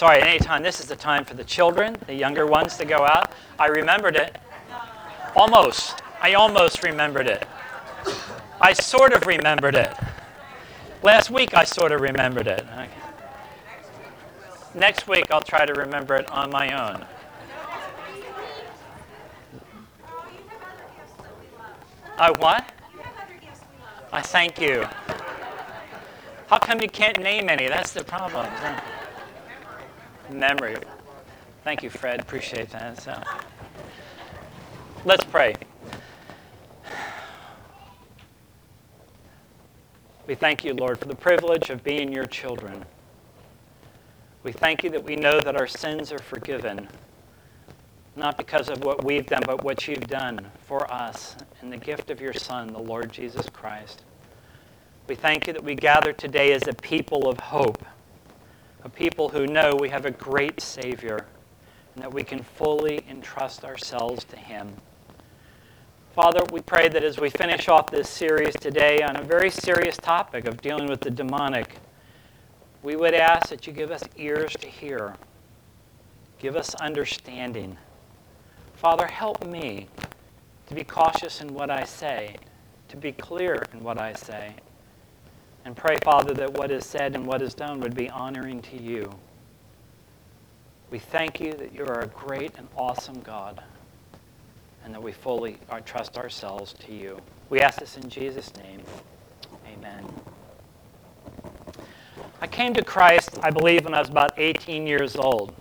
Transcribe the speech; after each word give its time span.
Sorry, 0.00 0.22
anytime 0.22 0.62
this 0.62 0.80
is 0.80 0.86
the 0.86 0.96
time 0.96 1.26
for 1.26 1.34
the 1.34 1.44
children, 1.44 1.94
the 2.06 2.14
younger 2.14 2.46
ones 2.46 2.78
to 2.78 2.86
go 2.86 3.04
out. 3.04 3.32
I 3.58 3.66
remembered 3.66 4.16
it. 4.16 4.34
Almost. 5.36 6.00
I 6.22 6.32
almost 6.32 6.82
remembered 6.82 7.26
it. 7.26 7.44
I 8.62 8.72
sort 8.72 9.12
of 9.12 9.26
remembered 9.26 9.74
it. 9.74 9.92
Last 11.02 11.30
week 11.30 11.52
I 11.52 11.64
sort 11.64 11.92
of 11.92 12.00
remembered 12.00 12.46
it. 12.46 12.64
Next 14.74 15.06
week 15.06 15.26
I'll 15.30 15.42
try 15.42 15.66
to 15.66 15.74
remember 15.74 16.14
it 16.14 16.30
on 16.30 16.50
my 16.50 16.72
own. 16.72 17.04
I 22.16 22.30
what? 22.38 22.64
I 24.14 24.22
thank 24.22 24.58
you. 24.58 24.86
How 26.46 26.58
come 26.58 26.80
you 26.80 26.88
can't 26.88 27.20
name 27.20 27.50
any? 27.50 27.68
That's 27.68 27.92
the 27.92 28.02
problem. 28.02 28.46
Memory. 30.32 30.76
Thank 31.64 31.82
you, 31.82 31.90
Fred. 31.90 32.20
Appreciate 32.20 32.70
that. 32.70 33.00
So, 33.00 33.20
let's 35.04 35.24
pray. 35.24 35.54
We 40.26 40.34
thank 40.36 40.64
you, 40.64 40.74
Lord, 40.74 40.98
for 40.98 41.06
the 41.06 41.16
privilege 41.16 41.70
of 41.70 41.82
being 41.82 42.12
your 42.12 42.26
children. 42.26 42.84
We 44.42 44.52
thank 44.52 44.84
you 44.84 44.90
that 44.90 45.02
we 45.02 45.16
know 45.16 45.40
that 45.40 45.56
our 45.56 45.66
sins 45.66 46.12
are 46.12 46.18
forgiven, 46.18 46.88
not 48.16 48.38
because 48.38 48.68
of 48.68 48.84
what 48.84 49.04
we've 49.04 49.26
done, 49.26 49.42
but 49.44 49.64
what 49.64 49.88
you've 49.88 50.06
done 50.06 50.46
for 50.66 50.90
us 50.92 51.36
in 51.62 51.70
the 51.70 51.76
gift 51.76 52.10
of 52.10 52.20
your 52.20 52.32
Son, 52.32 52.72
the 52.72 52.78
Lord 52.78 53.12
Jesus 53.12 53.48
Christ. 53.50 54.04
We 55.08 55.16
thank 55.16 55.46
you 55.48 55.52
that 55.52 55.64
we 55.64 55.74
gather 55.74 56.12
today 56.12 56.52
as 56.52 56.68
a 56.68 56.72
people 56.74 57.28
of 57.28 57.40
hope, 57.40 57.84
a 58.82 58.88
people 58.88 59.28
who 59.28 59.46
know 59.46 59.76
we 59.78 59.88
have 59.88 60.06
a 60.06 60.10
great 60.10 60.60
Savior, 60.60 61.26
and 61.94 62.02
that 62.02 62.12
we 62.12 62.22
can 62.22 62.42
fully 62.42 63.04
entrust 63.08 63.64
ourselves 63.64 64.24
to 64.24 64.36
Him. 64.36 64.74
Father, 66.14 66.40
we 66.52 66.60
pray 66.60 66.88
that 66.88 67.04
as 67.04 67.18
we 67.18 67.30
finish 67.30 67.68
off 67.68 67.90
this 67.90 68.08
series 68.08 68.54
today 68.54 69.00
on 69.02 69.16
a 69.16 69.22
very 69.22 69.50
serious 69.50 69.96
topic 69.96 70.46
of 70.46 70.60
dealing 70.60 70.88
with 70.88 71.00
the 71.00 71.10
demonic, 71.10 71.76
we 72.82 72.96
would 72.96 73.14
ask 73.14 73.48
that 73.50 73.66
you 73.66 73.72
give 73.72 73.90
us 73.90 74.02
ears 74.16 74.52
to 74.60 74.66
hear, 74.66 75.14
give 76.38 76.56
us 76.56 76.74
understanding. 76.76 77.76
Father, 78.74 79.06
help 79.06 79.46
me 79.46 79.86
to 80.66 80.74
be 80.74 80.82
cautious 80.84 81.40
in 81.40 81.52
what 81.52 81.70
I 81.70 81.84
say, 81.84 82.36
to 82.88 82.96
be 82.96 83.12
clear 83.12 83.62
in 83.72 83.84
what 83.84 83.98
I 83.98 84.14
say. 84.14 84.54
And 85.64 85.76
pray, 85.76 85.96
Father, 86.02 86.32
that 86.34 86.52
what 86.54 86.70
is 86.70 86.86
said 86.86 87.14
and 87.14 87.26
what 87.26 87.42
is 87.42 87.54
done 87.54 87.80
would 87.80 87.94
be 87.94 88.08
honoring 88.10 88.62
to 88.62 88.80
you. 88.80 89.12
We 90.90 90.98
thank 90.98 91.40
you 91.40 91.52
that 91.52 91.74
you 91.74 91.84
are 91.84 92.00
a 92.00 92.06
great 92.08 92.52
and 92.56 92.66
awesome 92.76 93.20
God 93.20 93.62
and 94.84 94.94
that 94.94 95.02
we 95.02 95.12
fully 95.12 95.58
uh, 95.68 95.80
trust 95.80 96.18
ourselves 96.18 96.72
to 96.86 96.94
you. 96.94 97.20
We 97.48 97.60
ask 97.60 97.78
this 97.78 97.96
in 97.96 98.08
Jesus' 98.08 98.52
name. 98.56 98.80
Amen. 99.72 100.04
I 102.40 102.46
came 102.46 102.72
to 102.74 102.82
Christ, 102.82 103.38
I 103.42 103.50
believe, 103.50 103.84
when 103.84 103.94
I 103.94 104.00
was 104.00 104.08
about 104.08 104.32
18 104.38 104.86
years 104.86 105.16
old. 105.16 105.54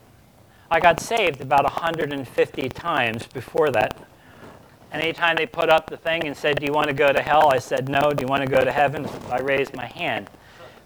I 0.71 0.79
got 0.79 0.99
saved 0.99 1.41
about 1.41 1.63
150 1.63 2.69
times 2.69 3.27
before 3.27 3.69
that. 3.71 4.07
And 4.91 5.01
anytime 5.01 5.35
they 5.35 5.45
put 5.45 5.69
up 5.69 5.89
the 5.89 5.97
thing 5.97 6.25
and 6.25 6.35
said, 6.35 6.59
Do 6.59 6.65
you 6.65 6.73
want 6.73 6.87
to 6.87 6.93
go 6.93 7.11
to 7.11 7.21
hell? 7.21 7.49
I 7.53 7.59
said, 7.59 7.89
No. 7.89 8.11
Do 8.11 8.23
you 8.23 8.27
want 8.27 8.43
to 8.43 8.49
go 8.49 8.63
to 8.63 8.71
heaven? 8.71 9.07
I 9.29 9.39
raised 9.39 9.75
my 9.75 9.85
hand. 9.85 10.29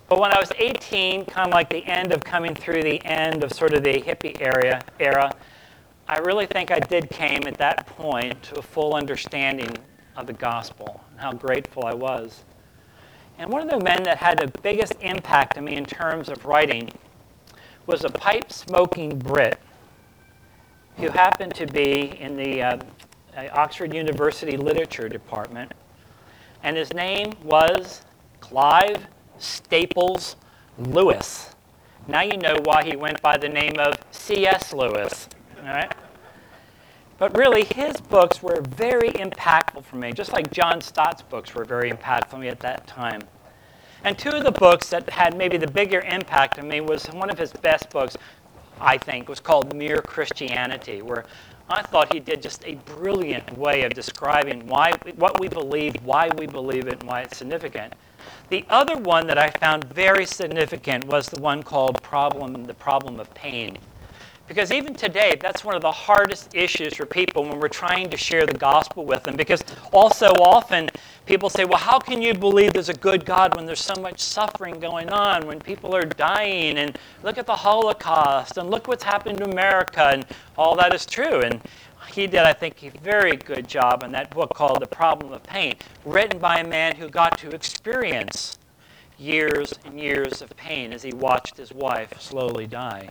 But 0.09 0.19
when 0.19 0.31
I 0.31 0.39
was 0.39 0.51
18, 0.57 1.25
kind 1.25 1.47
of 1.47 1.53
like 1.53 1.69
the 1.69 1.85
end 1.85 2.11
of 2.11 2.23
coming 2.23 2.53
through 2.53 2.83
the 2.83 3.03
end 3.05 3.43
of 3.43 3.53
sort 3.53 3.73
of 3.73 3.83
the 3.83 4.01
hippie 4.01 4.39
area, 4.41 4.81
era, 4.99 5.33
I 6.07 6.19
really 6.19 6.45
think 6.45 6.69
I 6.69 6.79
did 6.79 7.09
came 7.09 7.47
at 7.47 7.57
that 7.57 7.85
point 7.87 8.43
to 8.43 8.59
a 8.59 8.61
full 8.61 8.93
understanding 8.93 9.75
of 10.15 10.27
the 10.27 10.33
gospel 10.33 11.01
and 11.11 11.19
how 11.19 11.31
grateful 11.31 11.85
I 11.85 11.93
was. 11.93 12.43
And 13.37 13.49
one 13.49 13.61
of 13.61 13.69
the 13.69 13.83
men 13.83 14.03
that 14.03 14.17
had 14.17 14.37
the 14.37 14.51
biggest 14.61 14.93
impact 15.01 15.57
on 15.57 15.63
me 15.65 15.75
in 15.75 15.85
terms 15.85 16.29
of 16.29 16.45
writing 16.45 16.91
was 17.87 18.03
a 18.03 18.09
pipe 18.09 18.51
smoking 18.51 19.17
Brit 19.17 19.59
who 20.97 21.09
happened 21.09 21.55
to 21.55 21.65
be 21.65 22.17
in 22.19 22.37
the 22.37 22.61
uh, 22.61 22.77
Oxford 23.37 23.93
University 23.93 24.57
Literature 24.57 25.09
Department, 25.09 25.73
and 26.63 26.77
his 26.77 26.93
name 26.93 27.33
was 27.43 28.01
Clive 28.39 29.07
Staples 29.37 30.35
Lewis. 30.77 31.49
Now 32.07 32.21
you 32.21 32.37
know 32.37 32.57
why 32.63 32.83
he 32.83 32.95
went 32.95 33.21
by 33.21 33.37
the 33.37 33.49
name 33.49 33.79
of 33.79 33.95
C.S. 34.11 34.73
Lewis. 34.73 35.29
All 35.59 35.67
right? 35.67 35.93
But 37.17 37.37
really, 37.37 37.63
his 37.63 38.01
books 38.01 38.43
were 38.43 38.61
very 38.61 39.11
impactful 39.11 39.85
for 39.85 39.95
me, 39.95 40.11
just 40.11 40.33
like 40.33 40.51
John 40.51 40.81
Stott's 40.81 41.21
books 41.21 41.55
were 41.55 41.63
very 41.63 41.91
impactful 41.91 42.31
for 42.31 42.37
me 42.37 42.49
at 42.49 42.59
that 42.61 42.85
time. 42.87 43.21
And 44.03 44.17
two 44.17 44.31
of 44.31 44.43
the 44.43 44.51
books 44.51 44.89
that 44.89 45.09
had 45.09 45.37
maybe 45.37 45.55
the 45.57 45.67
bigger 45.67 46.01
impact 46.01 46.59
on 46.59 46.67
me 46.67 46.81
was 46.81 47.05
one 47.05 47.29
of 47.29 47.37
his 47.37 47.53
best 47.53 47.89
books, 47.89 48.17
I 48.81 48.97
think, 48.97 49.29
was 49.29 49.39
called 49.39 49.73
Mere 49.73 50.01
Christianity, 50.01 51.01
where 51.01 51.23
I 51.69 51.81
thought 51.81 52.13
he 52.13 52.19
did 52.19 52.41
just 52.41 52.63
a 52.65 52.75
brilliant 52.75 53.57
way 53.57 53.83
of 53.83 53.93
describing 53.93 54.67
why, 54.67 54.91
what 55.15 55.39
we 55.39 55.47
believe, 55.47 55.95
why 56.03 56.29
we 56.37 56.45
believe 56.45 56.87
it, 56.87 56.99
and 56.99 57.03
why 57.03 57.21
it's 57.21 57.37
significant. 57.37 57.93
The 58.49 58.65
other 58.69 58.97
one 58.97 59.27
that 59.27 59.37
I 59.37 59.49
found 59.49 59.85
very 59.85 60.25
significant 60.25 61.05
was 61.05 61.29
the 61.29 61.41
one 61.41 61.63
called 61.63 62.01
problem, 62.03 62.65
The 62.65 62.73
Problem 62.73 63.19
of 63.19 63.33
Pain. 63.33 63.77
Because 64.45 64.73
even 64.73 64.93
today, 64.93 65.37
that's 65.39 65.63
one 65.63 65.73
of 65.73 65.81
the 65.81 65.91
hardest 65.91 66.53
issues 66.53 66.95
for 66.95 67.05
people 67.05 67.43
when 67.43 67.59
we're 67.59 67.69
trying 67.69 68.09
to 68.09 68.17
share 68.17 68.45
the 68.45 68.53
gospel 68.53 69.05
with 69.05 69.23
them. 69.23 69.37
Because 69.37 69.63
also 69.93 70.27
often 70.33 70.89
people 71.25 71.49
say, 71.49 71.63
well, 71.63 71.79
how 71.79 71.97
can 71.97 72.21
you 72.21 72.33
believe 72.33 72.73
there's 72.73 72.89
a 72.89 72.93
good 72.93 73.25
God 73.25 73.55
when 73.55 73.65
there's 73.65 73.81
so 73.81 73.95
much 74.01 74.19
suffering 74.19 74.79
going 74.79 75.09
on, 75.09 75.47
when 75.47 75.61
people 75.61 75.95
are 75.95 76.03
dying? 76.03 76.77
And 76.77 76.97
look 77.23 77.37
at 77.37 77.45
the 77.45 77.55
Holocaust, 77.55 78.57
and 78.57 78.69
look 78.69 78.89
what's 78.89 79.03
happened 79.03 79.37
to 79.37 79.49
America, 79.49 80.09
and 80.11 80.25
all 80.57 80.75
that 80.75 80.93
is 80.93 81.05
true. 81.05 81.39
And 81.39 81.61
he 82.11 82.27
did, 82.27 82.41
I 82.41 82.51
think, 82.51 82.83
a 82.83 82.89
very 82.99 83.37
good 83.37 83.65
job 83.65 84.03
in 84.03 84.11
that 84.11 84.29
book 84.29 84.53
called 84.53 84.81
The 84.81 84.87
Problem 84.87 85.31
of 85.31 85.41
Pain, 85.43 85.75
written 86.03 86.37
by 86.39 86.59
a 86.59 86.67
man 86.67 86.97
who 86.97 87.07
got 87.07 87.37
to 87.39 87.49
experience 87.51 88.59
years 89.17 89.73
and 89.85 89.97
years 89.97 90.41
of 90.41 90.55
pain 90.57 90.91
as 90.91 91.01
he 91.01 91.13
watched 91.13 91.55
his 91.55 91.71
wife 91.71 92.19
slowly 92.19 92.67
die. 92.67 93.09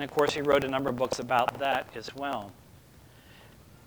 And 0.00 0.08
of 0.08 0.16
course, 0.16 0.32
he 0.32 0.40
wrote 0.40 0.64
a 0.64 0.68
number 0.68 0.88
of 0.88 0.96
books 0.96 1.18
about 1.18 1.58
that 1.58 1.86
as 1.94 2.14
well. 2.16 2.52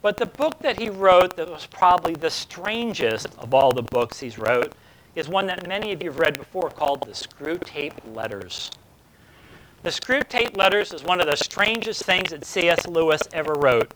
But 0.04 0.18
the 0.18 0.28
book 0.28 0.60
that 0.60 0.80
he 0.80 0.88
wrote 0.88 1.36
that 1.38 1.50
was 1.50 1.66
probably 1.66 2.14
the 2.14 2.30
strangest 2.30 3.30
of 3.40 3.52
all 3.52 3.72
the 3.72 3.82
books 3.82 4.20
he's 4.20 4.38
wrote 4.38 4.74
is 5.16 5.28
one 5.28 5.48
that 5.48 5.68
many 5.68 5.92
of 5.92 6.04
you 6.04 6.12
have 6.12 6.20
read 6.20 6.38
before 6.38 6.70
called 6.70 7.02
The 7.02 7.14
Screwtape 7.14 8.16
Letters. 8.16 8.70
The 9.82 9.90
Screwtape 9.90 10.56
Letters 10.56 10.94
is 10.94 11.04
one 11.04 11.20
of 11.20 11.26
the 11.26 11.36
strangest 11.36 12.04
things 12.04 12.30
that 12.30 12.46
C.S. 12.46 12.86
Lewis 12.86 13.24
ever 13.34 13.54
wrote. 13.54 13.92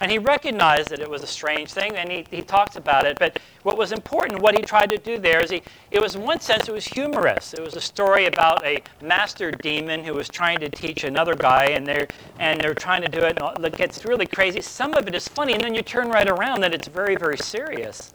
And 0.00 0.10
he 0.10 0.18
recognized 0.18 0.90
that 0.90 1.00
it 1.00 1.10
was 1.10 1.22
a 1.22 1.26
strange 1.26 1.72
thing, 1.72 1.96
and 1.96 2.10
he, 2.10 2.24
he 2.30 2.42
talks 2.42 2.76
about 2.76 3.04
it. 3.04 3.18
But 3.18 3.38
what 3.62 3.76
was 3.76 3.92
important, 3.92 4.40
what 4.40 4.56
he 4.56 4.62
tried 4.62 4.90
to 4.90 4.98
do 4.98 5.18
there, 5.18 5.40
is 5.40 5.50
he, 5.50 5.62
it 5.90 6.00
was 6.00 6.14
in 6.14 6.22
one 6.22 6.40
sense, 6.40 6.68
it 6.68 6.72
was 6.72 6.86
humorous. 6.86 7.52
It 7.54 7.60
was 7.60 7.74
a 7.74 7.80
story 7.80 8.26
about 8.26 8.64
a 8.64 8.82
master 9.02 9.50
demon 9.50 10.04
who 10.04 10.14
was 10.14 10.28
trying 10.28 10.60
to 10.60 10.68
teach 10.68 11.04
another 11.04 11.34
guy, 11.34 11.66
and 11.66 11.86
they're, 11.86 12.06
and 12.38 12.60
they're 12.60 12.74
trying 12.74 13.02
to 13.02 13.08
do 13.08 13.18
it, 13.18 13.38
and 13.40 13.64
it 13.64 13.76
gets 13.76 14.04
really 14.04 14.26
crazy. 14.26 14.60
Some 14.60 14.94
of 14.94 15.08
it 15.08 15.14
is 15.14 15.26
funny, 15.26 15.54
and 15.54 15.62
then 15.62 15.74
you 15.74 15.82
turn 15.82 16.08
right 16.08 16.28
around, 16.28 16.64
and 16.64 16.72
it's 16.72 16.88
very, 16.88 17.16
very 17.16 17.38
serious. 17.38 18.14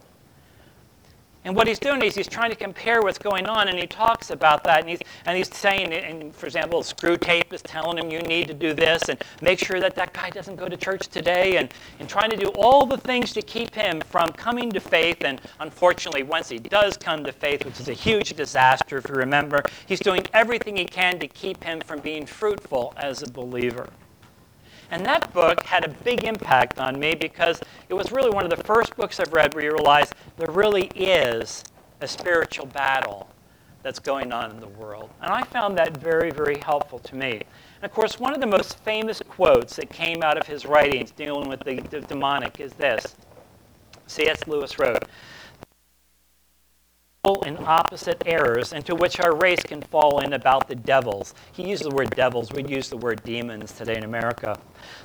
And 1.45 1.55
what 1.55 1.67
he's 1.67 1.79
doing 1.79 2.01
is 2.01 2.15
he's 2.15 2.27
trying 2.27 2.51
to 2.51 2.55
compare 2.55 3.01
what's 3.01 3.17
going 3.17 3.47
on, 3.47 3.67
and 3.67 3.77
he 3.77 3.85
talks 3.85 4.29
about 4.29 4.63
that, 4.63 4.79
and 4.79 4.89
he's, 4.89 4.99
and 5.25 5.37
he's 5.37 5.53
saying, 5.53 5.91
and 5.91 6.33
for 6.33 6.45
example, 6.45 6.83
Screw 6.83 7.17
Tape 7.17 7.51
is 7.51 7.61
telling 7.61 7.97
him 7.97 8.09
you 8.09 8.21
need 8.21 8.47
to 8.47 8.53
do 8.53 8.73
this, 8.73 9.09
and 9.09 9.21
make 9.41 9.59
sure 9.59 9.81
that 9.81 9.93
that 9.95 10.13
guy 10.13 10.29
doesn't 10.29 10.55
go 10.55 10.69
to 10.69 10.77
church 10.77 11.07
today, 11.07 11.57
and, 11.57 11.73
and 11.99 12.07
trying 12.07 12.29
to 12.29 12.37
do 12.37 12.47
all 12.55 12.85
the 12.85 12.97
things 12.97 13.33
to 13.33 13.41
keep 13.41 13.75
him 13.75 13.99
from 14.01 14.31
coming 14.31 14.71
to 14.71 14.79
faith. 14.79 15.23
And 15.25 15.41
unfortunately, 15.59 16.23
once 16.23 16.47
he 16.47 16.59
does 16.59 16.95
come 16.95 17.25
to 17.25 17.33
faith, 17.33 17.65
which 17.65 17.79
is 17.79 17.89
a 17.89 17.93
huge 17.93 18.33
disaster, 18.35 18.97
if 18.97 19.09
you 19.09 19.15
remember, 19.15 19.63
he's 19.85 19.99
doing 19.99 20.25
everything 20.33 20.77
he 20.77 20.85
can 20.85 21.19
to 21.19 21.27
keep 21.27 21.61
him 21.63 21.81
from 21.81 21.99
being 21.99 22.25
fruitful 22.25 22.93
as 22.95 23.21
a 23.21 23.29
believer. 23.29 23.89
And 24.93 25.03
that 25.07 25.33
book 25.33 25.63
had 25.63 25.85
a 25.85 25.89
big 25.89 26.23
impact 26.23 26.79
on 26.79 26.99
me 26.99 27.15
because 27.15 27.59
it 27.89 27.95
was 27.95 28.11
really 28.11 28.29
one 28.29 28.43
of 28.43 28.51
the 28.51 28.63
first 28.63 28.95
books 28.95 29.19
I've 29.19 29.33
read 29.33 29.55
where 29.55 29.63
you 29.63 29.71
realize 29.71 30.11
there 30.37 30.51
really 30.51 30.85
is 30.95 31.63
a 32.01 32.07
spiritual 32.07 32.67
battle 32.67 33.27
that's 33.81 33.97
going 33.97 34.31
on 34.31 34.51
in 34.51 34.59
the 34.59 34.67
world. 34.67 35.09
And 35.19 35.33
I 35.33 35.41
found 35.45 35.79
that 35.79 35.97
very, 35.97 36.29
very 36.29 36.59
helpful 36.59 36.99
to 36.99 37.15
me. 37.15 37.31
And 37.31 37.83
of 37.83 37.91
course, 37.91 38.19
one 38.19 38.35
of 38.35 38.39
the 38.39 38.45
most 38.45 38.77
famous 38.83 39.19
quotes 39.27 39.77
that 39.77 39.89
came 39.89 40.21
out 40.21 40.37
of 40.37 40.45
his 40.45 40.63
writings 40.63 41.09
dealing 41.09 41.49
with 41.49 41.61
the, 41.61 41.81
the 41.89 42.01
demonic 42.01 42.59
is 42.59 42.73
this 42.73 43.15
C.S. 44.05 44.45
Lewis 44.45 44.77
wrote, 44.77 45.05
and 47.23 47.57
opposite 47.59 48.21
errors 48.25 48.73
into 48.73 48.95
which 48.95 49.21
our 49.21 49.33
race 49.37 49.63
can 49.63 49.81
fall 49.81 50.19
in 50.19 50.33
about 50.33 50.67
the 50.67 50.75
devils. 50.75 51.33
He 51.53 51.69
used 51.69 51.85
the 51.85 51.95
word 51.95 52.09
devils, 52.09 52.51
we'd 52.51 52.69
use 52.69 52.89
the 52.89 52.97
word 52.97 53.23
demons 53.23 53.71
today 53.71 53.95
in 53.95 54.03
America. 54.03 54.59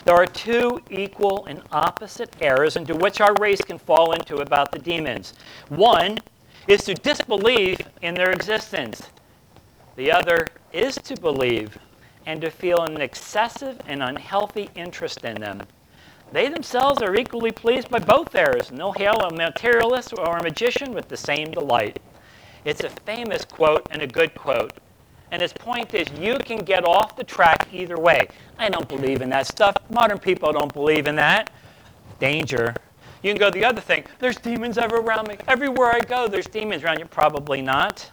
There 0.04 0.16
are 0.16 0.26
two 0.26 0.80
equal 0.90 1.46
and 1.46 1.62
opposite 1.70 2.34
errors 2.40 2.74
into 2.74 2.96
which 2.96 3.20
our 3.20 3.32
race 3.34 3.60
can 3.60 3.78
fall 3.78 4.14
into 4.14 4.38
about 4.38 4.72
the 4.72 4.80
demons. 4.80 5.34
One 5.68 6.18
is 6.66 6.82
to 6.86 6.94
disbelieve 6.94 7.78
in 8.02 8.16
their 8.16 8.32
existence, 8.32 9.00
the 9.94 10.10
other 10.10 10.44
is 10.72 10.96
to 10.96 11.14
believe 11.20 11.78
and 12.26 12.40
to 12.40 12.50
feel 12.50 12.80
an 12.80 13.00
excessive 13.00 13.80
and 13.86 14.02
unhealthy 14.02 14.70
interest 14.74 15.22
in 15.22 15.40
them. 15.40 15.62
They 16.30 16.48
themselves 16.48 17.00
are 17.02 17.14
equally 17.14 17.52
pleased 17.52 17.88
by 17.88 18.00
both 18.00 18.34
errors, 18.34 18.70
and 18.70 18.78
they'll 18.78 18.92
hail 18.92 19.14
a 19.14 19.34
materialist 19.34 20.12
or 20.18 20.36
a 20.36 20.42
magician 20.42 20.92
with 20.92 21.08
the 21.08 21.16
same 21.16 21.50
delight. 21.50 21.98
It's 22.64 22.84
a 22.84 22.90
famous 22.90 23.44
quote 23.44 23.86
and 23.90 24.02
a 24.02 24.06
good 24.06 24.34
quote. 24.34 24.72
And 25.30 25.40
his 25.40 25.52
point 25.52 25.94
is 25.94 26.06
you 26.18 26.38
can 26.38 26.58
get 26.58 26.84
off 26.84 27.16
the 27.16 27.24
track 27.24 27.68
either 27.72 27.98
way. 27.98 28.28
I 28.58 28.68
don't 28.68 28.88
believe 28.88 29.22
in 29.22 29.30
that 29.30 29.46
stuff. 29.46 29.76
Modern 29.90 30.18
people 30.18 30.52
don't 30.52 30.72
believe 30.72 31.06
in 31.06 31.16
that. 31.16 31.50
Danger. 32.18 32.74
You 33.22 33.32
can 33.32 33.38
go 33.38 33.50
the 33.50 33.64
other 33.64 33.80
thing. 33.80 34.04
There's 34.18 34.36
demons 34.36 34.78
ever 34.78 34.96
around 34.96 35.28
me. 35.28 35.36
Everywhere 35.46 35.92
I 35.92 36.00
go, 36.00 36.28
there's 36.28 36.46
demons 36.46 36.84
around 36.84 36.98
you. 36.98 37.06
Probably 37.06 37.62
not. 37.62 38.10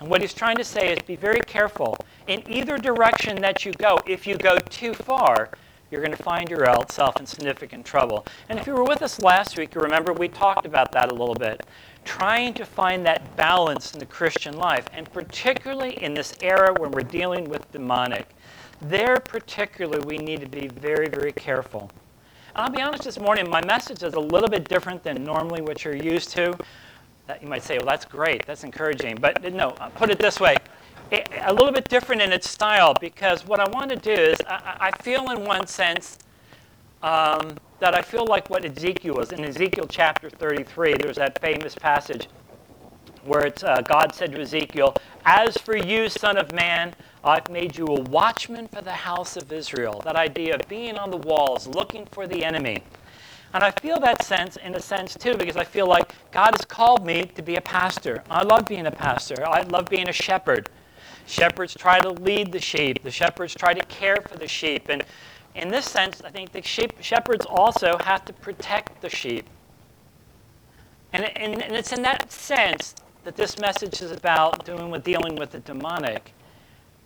And 0.00 0.08
what 0.08 0.20
he's 0.20 0.34
trying 0.34 0.56
to 0.56 0.64
say 0.64 0.92
is 0.92 0.98
be 1.06 1.16
very 1.16 1.40
careful. 1.40 1.96
In 2.26 2.42
either 2.48 2.78
direction 2.78 3.40
that 3.40 3.64
you 3.64 3.72
go, 3.72 3.98
if 4.06 4.26
you 4.26 4.36
go 4.36 4.58
too 4.58 4.94
far, 4.94 5.50
you're 5.90 6.02
going 6.02 6.16
to 6.16 6.22
find 6.22 6.48
yourself 6.50 7.18
in 7.18 7.26
significant 7.26 7.84
trouble. 7.84 8.26
And 8.48 8.58
if 8.58 8.66
you 8.66 8.74
were 8.74 8.84
with 8.84 9.02
us 9.02 9.20
last 9.20 9.56
week, 9.56 9.74
you 9.74 9.80
remember 9.80 10.12
we 10.12 10.28
talked 10.28 10.66
about 10.66 10.92
that 10.92 11.10
a 11.10 11.14
little 11.14 11.34
bit. 11.34 11.64
Trying 12.04 12.54
to 12.54 12.64
find 12.64 13.04
that 13.06 13.36
balance 13.36 13.92
in 13.94 13.98
the 13.98 14.06
Christian 14.06 14.56
life, 14.56 14.86
and 14.92 15.10
particularly 15.12 16.02
in 16.02 16.14
this 16.14 16.34
era 16.40 16.74
when 16.78 16.90
we're 16.90 17.00
dealing 17.00 17.48
with 17.48 17.70
demonic. 17.72 18.28
There, 18.80 19.16
particularly, 19.16 20.04
we 20.06 20.18
need 20.18 20.40
to 20.40 20.48
be 20.48 20.68
very, 20.68 21.08
very 21.08 21.32
careful. 21.32 21.90
And 22.54 22.64
I'll 22.64 22.70
be 22.70 22.80
honest 22.80 23.04
this 23.04 23.18
morning, 23.18 23.50
my 23.50 23.64
message 23.64 24.02
is 24.02 24.14
a 24.14 24.20
little 24.20 24.48
bit 24.48 24.68
different 24.68 25.02
than 25.02 25.24
normally 25.24 25.62
what 25.62 25.84
you're 25.84 25.96
used 25.96 26.30
to. 26.30 26.56
That 27.26 27.42
you 27.42 27.48
might 27.48 27.62
say, 27.62 27.76
well, 27.78 27.86
that's 27.86 28.04
great, 28.04 28.46
that's 28.46 28.64
encouraging. 28.64 29.16
But 29.20 29.52
no, 29.52 29.74
I'll 29.80 29.90
put 29.90 30.10
it 30.10 30.18
this 30.18 30.40
way 30.40 30.56
a 31.12 31.52
little 31.52 31.72
bit 31.72 31.88
different 31.88 32.22
in 32.22 32.32
its 32.32 32.48
style 32.48 32.94
because 33.00 33.46
what 33.46 33.60
I 33.60 33.68
want 33.70 33.90
to 33.90 33.96
do 33.96 34.12
is 34.12 34.36
I, 34.46 34.90
I 34.92 35.02
feel 35.02 35.30
in 35.30 35.44
one 35.44 35.66
sense 35.66 36.18
um, 37.02 37.56
that 37.80 37.94
I 37.94 38.02
feel 38.02 38.26
like 38.26 38.50
what 38.50 38.64
Ezekiel 38.64 39.14
was. 39.14 39.32
In 39.32 39.44
Ezekiel 39.44 39.86
chapter 39.88 40.28
33, 40.28 40.94
there's 41.00 41.16
that 41.16 41.40
famous 41.40 41.74
passage 41.74 42.28
where 43.24 43.46
it's, 43.46 43.62
uh, 43.62 43.80
God 43.82 44.14
said 44.14 44.32
to 44.32 44.40
Ezekiel, 44.40 44.94
As 45.24 45.56
for 45.58 45.76
you, 45.76 46.08
son 46.08 46.36
of 46.36 46.52
man, 46.52 46.94
I've 47.24 47.48
made 47.50 47.76
you 47.76 47.86
a 47.86 48.00
watchman 48.02 48.68
for 48.68 48.80
the 48.80 48.92
house 48.92 49.36
of 49.36 49.52
Israel. 49.52 50.00
That 50.04 50.16
idea 50.16 50.54
of 50.54 50.62
being 50.68 50.96
on 50.96 51.10
the 51.10 51.16
walls, 51.18 51.66
looking 51.66 52.06
for 52.06 52.26
the 52.26 52.44
enemy. 52.44 52.82
And 53.54 53.64
I 53.64 53.70
feel 53.70 53.98
that 54.00 54.22
sense 54.24 54.56
in 54.56 54.74
a 54.74 54.80
sense 54.80 55.14
too, 55.14 55.34
because 55.36 55.56
I 55.56 55.64
feel 55.64 55.86
like 55.86 56.12
God 56.32 56.54
has 56.54 56.64
called 56.64 57.06
me 57.06 57.24
to 57.34 57.42
be 57.42 57.56
a 57.56 57.60
pastor. 57.60 58.22
I 58.30 58.42
love 58.42 58.66
being 58.66 58.86
a 58.86 58.90
pastor. 58.90 59.46
I 59.46 59.62
love 59.62 59.86
being 59.86 60.08
a 60.08 60.12
shepherd. 60.12 60.68
Shepherds 61.28 61.74
try 61.74 62.00
to 62.00 62.08
lead 62.08 62.52
the 62.52 62.60
sheep. 62.60 63.02
The 63.02 63.10
shepherds 63.10 63.54
try 63.54 63.74
to 63.74 63.84
care 63.86 64.16
for 64.16 64.38
the 64.38 64.48
sheep. 64.48 64.88
And 64.88 65.04
in 65.54 65.68
this 65.68 65.84
sense, 65.84 66.22
I 66.24 66.30
think 66.30 66.52
the 66.52 66.62
sheep, 66.62 66.92
shepherds 67.00 67.44
also 67.44 67.98
have 67.98 68.24
to 68.24 68.32
protect 68.32 69.02
the 69.02 69.10
sheep. 69.10 69.46
And, 71.12 71.24
and, 71.36 71.62
and 71.62 71.76
it's 71.76 71.92
in 71.92 72.00
that 72.02 72.32
sense 72.32 72.94
that 73.24 73.36
this 73.36 73.58
message 73.58 74.00
is 74.00 74.10
about 74.10 74.64
doing 74.64 74.90
with 74.90 75.04
dealing 75.04 75.36
with 75.36 75.50
the 75.50 75.58
demonic. 75.58 76.32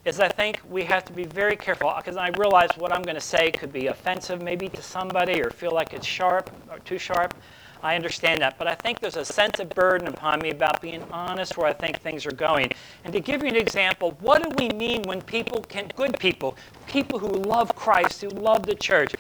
Is 0.04 0.20
I 0.20 0.28
think 0.28 0.60
we 0.70 0.84
have 0.84 1.04
to 1.06 1.12
be 1.12 1.24
very 1.24 1.56
careful 1.56 1.92
because 1.96 2.16
I 2.16 2.30
realize 2.38 2.70
what 2.76 2.92
I'm 2.92 3.02
going 3.02 3.16
to 3.16 3.20
say 3.20 3.50
could 3.50 3.72
be 3.72 3.88
offensive 3.88 4.40
maybe 4.40 4.68
to 4.68 4.82
somebody 4.82 5.42
or 5.42 5.50
feel 5.50 5.72
like 5.72 5.92
it's 5.94 6.06
sharp 6.06 6.50
or 6.70 6.78
too 6.80 6.98
sharp. 6.98 7.34
I 7.82 7.96
understand 7.96 8.40
that. 8.42 8.58
But 8.58 8.68
I 8.68 8.74
think 8.74 9.00
there's 9.00 9.16
a 9.16 9.24
sense 9.24 9.58
of 9.58 9.68
burden 9.70 10.06
upon 10.06 10.40
me 10.40 10.50
about 10.50 10.80
being 10.80 11.02
honest 11.10 11.56
where 11.56 11.66
I 11.66 11.72
think 11.72 12.00
things 12.00 12.24
are 12.26 12.32
going. 12.32 12.70
And 13.04 13.12
to 13.12 13.20
give 13.20 13.42
you 13.42 13.48
an 13.48 13.56
example, 13.56 14.16
what 14.20 14.42
do 14.42 14.50
we 14.56 14.68
mean 14.70 15.02
when 15.02 15.20
people 15.20 15.62
can, 15.62 15.90
good 15.96 16.18
people, 16.18 16.56
people 16.86 17.18
who 17.18 17.28
love 17.28 17.74
Christ, 17.74 18.20
who 18.22 18.28
love 18.28 18.66
the 18.66 18.74
church, 18.74 19.14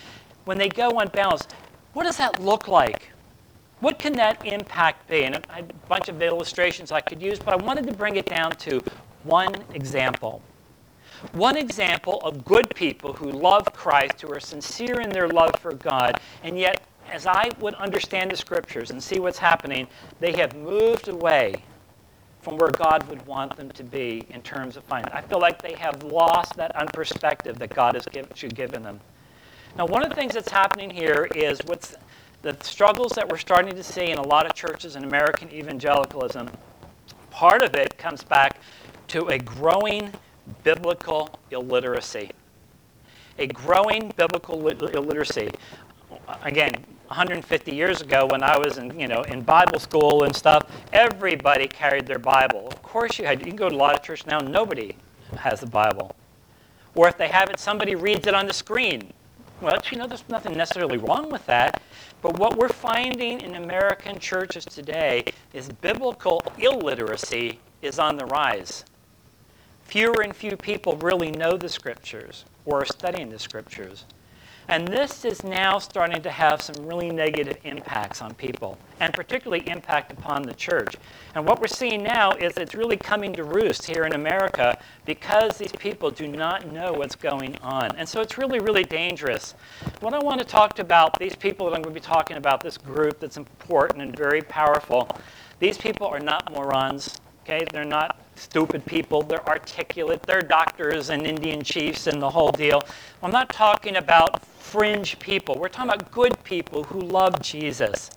when 0.44 0.58
they 0.58 0.68
go 0.68 0.90
unbalanced, 1.00 1.54
what 1.92 2.04
does 2.04 2.16
that 2.18 2.40
look 2.40 2.68
like? 2.68 3.10
What 3.80 3.98
can 3.98 4.12
that 4.14 4.46
impact 4.46 5.08
be? 5.08 5.24
And 5.24 5.44
I 5.50 5.56
had 5.56 5.70
a 5.70 5.86
bunch 5.88 6.08
of 6.08 6.22
illustrations 6.22 6.92
I 6.92 7.00
could 7.00 7.20
use, 7.20 7.40
but 7.40 7.52
I 7.52 7.56
wanted 7.56 7.86
to 7.88 7.92
bring 7.92 8.16
it 8.16 8.26
down 8.26 8.52
to 8.52 8.80
one 9.24 9.54
example. 9.74 10.40
One 11.32 11.56
example 11.56 12.20
of 12.20 12.44
good 12.44 12.72
people 12.74 13.12
who 13.12 13.30
love 13.30 13.72
Christ, 13.72 14.20
who 14.20 14.32
are 14.32 14.40
sincere 14.40 15.00
in 15.00 15.10
their 15.10 15.28
love 15.28 15.54
for 15.60 15.72
God, 15.72 16.20
and 16.42 16.58
yet 16.58 16.80
as 17.12 17.26
I 17.26 17.50
would 17.60 17.74
understand 17.74 18.30
the 18.30 18.36
scriptures 18.36 18.90
and 18.90 19.02
see 19.02 19.20
what's 19.20 19.38
happening, 19.38 19.86
they 20.18 20.32
have 20.32 20.56
moved 20.56 21.08
away 21.08 21.54
from 22.40 22.56
where 22.56 22.70
God 22.70 23.06
would 23.08 23.24
want 23.26 23.56
them 23.56 23.70
to 23.70 23.84
be 23.84 24.24
in 24.30 24.40
terms 24.42 24.76
of 24.76 24.82
finance. 24.84 25.12
I 25.14 25.20
feel 25.20 25.38
like 25.38 25.60
they 25.62 25.74
have 25.74 26.02
lost 26.02 26.56
that 26.56 26.72
perspective 26.92 27.58
that 27.58 27.74
God 27.74 27.94
has 27.94 28.06
give, 28.06 28.28
given 28.54 28.82
them. 28.82 28.98
Now, 29.76 29.86
one 29.86 30.02
of 30.02 30.08
the 30.08 30.16
things 30.16 30.34
that's 30.34 30.50
happening 30.50 30.90
here 30.90 31.28
is 31.34 31.60
what's 31.66 31.94
the 32.40 32.56
struggles 32.62 33.12
that 33.12 33.28
we're 33.28 33.38
starting 33.38 33.74
to 33.76 33.82
see 33.84 34.10
in 34.10 34.18
a 34.18 34.26
lot 34.26 34.46
of 34.46 34.54
churches 34.54 34.96
in 34.96 35.04
American 35.04 35.52
evangelicalism. 35.52 36.50
Part 37.30 37.62
of 37.62 37.76
it 37.76 37.96
comes 37.96 38.24
back 38.24 38.60
to 39.08 39.28
a 39.28 39.38
growing 39.38 40.10
biblical 40.64 41.38
illiteracy. 41.52 42.30
A 43.38 43.46
growing 43.46 44.12
biblical 44.16 44.66
illiteracy. 44.66 45.50
Again, 46.42 46.72
150 47.08 47.74
years 47.74 48.00
ago 48.00 48.26
when 48.26 48.42
I 48.42 48.58
was 48.58 48.78
in, 48.78 48.98
you 48.98 49.06
know, 49.06 49.22
in 49.22 49.42
Bible 49.42 49.78
school 49.78 50.24
and 50.24 50.34
stuff, 50.34 50.64
everybody 50.92 51.68
carried 51.68 52.06
their 52.06 52.18
Bible. 52.18 52.68
Of 52.68 52.82
course 52.82 53.18
you 53.18 53.26
had. 53.26 53.40
You 53.40 53.46
can 53.46 53.56
go 53.56 53.68
to 53.68 53.74
a 53.74 53.76
lot 53.76 53.94
of 53.94 54.02
churches 54.02 54.26
now, 54.26 54.38
nobody 54.38 54.96
has 55.36 55.60
the 55.60 55.66
Bible. 55.66 56.14
Or 56.94 57.08
if 57.08 57.16
they 57.18 57.28
have 57.28 57.50
it, 57.50 57.58
somebody 57.58 57.94
reads 57.94 58.26
it 58.26 58.34
on 58.34 58.46
the 58.46 58.52
screen. 58.52 59.12
Well, 59.60 59.78
you 59.90 59.98
know, 59.98 60.06
there's 60.06 60.28
nothing 60.28 60.56
necessarily 60.56 60.98
wrong 60.98 61.30
with 61.30 61.46
that. 61.46 61.80
But 62.20 62.38
what 62.38 62.56
we're 62.56 62.68
finding 62.68 63.40
in 63.40 63.54
American 63.56 64.18
churches 64.18 64.64
today 64.64 65.24
is 65.52 65.68
biblical 65.68 66.42
illiteracy 66.58 67.58
is 67.80 67.98
on 67.98 68.16
the 68.16 68.26
rise. 68.26 68.84
Fewer 69.84 70.22
and 70.22 70.34
fewer 70.34 70.56
people 70.56 70.96
really 70.96 71.30
know 71.30 71.56
the 71.56 71.68
scriptures 71.68 72.44
or 72.64 72.82
are 72.82 72.86
studying 72.86 73.28
the 73.28 73.38
scriptures. 73.38 74.04
And 74.68 74.86
this 74.86 75.24
is 75.24 75.42
now 75.42 75.78
starting 75.78 76.22
to 76.22 76.30
have 76.30 76.62
some 76.62 76.86
really 76.86 77.10
negative 77.10 77.58
impacts 77.64 78.22
on 78.22 78.32
people, 78.34 78.78
and 79.00 79.12
particularly 79.12 79.68
impact 79.68 80.12
upon 80.12 80.42
the 80.42 80.54
church. 80.54 80.94
And 81.34 81.46
what 81.46 81.60
we're 81.60 81.66
seeing 81.66 82.02
now 82.02 82.32
is 82.32 82.56
it's 82.56 82.74
really 82.74 82.96
coming 82.96 83.32
to 83.34 83.44
roost 83.44 83.86
here 83.86 84.04
in 84.04 84.14
America 84.14 84.78
because 85.04 85.58
these 85.58 85.72
people 85.72 86.10
do 86.10 86.28
not 86.28 86.72
know 86.72 86.92
what's 86.92 87.16
going 87.16 87.56
on. 87.58 87.96
And 87.96 88.08
so 88.08 88.20
it's 88.20 88.38
really, 88.38 88.60
really 88.60 88.84
dangerous. 88.84 89.54
What 90.00 90.14
I 90.14 90.18
want 90.20 90.38
to 90.40 90.46
talk 90.46 90.78
about, 90.78 91.18
these 91.18 91.34
people 91.34 91.66
that 91.66 91.74
I'm 91.74 91.82
going 91.82 91.94
to 91.94 92.00
be 92.00 92.04
talking 92.04 92.36
about, 92.36 92.62
this 92.62 92.78
group 92.78 93.18
that's 93.18 93.36
important 93.36 94.00
and 94.02 94.16
very 94.16 94.42
powerful, 94.42 95.08
these 95.58 95.76
people 95.76 96.06
are 96.06 96.20
not 96.20 96.52
morons. 96.52 97.20
Okay, 97.44 97.66
they're 97.72 97.84
not 97.84 98.21
stupid 98.34 98.84
people. 98.86 99.22
They're 99.22 99.46
articulate. 99.48 100.22
They're 100.22 100.40
doctors 100.40 101.10
and 101.10 101.26
Indian 101.26 101.62
chiefs 101.62 102.06
and 102.06 102.20
the 102.20 102.30
whole 102.30 102.52
deal. 102.52 102.80
I'm 103.22 103.30
not 103.30 103.50
talking 103.50 103.96
about 103.96 104.44
fringe 104.44 105.18
people. 105.18 105.56
We're 105.58 105.68
talking 105.68 105.92
about 105.92 106.10
good 106.10 106.42
people 106.44 106.84
who 106.84 107.00
love 107.00 107.40
Jesus. 107.40 108.10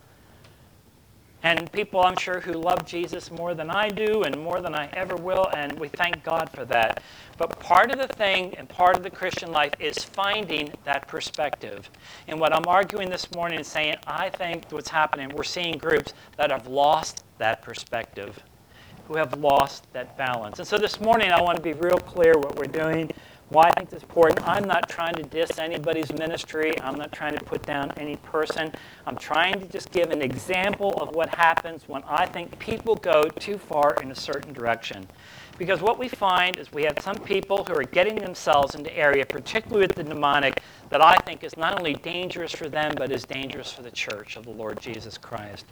And 1.44 1.72
people, 1.72 2.00
I'm 2.00 2.18
sure, 2.18 2.40
who 2.40 2.54
love 2.54 2.88
Jesus 2.88 3.30
more 3.30 3.54
than 3.54 3.70
I 3.70 3.90
do 3.90 4.24
and 4.24 4.36
more 4.42 4.62
than 4.62 4.74
I 4.74 4.90
ever 4.94 5.16
will, 5.16 5.48
and 5.56 5.80
we 5.80 5.90
thank 5.90 6.24
God 6.24 6.50
for 6.50 6.66
that. 6.66 7.04
But 7.38 7.60
part 7.60 7.92
of 7.92 8.00
the 8.00 8.08
thing 8.08 8.56
and 8.56 8.68
part 8.68 8.98
of 8.98 9.04
the 9.04 9.12
Christian 9.12 9.52
life 9.52 9.74
is 9.80 10.04
finding 10.04 10.72
that 10.86 11.08
perspective. 11.08 11.92
And 12.28 12.40
what 12.40 12.52
I'm 12.52 12.66
arguing 12.68 13.12
this 13.12 13.32
morning 13.36 13.60
is 13.60 13.68
saying, 13.68 13.98
I 14.08 14.30
think 14.32 14.72
what's 14.72 14.90
happening, 14.90 15.30
we're 15.36 15.44
seeing 15.44 15.78
groups 15.78 16.16
that 16.38 16.50
have 16.50 16.66
lost 16.66 17.24
that 17.38 17.62
perspective 17.62 18.42
who 19.08 19.18
have 19.18 19.38
lost 19.40 19.92
that 19.94 20.18
balance. 20.18 20.60
And 20.60 20.68
so 20.68 20.78
this 20.78 21.00
morning, 21.00 21.32
I 21.32 21.42
want 21.42 21.58
to 21.58 21.64
be 21.64 21.74
real 21.74 21.98
clear 21.98 22.34
what 22.34 22.56
we're 22.56 22.66
doing, 22.66 23.12
why 23.50 23.68
I 23.68 23.72
think 23.72 23.92
it's 23.94 24.02
important. 24.02 24.48
I'm 24.48 24.64
not 24.64 24.90
trying 24.90 25.14
to 25.16 25.24
diss 25.24 25.60
anybody's 25.60 26.12
ministry. 26.14 26.74
I'm 26.82 26.96
not 26.96 27.12
trying 27.12 27.38
to 27.38 27.46
put 27.46 27.62
down 27.64 27.92
any 27.98 28.16
person. 28.18 28.72
I'm 29.06 29.16
trying 29.16 29.60
to 29.60 29.68
just 29.68 29.92
give 29.92 30.10
an 30.10 30.22
example 30.22 30.94
of 31.00 31.16
what 31.16 31.30
happens 31.36 31.88
when 31.88 32.02
I 32.08 32.26
think 32.26 32.58
people 32.58 32.96
go 32.96 33.24
too 33.24 33.60
far 33.60 33.96
in 34.02 34.10
a 34.10 34.16
certain 34.16 34.52
direction. 34.52 35.08
Because 35.60 35.80
what 35.80 36.00
we 36.00 36.10
find 36.10 36.58
is 36.58 36.74
we 36.74 36.84
have 36.84 36.98
some 37.02 37.18
people 37.18 37.64
who 37.64 37.76
are 37.76 37.84
getting 37.84 38.16
themselves 38.16 38.76
into 38.76 38.96
area, 38.98 39.26
particularly 39.26 39.88
with 39.88 39.96
the 39.96 40.04
demonic, 40.04 40.62
that 40.90 41.02
I 41.02 41.16
think 41.18 41.44
is 41.44 41.56
not 41.56 41.78
only 41.78 41.94
dangerous 41.94 42.52
for 42.52 42.68
them, 42.68 42.94
but 42.98 43.12
is 43.12 43.24
dangerous 43.24 43.72
for 43.72 43.84
the 43.84 43.92
church 43.92 44.36
of 44.36 44.44
the 44.44 44.52
Lord 44.52 44.82
Jesus 44.82 45.18
Christ. 45.18 45.66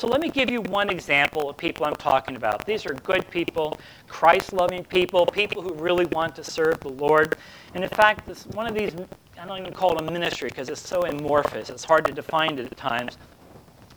So 0.00 0.08
let 0.08 0.20
me 0.22 0.30
give 0.30 0.48
you 0.48 0.62
one 0.62 0.88
example 0.88 1.50
of 1.50 1.58
people 1.58 1.84
I'm 1.84 1.94
talking 1.94 2.34
about. 2.34 2.64
These 2.64 2.86
are 2.86 2.94
good 2.94 3.30
people, 3.30 3.78
Christ 4.08 4.54
loving 4.54 4.82
people, 4.82 5.26
people 5.26 5.60
who 5.60 5.74
really 5.74 6.06
want 6.06 6.34
to 6.36 6.42
serve 6.42 6.80
the 6.80 6.88
Lord. 6.88 7.36
And 7.74 7.84
in 7.84 7.90
fact, 7.90 8.26
this, 8.26 8.46
one 8.46 8.66
of 8.66 8.72
these, 8.72 8.94
I 9.38 9.44
don't 9.44 9.58
even 9.58 9.74
call 9.74 9.94
it 9.94 10.00
a 10.00 10.10
ministry 10.10 10.48
because 10.48 10.70
it's 10.70 10.80
so 10.80 11.02
amorphous, 11.02 11.68
it's 11.68 11.84
hard 11.84 12.06
to 12.06 12.12
define 12.12 12.58
it 12.58 12.64
at 12.64 12.74
times. 12.78 13.18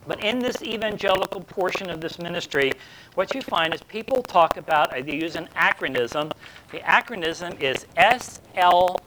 But 0.05 0.21
in 0.21 0.39
this 0.39 0.61
evangelical 0.61 1.39
portion 1.39 1.89
of 1.89 2.01
this 2.01 2.19
ministry, 2.19 2.73
what 3.15 3.33
you 3.33 3.41
find 3.41 3.73
is 3.73 3.81
people 3.83 4.21
talk 4.21 4.57
about, 4.57 4.93
uh, 4.93 5.01
they 5.01 5.15
use 5.15 5.37
an 5.37 5.47
acronym. 5.55 6.33
The 6.69 6.79
acronym 6.79 7.61
is 7.61 7.85
SLSW. 7.95 8.99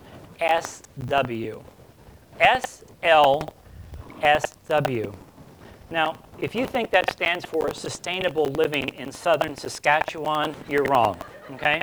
SLSW. 2.40 5.14
Now, 5.90 6.14
if 6.38 6.54
you 6.54 6.66
think 6.66 6.90
that 6.90 7.10
stands 7.12 7.44
for 7.44 7.72
sustainable 7.72 8.46
living 8.46 8.88
in 8.88 9.12
southern 9.12 9.56
Saskatchewan, 9.56 10.54
you're 10.68 10.84
wrong, 10.84 11.16
okay? 11.52 11.82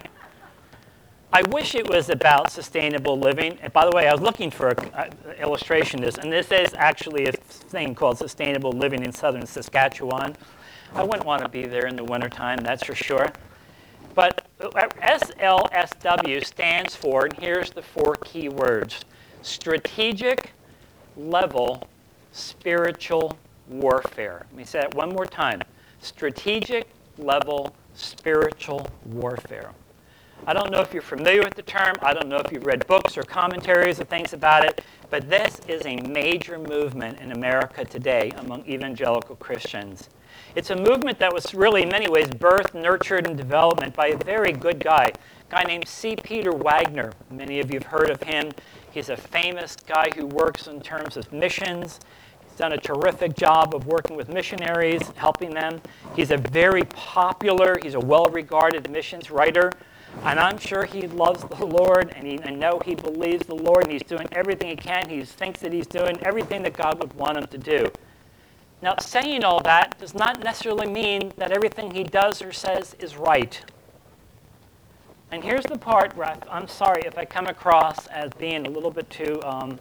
I 1.32 1.42
wish 1.50 1.74
it 1.74 1.90
was 1.90 2.10
about 2.10 2.52
sustainable 2.52 3.18
living. 3.18 3.58
And 3.62 3.74
by 3.74 3.86
the 3.86 3.92
way, 3.96 4.08
I 4.08 4.12
was 4.12 4.22
looking 4.22 4.52
for 4.52 4.70
an 4.70 4.90
uh, 4.94 5.10
illustration 5.40 6.00
of 6.00 6.06
this, 6.06 6.24
and 6.24 6.32
this 6.32 6.52
is 6.52 6.76
actually 6.76 7.26
a 7.26 7.32
thing 7.32 7.96
called 7.96 8.18
sustainable 8.20 8.72
living 8.72 9.04
in 9.04 9.12
southern 9.12 9.48
Saskatchewan. 9.48 10.36
I 10.94 11.04
wouldn't 11.04 11.26
want 11.26 11.42
to 11.42 11.50
be 11.50 11.66
there 11.66 11.88
in 11.88 11.96
the 11.96 12.04
wintertime, 12.04 12.60
that's 12.60 12.84
for 12.84 12.94
sure. 12.94 13.28
But 14.14 14.46
uh, 14.62 14.70
SLSW 15.02 16.46
stands 16.46 16.96
for, 16.96 17.26
and 17.26 17.34
here's 17.34 17.72
the 17.72 17.82
four 17.82 18.16
key 18.24 18.50
words 18.50 19.04
strategic 19.42 20.52
level 21.18 21.88
spiritual 22.32 23.38
warfare. 23.68 24.46
Let 24.50 24.58
me 24.58 24.64
say 24.64 24.82
that 24.82 24.94
one 24.96 25.10
more 25.10 25.26
time 25.26 25.62
strategic 26.02 26.88
level 27.18 27.74
spiritual 27.94 28.88
warfare. 29.06 29.72
I 30.46 30.52
don't 30.52 30.72
know 30.72 30.82
if 30.82 30.92
you're 30.94 31.02
familiar 31.02 31.42
with 31.42 31.54
the 31.54 31.62
term. 31.62 31.96
I 32.02 32.14
don't 32.14 32.28
know 32.28 32.38
if 32.38 32.52
you've 32.52 32.66
read 32.66 32.86
books 32.86 33.18
or 33.18 33.24
commentaries 33.24 34.02
or 34.02 34.04
things 34.04 34.34
about 34.34 34.66
it, 34.66 34.84
but 35.10 35.30
this 35.30 35.62
is 35.70 35.86
a 35.86 35.96
major 35.96 36.60
movement 36.60 37.22
in 37.22 37.32
America 37.32 37.86
today 37.86 38.30
among 38.38 38.66
evangelical 38.68 39.38
Christians. 39.38 40.10
It's 40.56 40.70
a 40.70 40.76
movement 40.76 41.18
that 41.20 41.34
was 41.34 41.54
really, 41.54 41.84
in 41.84 41.90
many 41.90 42.10
ways, 42.10 42.28
birthed, 42.28 42.74
nurtured, 42.74 43.26
and 43.28 43.38
developed 43.38 43.96
by 43.96 44.08
a 44.08 44.18
very 44.18 44.52
good 44.52 44.80
guy, 44.84 45.06
a 45.06 45.52
guy 45.52 45.64
named 45.64 45.88
C. 45.88 46.18
Peter 46.22 46.52
Wagner. 46.52 47.14
Many 47.32 47.62
of 47.62 47.72
you 47.72 47.80
have 47.80 47.88
heard 47.88 48.10
of 48.10 48.22
him. 48.22 48.52
He's 48.92 49.10
a 49.10 49.18
famous 49.18 49.78
guy 49.78 50.10
who 50.16 50.26
works 50.26 50.68
in 50.68 50.82
terms 50.82 51.16
of 51.16 51.32
missions. 51.32 52.02
Done 52.58 52.74
a 52.74 52.78
terrific 52.78 53.36
job 53.36 53.74
of 53.74 53.88
working 53.88 54.16
with 54.16 54.30
missionaries, 54.30 55.02
helping 55.16 55.52
them. 55.52 55.82
He's 56.16 56.32
a 56.32 56.38
very 56.38 56.84
popular, 56.84 57.78
he's 57.82 57.96
a 57.96 58.00
well 58.00 58.26
regarded 58.28 58.90
missions 58.90 59.32
writer. 59.32 59.72
And 60.24 60.40
I'm 60.40 60.60
sure 60.60 60.86
he 60.86 61.08
loves 61.08 61.44
the 61.44 61.66
Lord, 61.66 62.14
and 62.16 62.28
he, 62.28 62.40
I 62.44 62.52
know 62.52 62.80
he 62.86 62.94
believes 62.94 63.48
the 63.48 63.56
Lord, 63.56 63.86
and 63.86 63.92
he's 63.92 64.04
doing 64.04 64.28
everything 64.32 64.70
he 64.70 64.76
can. 64.76 65.10
He 65.10 65.24
thinks 65.26 65.60
that 65.62 65.74
he's 65.74 65.88
doing 65.88 66.18
everything 66.22 66.62
that 66.64 66.74
God 66.74 67.00
would 67.00 67.14
want 67.14 67.38
him 67.38 67.48
to 67.48 67.58
do. 67.58 67.92
Now, 68.84 68.96
saying 69.00 69.44
all 69.44 69.62
that 69.62 69.98
does 69.98 70.14
not 70.14 70.44
necessarily 70.44 70.88
mean 70.88 71.32
that 71.38 71.52
everything 71.52 71.92
he 71.92 72.04
does 72.04 72.42
or 72.42 72.52
says 72.52 72.96
is 73.00 73.18
right. 73.18 73.60
And 75.32 75.44
here's 75.44 75.64
the 75.64 75.80
part 75.80 76.16
where 76.16 76.28
I, 76.28 76.58
am 76.58 76.68
sorry 76.68 77.02
if 77.06 77.18
I 77.18 77.26
come 77.26 77.48
across 77.48 78.06
as 78.08 78.30
being 78.38 78.68
a 78.68 78.70
little 78.70 78.92
bit 78.92 79.10
too 79.10 79.42
um, 79.44 79.80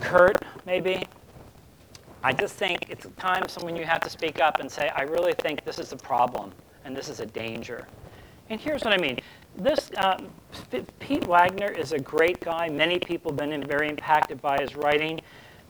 curt, 0.00 0.42
maybe. 0.66 1.06
I 2.22 2.32
just 2.32 2.54
think 2.54 2.86
it's 2.90 3.06
time 3.16 3.44
when 3.62 3.76
you 3.76 3.84
have 3.84 4.00
to 4.00 4.10
speak 4.10 4.40
up 4.40 4.60
and 4.60 4.70
say, 4.70 4.90
I 4.94 5.02
really 5.02 5.32
think 5.40 5.64
this 5.64 5.78
is 5.78 5.92
a 5.92 5.96
problem 5.96 6.52
and 6.84 6.94
this 6.94 7.08
is 7.08 7.20
a 7.20 7.26
danger. 7.26 7.86
And 8.50 8.60
here's 8.60 8.82
what 8.82 8.92
I 8.92 8.98
mean. 8.98 9.18
This 9.56 9.90
uh, 9.96 10.20
Pete 10.98 11.26
Wagner 11.26 11.70
is 11.70 11.92
a 11.92 11.98
great 11.98 12.40
guy. 12.40 12.68
Many 12.68 12.98
people 12.98 13.32
have 13.32 13.38
been 13.38 13.62
very 13.64 13.88
impacted 13.88 14.42
by 14.42 14.58
his 14.60 14.76
writing. 14.76 15.20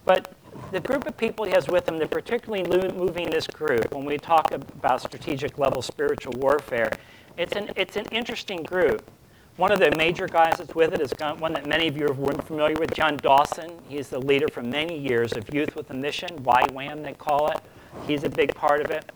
But 0.04 0.32
the 0.72 0.80
group 0.80 1.06
of 1.06 1.16
people 1.16 1.44
he 1.44 1.52
has 1.52 1.68
with 1.68 1.88
him, 1.88 1.98
they're 1.98 2.08
particularly 2.08 2.64
moving 2.94 3.30
this 3.30 3.46
group 3.46 3.94
when 3.94 4.04
we 4.04 4.18
talk 4.18 4.52
about 4.52 5.02
strategic 5.02 5.58
level 5.58 5.82
spiritual 5.82 6.32
warfare. 6.38 6.90
It's 7.36 7.54
an, 7.54 7.70
it's 7.76 7.96
an 7.96 8.06
interesting 8.10 8.62
group. 8.62 9.08
One 9.56 9.72
of 9.72 9.78
the 9.78 9.90
major 9.96 10.26
guys 10.26 10.54
that's 10.56 10.74
with 10.74 10.94
it 10.94 11.00
is 11.00 11.12
one 11.38 11.52
that 11.52 11.66
many 11.66 11.86
of 11.86 11.96
you 11.96 12.06
are 12.06 12.14
familiar 12.42 12.76
with, 12.76 12.94
John 12.94 13.16
Dawson. 13.18 13.78
He's 13.88 14.08
the 14.08 14.18
leader 14.18 14.48
for 14.48 14.62
many 14.62 14.98
years 14.98 15.32
of 15.32 15.52
Youth 15.52 15.76
with 15.76 15.90
a 15.90 15.94
Mission, 15.94 16.30
YWAM 16.42 17.02
they 17.02 17.12
call 17.12 17.48
it. 17.48 17.58
He's 18.06 18.24
a 18.24 18.30
big 18.30 18.54
part 18.54 18.80
of 18.80 18.90
it. 18.90 19.10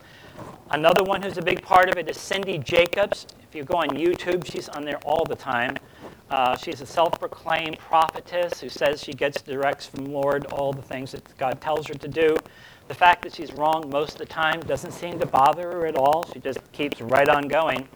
Another 0.70 1.02
one 1.04 1.22
who's 1.22 1.38
a 1.38 1.42
big 1.42 1.62
part 1.62 1.88
of 1.88 1.96
it 1.96 2.10
is 2.10 2.18
Cindy 2.18 2.58
Jacobs. 2.58 3.26
If 3.48 3.54
you 3.54 3.64
go 3.64 3.78
on 3.78 3.88
YouTube, 3.90 4.50
she's 4.50 4.68
on 4.68 4.84
there 4.84 4.98
all 5.04 5.24
the 5.24 5.36
time. 5.36 5.76
Uh, 6.30 6.56
she's 6.56 6.80
a 6.80 6.86
self 6.86 7.18
proclaimed 7.20 7.78
prophetess 7.78 8.60
who 8.60 8.68
says 8.68 9.02
she 9.02 9.12
gets 9.12 9.40
directs 9.40 9.86
from 9.86 10.06
Lord 10.06 10.46
all 10.46 10.72
the 10.72 10.82
things 10.82 11.12
that 11.12 11.22
God 11.38 11.60
tells 11.60 11.86
her 11.86 11.94
to 11.94 12.08
do. 12.08 12.36
The 12.88 12.94
fact 12.94 13.22
that 13.22 13.34
she's 13.34 13.52
wrong 13.52 13.88
most 13.90 14.12
of 14.12 14.18
the 14.18 14.26
time 14.26 14.60
doesn't 14.60 14.92
seem 14.92 15.18
to 15.20 15.26
bother 15.26 15.70
her 15.70 15.86
at 15.86 15.96
all. 15.96 16.28
She 16.32 16.40
just 16.40 16.58
keeps 16.72 17.00
right 17.00 17.28
on 17.28 17.46
going. 17.48 17.88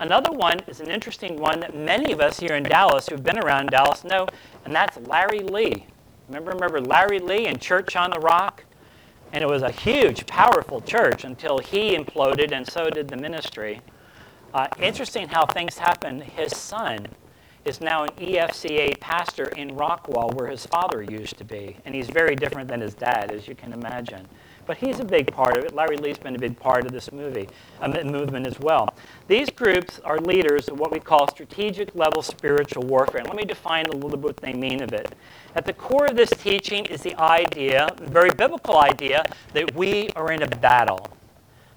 Another 0.00 0.32
one 0.32 0.58
is 0.66 0.80
an 0.80 0.90
interesting 0.90 1.36
one 1.36 1.60
that 1.60 1.76
many 1.76 2.10
of 2.10 2.20
us 2.20 2.40
here 2.40 2.54
in 2.54 2.62
Dallas 2.62 3.06
who've 3.06 3.22
been 3.22 3.38
around 3.38 3.66
Dallas 3.66 4.02
know, 4.02 4.26
and 4.64 4.74
that's 4.74 4.96
Larry 5.06 5.40
Lea. 5.40 5.84
Remember, 6.26 6.52
remember 6.52 6.80
Larry 6.80 7.18
Lea 7.18 7.46
and 7.48 7.60
Church 7.60 7.96
on 7.96 8.10
the 8.10 8.18
Rock? 8.18 8.64
And 9.34 9.44
it 9.44 9.46
was 9.46 9.60
a 9.60 9.70
huge, 9.70 10.26
powerful 10.26 10.80
church 10.80 11.24
until 11.24 11.58
he 11.58 11.94
imploded, 11.94 12.50
and 12.50 12.66
so 12.66 12.88
did 12.88 13.08
the 13.08 13.16
ministry. 13.18 13.82
Uh, 14.54 14.68
interesting 14.78 15.28
how 15.28 15.44
things 15.44 15.76
happen. 15.76 16.22
His 16.22 16.56
son 16.56 17.06
is 17.66 17.82
now 17.82 18.04
an 18.04 18.10
EFCA 18.16 18.98
pastor 19.00 19.50
in 19.50 19.76
Rockwall, 19.76 20.32
where 20.34 20.48
his 20.48 20.64
father 20.64 21.02
used 21.02 21.36
to 21.36 21.44
be. 21.44 21.76
And 21.84 21.94
he's 21.94 22.08
very 22.08 22.34
different 22.34 22.68
than 22.68 22.80
his 22.80 22.94
dad, 22.94 23.30
as 23.30 23.46
you 23.46 23.54
can 23.54 23.74
imagine. 23.74 24.26
But 24.70 24.78
he's 24.78 25.00
a 25.00 25.04
big 25.04 25.32
part 25.32 25.58
of 25.58 25.64
it. 25.64 25.74
Larry 25.74 25.96
Lea's 25.96 26.16
been 26.16 26.36
a 26.36 26.38
big 26.38 26.56
part 26.56 26.86
of 26.86 26.92
this 26.92 27.10
movie, 27.10 27.48
uh, 27.80 27.88
movement 28.04 28.46
as 28.46 28.60
well. 28.60 28.94
These 29.26 29.50
groups 29.50 29.98
are 30.04 30.18
leaders 30.18 30.68
of 30.68 30.78
what 30.78 30.92
we 30.92 31.00
call 31.00 31.26
strategic 31.26 31.92
level 31.96 32.22
spiritual 32.22 32.84
warfare. 32.84 33.18
And 33.22 33.26
let 33.26 33.36
me 33.36 33.44
define 33.44 33.86
a 33.86 33.90
little 33.90 34.10
bit 34.10 34.20
what 34.20 34.36
they 34.36 34.52
mean 34.52 34.80
of 34.80 34.92
it. 34.92 35.12
At 35.56 35.66
the 35.66 35.72
core 35.72 36.06
of 36.06 36.14
this 36.14 36.30
teaching 36.30 36.84
is 36.84 37.02
the 37.02 37.16
idea, 37.16 37.88
the 37.96 38.06
very 38.06 38.30
biblical 38.30 38.78
idea, 38.78 39.24
that 39.54 39.74
we 39.74 40.10
are 40.10 40.30
in 40.30 40.44
a 40.44 40.46
battle. 40.46 41.04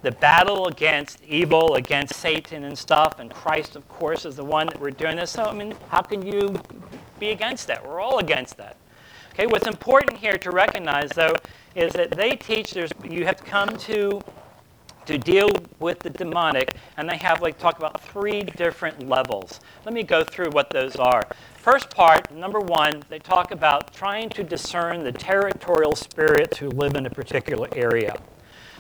The 0.03 0.11
battle 0.11 0.67
against 0.67 1.17
evil, 1.27 1.73
against 1.73 2.17
Satan 2.17 2.63
and 2.63 2.77
stuff, 2.77 3.17
and 3.17 3.33
Christ, 3.33 3.75
of 3.75 3.89
course, 3.89 4.23
is 4.23 4.35
the 4.35 4.45
one 4.45 4.67
that 4.67 4.79
we're 4.79 4.91
doing 4.91 5.15
this. 5.15 5.31
So, 5.31 5.45
I 5.45 5.53
mean, 5.55 5.73
how 5.89 6.03
can 6.03 6.23
you 6.23 6.61
be 7.19 7.31
against 7.31 7.65
that? 7.65 7.83
We're 7.83 8.01
all 8.01 8.19
against 8.19 8.55
that. 8.57 8.77
Okay, 9.33 9.47
what's 9.47 9.65
important 9.65 10.15
here 10.15 10.37
to 10.37 10.51
recognize, 10.51 11.09
though, 11.09 11.33
is 11.75 11.91
that 11.93 12.11
they 12.11 12.35
teach 12.35 12.71
there's 12.71 12.91
you 13.03 13.25
have 13.25 13.43
come 13.43 13.75
to 13.77 14.21
to 15.07 15.17
deal 15.17 15.49
with 15.79 15.97
the 15.99 16.11
demonic, 16.11 16.75
and 16.97 17.09
they 17.09 17.17
have 17.17 17.41
like 17.41 17.57
talk 17.57 17.79
about 17.79 17.99
three 17.99 18.43
different 18.43 19.09
levels. 19.09 19.59
Let 19.85 19.95
me 19.95 20.03
go 20.03 20.23
through 20.23 20.51
what 20.51 20.69
those 20.69 20.97
are. 20.97 21.23
First 21.55 21.89
part, 21.89 22.31
number 22.31 22.59
one, 22.59 23.01
they 23.09 23.17
talk 23.17 23.49
about 23.49 23.91
trying 23.91 24.29
to 24.29 24.43
discern 24.43 25.03
the 25.03 25.11
territorial 25.11 25.95
spirits 25.95 26.59
who 26.59 26.69
live 26.69 26.93
in 26.93 27.07
a 27.07 27.09
particular 27.09 27.67
area. 27.75 28.15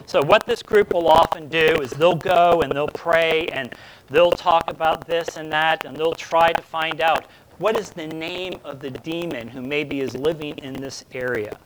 So, 0.05 0.21
what 0.21 0.45
this 0.45 0.61
group 0.61 0.93
will 0.93 1.07
often 1.07 1.47
do 1.47 1.77
is 1.81 1.91
they'll 1.91 2.15
go 2.15 2.61
and 2.61 2.71
they'll 2.71 2.87
pray 2.87 3.47
and 3.47 3.73
they'll 4.09 4.31
talk 4.31 4.69
about 4.69 5.07
this 5.07 5.37
and 5.37 5.51
that 5.51 5.85
and 5.85 5.95
they'll 5.97 6.13
try 6.13 6.51
to 6.51 6.61
find 6.61 7.01
out 7.01 7.25
what 7.59 7.77
is 7.77 7.91
the 7.91 8.07
name 8.07 8.59
of 8.63 8.79
the 8.79 8.89
demon 8.89 9.47
who 9.47 9.61
maybe 9.61 10.01
is 10.01 10.15
living 10.15 10.57
in 10.57 10.73
this 10.73 11.05
area? 11.13 11.57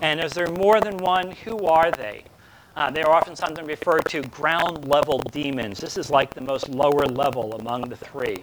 And 0.00 0.20
is 0.20 0.32
there 0.32 0.48
more 0.50 0.80
than 0.80 0.96
one? 0.96 1.30
Who 1.30 1.66
are 1.66 1.90
they? 1.90 2.24
Uh, 2.76 2.90
they 2.90 3.02
are 3.02 3.14
often 3.14 3.36
sometimes 3.36 3.68
referred 3.68 4.04
to 4.06 4.22
ground 4.22 4.88
level 4.88 5.18
demons. 5.30 5.78
This 5.78 5.96
is 5.96 6.10
like 6.10 6.34
the 6.34 6.40
most 6.40 6.68
lower 6.68 7.06
level 7.06 7.54
among 7.54 7.82
the 7.88 7.96
three. 7.96 8.42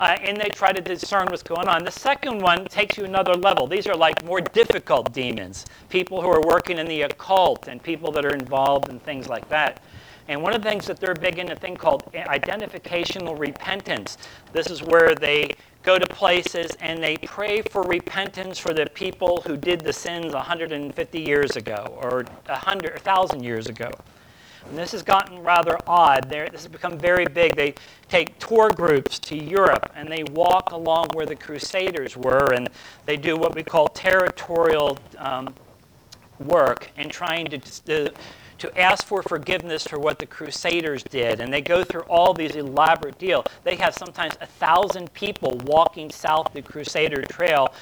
Uh, 0.00 0.16
and 0.22 0.36
they 0.36 0.48
try 0.48 0.72
to 0.72 0.80
discern 0.80 1.26
what's 1.26 1.42
going 1.42 1.68
on. 1.68 1.84
The 1.84 1.90
second 1.90 2.40
one 2.40 2.64
takes 2.66 2.96
you 2.96 3.04
another 3.04 3.34
level. 3.34 3.66
These 3.66 3.86
are 3.86 3.96
like 3.96 4.24
more 4.24 4.40
difficult 4.40 5.12
demons, 5.12 5.66
people 5.88 6.22
who 6.22 6.28
are 6.28 6.40
working 6.40 6.78
in 6.78 6.86
the 6.86 7.02
occult 7.02 7.68
and 7.68 7.82
people 7.82 8.10
that 8.12 8.24
are 8.24 8.34
involved 8.34 8.88
in 8.88 9.00
things 9.00 9.28
like 9.28 9.48
that. 9.48 9.80
And 10.28 10.42
one 10.42 10.54
of 10.54 10.62
the 10.62 10.68
things 10.68 10.86
that 10.86 11.00
they're 11.00 11.14
big 11.14 11.38
in 11.38 11.50
a 11.50 11.56
thing 11.56 11.74
called 11.74 12.04
identificational 12.12 13.38
repentance. 13.38 14.18
This 14.52 14.70
is 14.70 14.82
where 14.82 15.14
they 15.14 15.54
go 15.82 15.98
to 15.98 16.06
places 16.06 16.76
and 16.80 17.02
they 17.02 17.16
pray 17.16 17.62
for 17.62 17.82
repentance 17.82 18.58
for 18.58 18.74
the 18.74 18.86
people 18.92 19.42
who 19.46 19.56
did 19.56 19.80
the 19.80 19.92
sins 19.92 20.34
150 20.34 21.20
years 21.20 21.56
ago 21.56 21.98
or 22.02 22.24
100, 22.44 22.92
1,000 22.92 23.42
years 23.42 23.68
ago. 23.68 23.90
And 24.68 24.76
this 24.76 24.92
has 24.92 25.02
gotten 25.02 25.42
rather 25.42 25.78
odd. 25.86 26.28
They're, 26.28 26.48
this 26.50 26.64
has 26.64 26.72
become 26.72 26.98
very 26.98 27.24
big. 27.24 27.56
They 27.56 27.72
take 28.08 28.38
tour 28.38 28.68
groups 28.68 29.18
to 29.20 29.36
Europe 29.36 29.90
and 29.94 30.12
they 30.12 30.24
walk 30.32 30.72
along 30.72 31.08
where 31.14 31.24
the 31.24 31.36
Crusaders 31.36 32.18
were 32.18 32.52
and 32.52 32.68
they 33.06 33.16
do 33.16 33.36
what 33.38 33.54
we 33.54 33.62
call 33.62 33.88
territorial 33.88 34.98
um, 35.16 35.54
work 36.38 36.90
and 36.98 37.10
trying 37.10 37.46
to, 37.46 37.58
to 37.58 38.12
to 38.58 38.78
ask 38.78 39.06
for 39.06 39.22
forgiveness 39.22 39.86
for 39.86 39.98
what 39.98 40.18
the 40.18 40.26
Crusaders 40.26 41.02
did. 41.04 41.40
And 41.40 41.52
they 41.52 41.60
go 41.60 41.84
through 41.84 42.02
all 42.02 42.34
these 42.34 42.56
elaborate 42.56 43.18
deals. 43.18 43.46
They 43.64 43.76
have 43.76 43.94
sometimes 43.94 44.34
a 44.40 44.46
thousand 44.46 45.12
people 45.12 45.60
walking 45.64 46.10
south 46.10 46.52
the 46.52 46.62
Crusader 46.62 47.22
Trail 47.22 47.72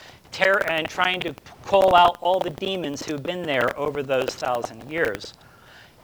and 0.69 0.87
trying 0.87 1.21
to 1.21 1.35
call 1.65 1.95
out 1.95 2.19
all 2.21 2.39
the 2.39 2.51
demons 2.51 3.07
who've 3.07 3.23
been 3.23 3.43
there 3.43 3.79
over 3.79 4.03
those 4.03 4.29
thousand 4.35 4.91
years. 4.91 5.33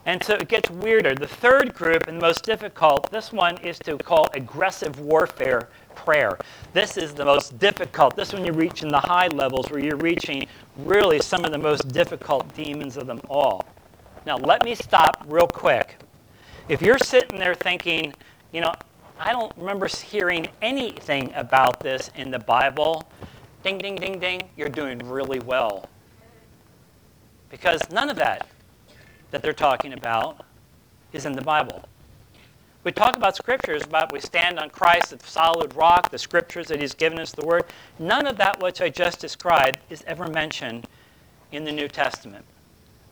And 0.07 0.23
so 0.25 0.35
it 0.35 0.49
gets 0.49 0.71
weirder. 0.71 1.15
The 1.15 1.29
third 1.29 1.75
group, 1.75 2.09
and 2.09 2.17
the 2.17 2.23
most 2.23 2.43
difficult, 2.43 3.11
this 3.11 3.33
one 3.33 3.59
is 3.59 3.79
to 3.81 3.99
call 3.99 4.29
aggressive 4.35 4.99
warfare 4.99 5.69
prayer. 5.95 6.39
This 6.73 6.97
is 6.97 7.13
the 7.13 7.25
most 7.25 7.59
difficult. 7.59 8.17
This 8.17 8.33
one 8.33 8.45
you're 8.45 8.55
reaching 8.55 8.89
the 8.89 9.01
high 9.01 9.29
levels 9.29 9.71
where 9.71 9.81
you're 9.81 9.97
reaching 9.97 10.47
really 10.79 11.21
some 11.21 11.45
of 11.45 11.53
the 11.53 11.59
most 11.59 11.89
difficult 11.89 12.53
demons 12.55 12.97
of 12.97 13.07
them 13.07 13.21
all. 13.29 13.65
Now, 14.25 14.37
let 14.37 14.65
me 14.65 14.75
stop 14.75 15.25
real 15.27 15.49
quick. 15.49 15.97
If 16.69 16.81
you're 16.81 16.99
sitting 16.99 17.39
there 17.39 17.55
thinking, 17.55 18.15
you 18.53 18.61
know, 18.61 18.73
I 19.19 19.33
don't 19.33 19.53
remember 19.57 19.89
hearing 19.89 20.49
anything 20.61 21.33
about 21.35 21.81
this 21.81 22.11
in 22.15 22.31
the 22.31 22.39
Bible, 22.39 23.11
ding, 23.63 23.79
ding, 23.79 23.97
ding, 23.97 24.19
ding, 24.19 24.43
you're 24.57 24.69
doing 24.69 24.99
really 24.99 25.41
well. 25.41 25.89
Because 27.51 27.81
none 27.91 28.11
of 28.11 28.17
that 28.17 28.47
that 29.33 29.43
they're 29.43 29.53
talking 29.53 29.93
about 29.93 30.45
is 31.13 31.27
in 31.27 31.33
the 31.33 31.43
Bible. 31.43 31.85
We 32.85 32.93
talk 32.93 33.17
about 33.17 33.37
scriptures 33.37 33.83
about 33.83 34.13
we 34.13 34.21
stand 34.21 34.59
on 34.59 34.71
Christ, 34.71 35.11
the 35.11 35.19
solid 35.25 35.75
rock, 35.75 36.11
the 36.11 36.19
scriptures 36.19 36.67
that 36.69 36.81
He's 36.81 36.95
given 36.95 37.19
us, 37.19 37.33
the 37.33 37.47
Word. 37.47 37.65
None 37.99 38.27
of 38.27 38.37
that 38.39 38.61
which 38.61 38.81
I 38.81 38.89
just 38.89 39.21
described 39.21 39.79
is 39.89 40.03
ever 40.07 40.29
mentioned 40.29 40.87
in 41.53 41.65
the 41.65 41.73
New 41.73 41.89
Testament. 41.89 42.45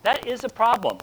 That 0.03 0.27
is 0.27 0.43
a 0.43 0.49
problem. 0.49 0.97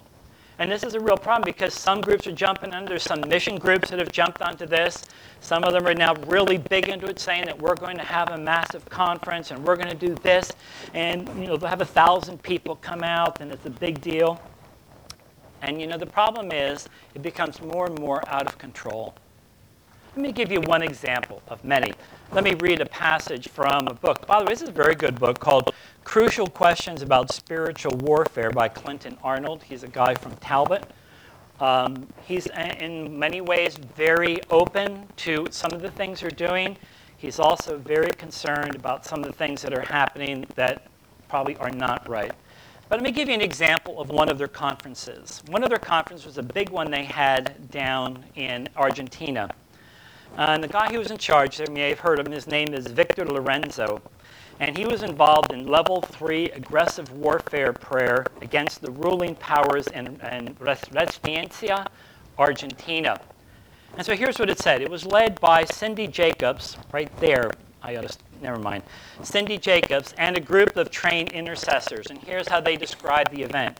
And 0.60 0.72
this 0.72 0.82
is 0.82 0.94
a 0.94 1.00
real 1.00 1.16
problem 1.16 1.44
because 1.44 1.72
some 1.72 2.00
groups 2.00 2.26
are 2.26 2.32
jumping 2.32 2.74
on. 2.74 2.84
There's 2.84 3.04
some 3.04 3.20
mission 3.28 3.58
groups 3.58 3.90
that 3.90 4.00
have 4.00 4.10
jumped 4.10 4.42
onto 4.42 4.66
this. 4.66 5.04
Some 5.40 5.62
of 5.62 5.72
them 5.72 5.86
are 5.86 5.94
now 5.94 6.14
really 6.26 6.58
big 6.58 6.88
into 6.88 7.06
it, 7.06 7.20
saying 7.20 7.44
that 7.44 7.56
we're 7.56 7.76
going 7.76 7.96
to 7.96 8.02
have 8.02 8.32
a 8.32 8.38
massive 8.38 8.84
conference 8.86 9.52
and 9.52 9.64
we're 9.64 9.76
going 9.76 9.96
to 9.96 10.06
do 10.06 10.16
this, 10.16 10.52
and 10.94 11.28
you 11.40 11.46
know 11.46 11.56
they'll 11.56 11.68
have 11.68 11.80
a 11.80 11.84
thousand 11.84 12.42
people 12.42 12.74
come 12.74 13.04
out, 13.04 13.40
and 13.40 13.52
it's 13.52 13.66
a 13.66 13.70
big 13.70 14.00
deal. 14.00 14.40
And 15.62 15.80
you 15.80 15.86
know, 15.86 15.96
the 15.96 16.06
problem 16.06 16.50
is 16.50 16.88
it 17.14 17.22
becomes 17.22 17.60
more 17.62 17.86
and 17.86 17.96
more 18.00 18.22
out 18.28 18.46
of 18.48 18.58
control. 18.58 19.14
Let 20.18 20.24
me 20.24 20.32
give 20.32 20.50
you 20.50 20.60
one 20.62 20.82
example 20.82 21.42
of 21.46 21.62
many. 21.62 21.92
Let 22.32 22.42
me 22.42 22.54
read 22.54 22.80
a 22.80 22.86
passage 22.86 23.46
from 23.46 23.86
a 23.86 23.94
book. 23.94 24.26
By 24.26 24.40
the 24.40 24.46
way, 24.46 24.50
this 24.50 24.62
is 24.62 24.68
a 24.68 24.72
very 24.72 24.96
good 24.96 25.16
book 25.16 25.38
called 25.38 25.72
Crucial 26.02 26.48
Questions 26.48 27.02
About 27.02 27.30
Spiritual 27.32 27.96
Warfare 27.98 28.50
by 28.50 28.66
Clinton 28.66 29.16
Arnold. 29.22 29.62
He's 29.62 29.84
a 29.84 29.88
guy 29.88 30.16
from 30.16 30.34
Talbot. 30.38 30.90
Um, 31.60 32.08
he's 32.24 32.48
in 32.80 33.16
many 33.16 33.40
ways 33.40 33.76
very 33.76 34.40
open 34.50 35.06
to 35.18 35.46
some 35.52 35.70
of 35.70 35.82
the 35.82 35.90
things 35.92 36.22
they're 36.22 36.30
doing. 36.30 36.76
He's 37.16 37.38
also 37.38 37.78
very 37.78 38.10
concerned 38.10 38.74
about 38.74 39.06
some 39.06 39.20
of 39.20 39.26
the 39.26 39.38
things 39.38 39.62
that 39.62 39.72
are 39.72 39.86
happening 39.86 40.46
that 40.56 40.88
probably 41.28 41.54
are 41.58 41.70
not 41.70 42.08
right. 42.08 42.32
But 42.88 42.96
let 42.96 43.04
me 43.04 43.12
give 43.12 43.28
you 43.28 43.34
an 43.34 43.40
example 43.40 44.00
of 44.00 44.08
one 44.08 44.28
of 44.28 44.36
their 44.36 44.48
conferences. 44.48 45.44
One 45.46 45.62
of 45.62 45.68
their 45.68 45.78
conferences 45.78 46.26
was 46.26 46.38
a 46.38 46.42
big 46.42 46.70
one 46.70 46.90
they 46.90 47.04
had 47.04 47.70
down 47.70 48.24
in 48.34 48.68
Argentina. 48.74 49.48
And 50.36 50.62
the 50.62 50.68
guy 50.68 50.90
who 50.90 50.98
was 50.98 51.10
in 51.10 51.18
charge, 51.18 51.58
you 51.60 51.66
may 51.70 51.88
have 51.88 52.00
heard 52.00 52.18
of 52.18 52.26
him, 52.26 52.32
his 52.32 52.46
name 52.46 52.74
is 52.74 52.86
Victor 52.86 53.24
Lorenzo. 53.24 54.00
And 54.60 54.76
he 54.76 54.84
was 54.84 55.02
involved 55.02 55.52
in 55.52 55.66
level 55.66 56.00
three 56.02 56.50
aggressive 56.50 57.12
warfare 57.12 57.72
prayer 57.72 58.24
against 58.42 58.82
the 58.82 58.90
ruling 58.90 59.36
powers 59.36 59.86
in, 59.88 60.06
in 60.32 60.54
Resistencia, 60.56 61.86
Argentina. 62.38 63.20
And 63.96 64.04
so 64.04 64.14
here's 64.14 64.38
what 64.38 64.50
it 64.50 64.58
said 64.58 64.82
it 64.82 64.90
was 64.90 65.06
led 65.06 65.40
by 65.40 65.64
Cindy 65.64 66.06
Jacobs, 66.06 66.76
right 66.92 67.10
there. 67.20 67.50
I 67.82 67.94
got 67.94 68.08
to 68.08 68.18
never 68.42 68.58
mind, 68.58 68.82
Cindy 69.22 69.58
Jacobs, 69.58 70.14
and 70.18 70.36
a 70.36 70.40
group 70.40 70.76
of 70.76 70.90
trained 70.90 71.32
intercessors. 71.32 72.06
And 72.08 72.18
here's 72.18 72.48
how 72.48 72.60
they 72.60 72.76
described 72.76 73.32
the 73.32 73.42
event. 73.42 73.78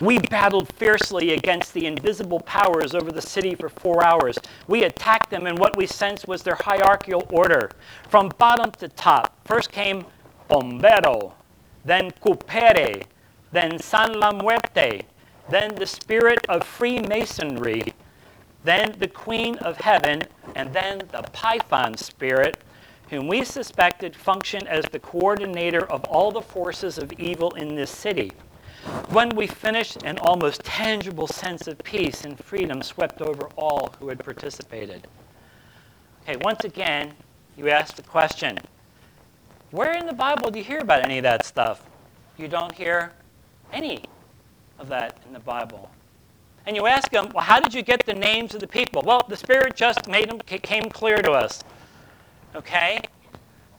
We 0.00 0.18
battled 0.18 0.72
fiercely 0.74 1.32
against 1.32 1.74
the 1.74 1.86
invisible 1.86 2.40
powers 2.40 2.94
over 2.94 3.10
the 3.10 3.22
city 3.22 3.54
for 3.54 3.68
four 3.68 4.04
hours. 4.04 4.38
We 4.66 4.84
attacked 4.84 5.30
them 5.30 5.46
in 5.46 5.56
what 5.56 5.76
we 5.76 5.86
sensed 5.86 6.28
was 6.28 6.42
their 6.42 6.56
hierarchical 6.56 7.26
order. 7.30 7.70
From 8.08 8.30
bottom 8.38 8.70
to 8.72 8.88
top, 8.88 9.36
first 9.46 9.70
came 9.72 10.04
Bombero, 10.48 11.32
then 11.84 12.10
Cupere, 12.10 13.04
then 13.52 13.78
San 13.78 14.18
La 14.18 14.32
Muerte, 14.32 15.02
then 15.50 15.74
the 15.74 15.86
spirit 15.86 16.44
of 16.48 16.66
Freemasonry, 16.66 17.92
then 18.64 18.94
the 18.98 19.08
Queen 19.08 19.56
of 19.58 19.76
Heaven, 19.78 20.22
and 20.54 20.72
then 20.72 20.98
the 21.10 21.22
Python 21.32 21.96
spirit 21.96 22.62
whom 23.12 23.28
we 23.28 23.44
suspected 23.44 24.16
functioned 24.16 24.66
as 24.68 24.86
the 24.86 24.98
coordinator 24.98 25.84
of 25.92 26.02
all 26.04 26.32
the 26.32 26.40
forces 26.40 26.96
of 26.96 27.12
evil 27.18 27.50
in 27.50 27.74
this 27.74 27.90
city. 27.90 28.32
When 29.10 29.30
we 29.30 29.46
finished, 29.46 30.02
an 30.04 30.18
almost 30.18 30.64
tangible 30.64 31.26
sense 31.26 31.68
of 31.68 31.78
peace 31.78 32.24
and 32.24 32.42
freedom 32.42 32.82
swept 32.82 33.20
over 33.20 33.48
all 33.56 33.94
who 33.98 34.08
had 34.08 34.18
participated. 34.18 35.06
Okay, 36.22 36.36
once 36.42 36.64
again, 36.64 37.12
you 37.56 37.68
ask 37.68 37.94
the 37.94 38.02
question 38.02 38.58
where 39.70 39.92
in 39.92 40.06
the 40.06 40.12
Bible 40.12 40.50
do 40.50 40.58
you 40.58 40.64
hear 40.64 40.80
about 40.80 41.04
any 41.04 41.18
of 41.18 41.22
that 41.22 41.46
stuff? 41.46 41.86
You 42.36 42.48
don't 42.48 42.72
hear 42.72 43.12
any 43.72 44.04
of 44.78 44.88
that 44.88 45.18
in 45.26 45.32
the 45.32 45.40
Bible. 45.40 45.90
And 46.66 46.76
you 46.76 46.86
ask 46.86 47.10
them, 47.10 47.30
well, 47.34 47.44
how 47.44 47.60
did 47.60 47.72
you 47.74 47.82
get 47.82 48.04
the 48.04 48.14
names 48.14 48.54
of 48.54 48.60
the 48.60 48.66
people? 48.66 49.02
Well, 49.04 49.22
the 49.28 49.36
Spirit 49.36 49.74
just 49.74 50.08
made 50.08 50.28
them, 50.30 50.38
came 50.40 50.84
clear 50.90 51.22
to 51.22 51.32
us. 51.32 51.64
Okay? 52.54 53.00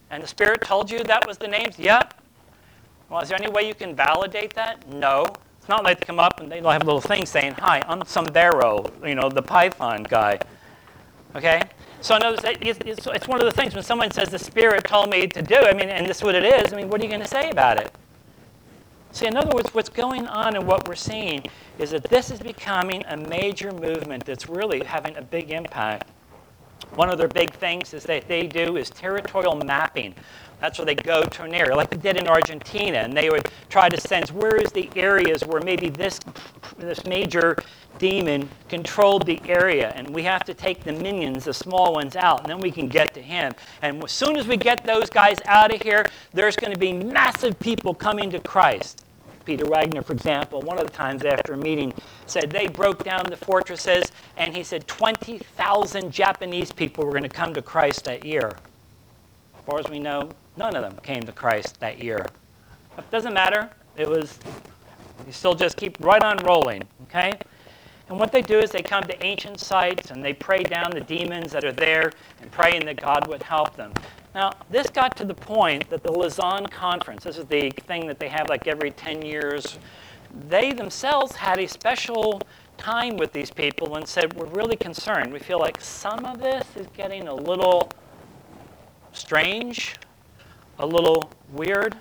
And 0.10 0.24
the 0.24 0.28
Spirit 0.28 0.62
told 0.62 0.90
you 0.90 1.04
that 1.04 1.28
was 1.28 1.38
the 1.38 1.48
names? 1.48 1.78
Yep. 1.78 2.23
Well, 3.14 3.22
is 3.22 3.30
there 3.30 3.38
any 3.40 3.52
way 3.52 3.68
you 3.68 3.76
can 3.76 3.96
validate 3.96 4.56
that? 4.56 4.90
No. 4.92 5.28
It's 5.60 5.70
not 5.70 5.84
like 5.84 6.00
they 6.00 6.06
come 6.08 6.18
up 6.18 6.40
and 6.40 6.52
they 6.52 6.58
have 6.58 6.82
a 6.82 6.86
little 6.86 7.00
thing 7.00 7.28
saying, 7.28 7.54
Hi, 7.60 7.80
I'm 7.88 8.04
Sombrero, 8.06 8.92
you 9.06 9.14
know, 9.14 9.30
the 9.30 9.44
Python 9.44 10.02
guy. 10.02 10.40
Okay? 11.36 11.62
So 12.02 12.16
I 12.16 12.18
know 12.18 12.36
it's 12.36 13.28
one 13.28 13.40
of 13.40 13.46
the 13.46 13.52
things 13.52 13.76
when 13.76 13.84
someone 13.84 14.10
says 14.10 14.30
the 14.30 14.40
Spirit 14.40 14.86
told 14.86 15.12
me 15.12 15.28
to 15.28 15.44
do, 15.44 15.58
I 15.58 15.76
mean, 15.76 15.90
and 15.90 16.08
this 16.08 16.18
is 16.18 16.24
what 16.24 16.34
it 16.34 16.44
is, 16.44 16.74
I 16.74 16.76
mean, 16.76 16.90
what 16.90 17.02
are 17.02 17.04
you 17.04 17.10
going 17.10 17.22
to 17.22 17.28
say 17.28 17.52
about 17.52 17.78
it? 17.78 17.92
See, 19.12 19.28
in 19.28 19.38
other 19.38 19.52
words, 19.54 19.72
what's 19.76 19.90
going 19.90 20.26
on 20.26 20.56
and 20.56 20.66
what 20.66 20.88
we're 20.88 20.96
seeing 20.96 21.44
is 21.78 21.92
that 21.92 22.06
this 22.06 22.32
is 22.32 22.40
becoming 22.40 23.06
a 23.10 23.16
major 23.16 23.72
movement 23.72 24.26
that's 24.26 24.50
really 24.50 24.84
having 24.84 25.16
a 25.18 25.22
big 25.22 25.52
impact 25.52 26.10
one 26.96 27.10
of 27.10 27.18
their 27.18 27.28
big 27.28 27.52
things 27.54 27.94
is 27.94 28.04
that 28.04 28.28
they 28.28 28.46
do 28.46 28.78
is 28.78 28.90
territorial 28.90 29.56
mapping. 29.56 30.14
That's 30.64 30.80
where 30.80 30.86
they 30.86 30.96
go 30.96 31.26
to 31.26 31.44
an 31.44 31.54
area, 31.54 31.76
like 31.76 31.90
they 31.90 31.98
did 31.98 32.16
in 32.16 32.26
Argentina, 32.26 33.00
and 33.00 33.12
they 33.12 33.30
would 33.30 33.50
try 33.68 33.90
to 33.90 34.00
sense 34.00 34.32
where 34.32 34.56
is 34.56 34.72
the 34.72 34.90
areas 34.96 35.44
where 35.44 35.60
maybe 35.62 35.90
this, 35.90 36.22
this 36.78 37.06
major 37.06 37.58
demon 37.98 38.48
controlled 38.70 39.26
the 39.26 39.42
area, 39.46 39.92
and 39.94 40.10
we 40.12 40.24
have 40.24 40.46
to 40.46 40.54
take 40.54 40.86
the 40.86 40.94
minions, 40.94 41.44
the 41.44 41.54
small 41.54 41.92
ones, 41.92 42.16
out, 42.16 42.40
and 42.40 42.50
then 42.50 42.60
we 42.60 42.72
can 42.72 42.88
get 42.88 43.14
to 43.14 43.22
him. 43.22 43.52
And 43.82 44.02
as 44.06 44.14
soon 44.14 44.38
as 44.38 44.48
we 44.48 44.56
get 44.56 44.86
those 44.86 45.10
guys 45.10 45.38
out 45.48 45.76
of 45.76 45.82
here, 45.82 46.06
there's 46.32 46.56
going 46.56 46.72
to 46.72 46.80
be 46.80 46.94
massive 46.94 47.60
people 47.60 47.94
coming 47.94 48.30
to 48.30 48.40
Christ. 48.40 49.04
Peter 49.44 49.66
Wagner, 49.66 50.02
for 50.02 50.14
example, 50.14 50.62
one 50.62 50.80
of 50.80 50.88
the 50.88 50.94
times 50.94 51.26
after 51.26 51.56
a 51.56 51.58
meeting 51.58 51.92
said 52.26 52.50
they 52.50 52.68
broke 52.68 53.04
down 53.04 53.26
the 53.26 53.36
fortresses, 53.36 54.14
and 54.38 54.56
he 54.56 54.64
said 54.64 54.88
20,000 54.88 56.10
Japanese 56.10 56.72
people 56.72 57.04
were 57.04 57.12
going 57.12 57.24
to 57.24 57.28
come 57.28 57.54
to 57.54 57.62
Christ 57.62 58.06
that 58.06 58.24
year. 58.24 58.54
As 59.58 59.66
far 59.66 59.80
as 59.80 59.90
we 59.90 60.00
know, 60.00 60.30
none 60.58 60.76
of 60.76 60.82
them 60.84 60.98
came 61.04 61.24
to 61.24 61.32
Christ 61.32 61.80
that 61.80 62.04
year. 62.04 62.26
It 62.98 63.10
doesn't 63.12 63.34
matter. 63.34 63.70
It 63.98 64.08
was, 64.08 64.40
you 65.26 65.32
still 65.32 65.56
just 65.56 65.78
keep 65.78 65.98
right 66.00 66.24
on 66.24 66.38
rolling, 66.38 66.84
okay? 67.04 67.32
And 68.10 68.20
what 68.20 68.32
they 68.32 68.42
do 68.42 68.60
is 68.60 68.72
they 68.72 68.82
come 68.82 69.04
to 69.04 69.26
ancient 69.26 69.60
sites 69.60 70.12
and 70.12 70.24
they 70.24 70.34
pray 70.34 70.64
down 70.64 70.92
the 70.92 71.02
demons 71.02 71.52
that 71.54 71.64
are 71.64 71.72
there 71.72 72.12
and 72.42 72.52
praying 72.52 72.86
that 72.86 72.98
God 72.98 73.28
would 73.28 73.42
help 73.42 73.76
them. 73.76 73.94
Now, 74.36 74.52
this 74.70 74.90
got 74.90 75.16
to 75.18 75.26
the 75.26 75.34
point 75.34 75.90
that 75.90 76.04
the 76.04 76.12
Lausanne 76.12 76.68
Conference, 76.68 77.24
this 77.24 77.38
is 77.38 77.46
the 77.46 77.70
thing 77.88 78.08
that 78.08 78.20
they 78.20 78.30
have 78.30 78.50
like 78.50 78.68
every 78.68 78.92
10 78.92 79.22
years, 79.22 79.78
they 80.50 80.74
themselves 80.74 81.36
had 81.36 81.60
a 81.60 81.68
special 81.68 82.42
time 82.78 83.18
with 83.18 83.32
these 83.32 83.52
people 83.52 83.96
and 83.96 84.08
said, 84.08 84.34
We're 84.34 84.48
really 84.48 84.76
concerned. 84.76 85.32
We 85.32 85.40
feel 85.40 85.60
like 85.60 85.80
some 85.80 86.26
of 86.26 86.40
this 86.40 86.66
is 86.76 86.88
getting 86.98 87.28
a 87.28 87.34
little 87.34 87.90
strange, 89.12 89.96
a 90.80 90.86
little 90.86 91.32
weird. 91.52 91.96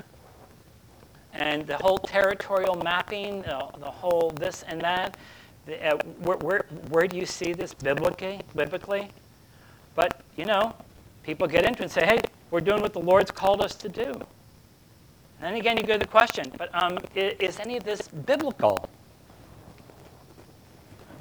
And 1.34 1.66
the 1.66 1.76
whole 1.76 1.98
territorial 1.98 2.76
mapping, 2.76 3.44
uh, 3.46 3.70
the 3.78 3.90
whole 3.90 4.30
this 4.36 4.64
and 4.64 4.80
that, 4.82 5.16
the, 5.66 5.94
uh, 5.94 5.96
where, 6.20 6.36
where, 6.38 6.66
where 6.90 7.06
do 7.06 7.16
you 7.16 7.26
see 7.26 7.52
this 7.52 7.72
biblically? 7.72 8.40
biblically? 8.54 9.08
But, 9.94 10.20
you 10.36 10.44
know, 10.44 10.74
people 11.22 11.46
get 11.46 11.64
into 11.64 11.80
it 11.80 11.82
and 11.82 11.90
say, 11.90 12.04
hey, 12.04 12.20
we're 12.50 12.60
doing 12.60 12.82
what 12.82 12.92
the 12.92 13.00
Lord's 13.00 13.30
called 13.30 13.62
us 13.62 13.74
to 13.76 13.88
do. 13.88 14.10
And 14.10 14.20
then 15.40 15.54
again, 15.54 15.76
you 15.76 15.84
go 15.84 15.94
to 15.94 15.98
the 15.98 16.06
question, 16.06 16.52
but 16.58 16.70
um, 16.74 16.98
is, 17.14 17.34
is 17.38 17.60
any 17.60 17.76
of 17.76 17.84
this 17.84 18.08
biblical? 18.08 18.88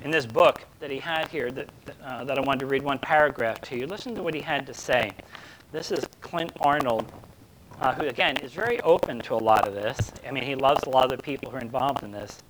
in 0.04 0.12
this 0.12 0.26
book 0.26 0.66
that 0.80 0.90
he 0.90 0.98
had 0.98 1.28
here 1.28 1.52
that, 1.52 1.70
uh, 2.04 2.24
that 2.24 2.38
I 2.38 2.42
wanted 2.42 2.62
to 2.62 2.66
read 2.66 2.84
one 2.84 3.00
paragraph 3.00 3.62
to 3.62 3.78
you. 3.78 3.86
Listen 3.86 4.16
to 4.16 4.24
what 4.24 4.34
he 4.34 4.42
had 4.42 4.66
to 4.68 4.74
say. 4.74 5.12
This 5.72 5.92
is 5.92 6.08
Clint 6.22 6.52
Arnold, 6.62 7.12
uh, 7.82 7.94
who, 7.96 8.06
again, 8.08 8.38
is 8.38 8.54
very 8.54 8.80
open 8.82 9.20
to 9.22 9.34
a 9.34 9.36
lot 9.36 9.68
of 9.68 9.74
this. 9.74 10.12
I 10.26 10.32
mean, 10.32 10.44
he 10.44 10.56
loves 10.56 10.84
a 10.84 10.90
lot 10.90 11.12
of 11.12 11.18
the 11.18 11.24
people 11.24 11.50
who 11.50 11.58
are 11.58 11.62
involved 11.62 12.04
in 12.04 12.12
this. 12.12 12.42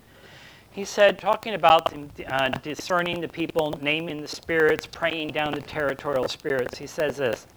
He 0.71 0.83
said, 0.85 1.17
talking 1.17 1.53
about 1.53 1.93
uh, 2.27 2.49
discerning 2.49 3.21
the 3.21 3.27
people, 3.27 3.73
naming 3.81 4.21
the 4.21 4.27
spirits, 4.27 4.85
praying 4.85 5.29
down 5.29 5.53
the 5.53 5.61
territorial 5.61 6.27
spirits, 6.27 6.77
he 6.77 6.87
says 6.87 7.17
this 7.17 7.47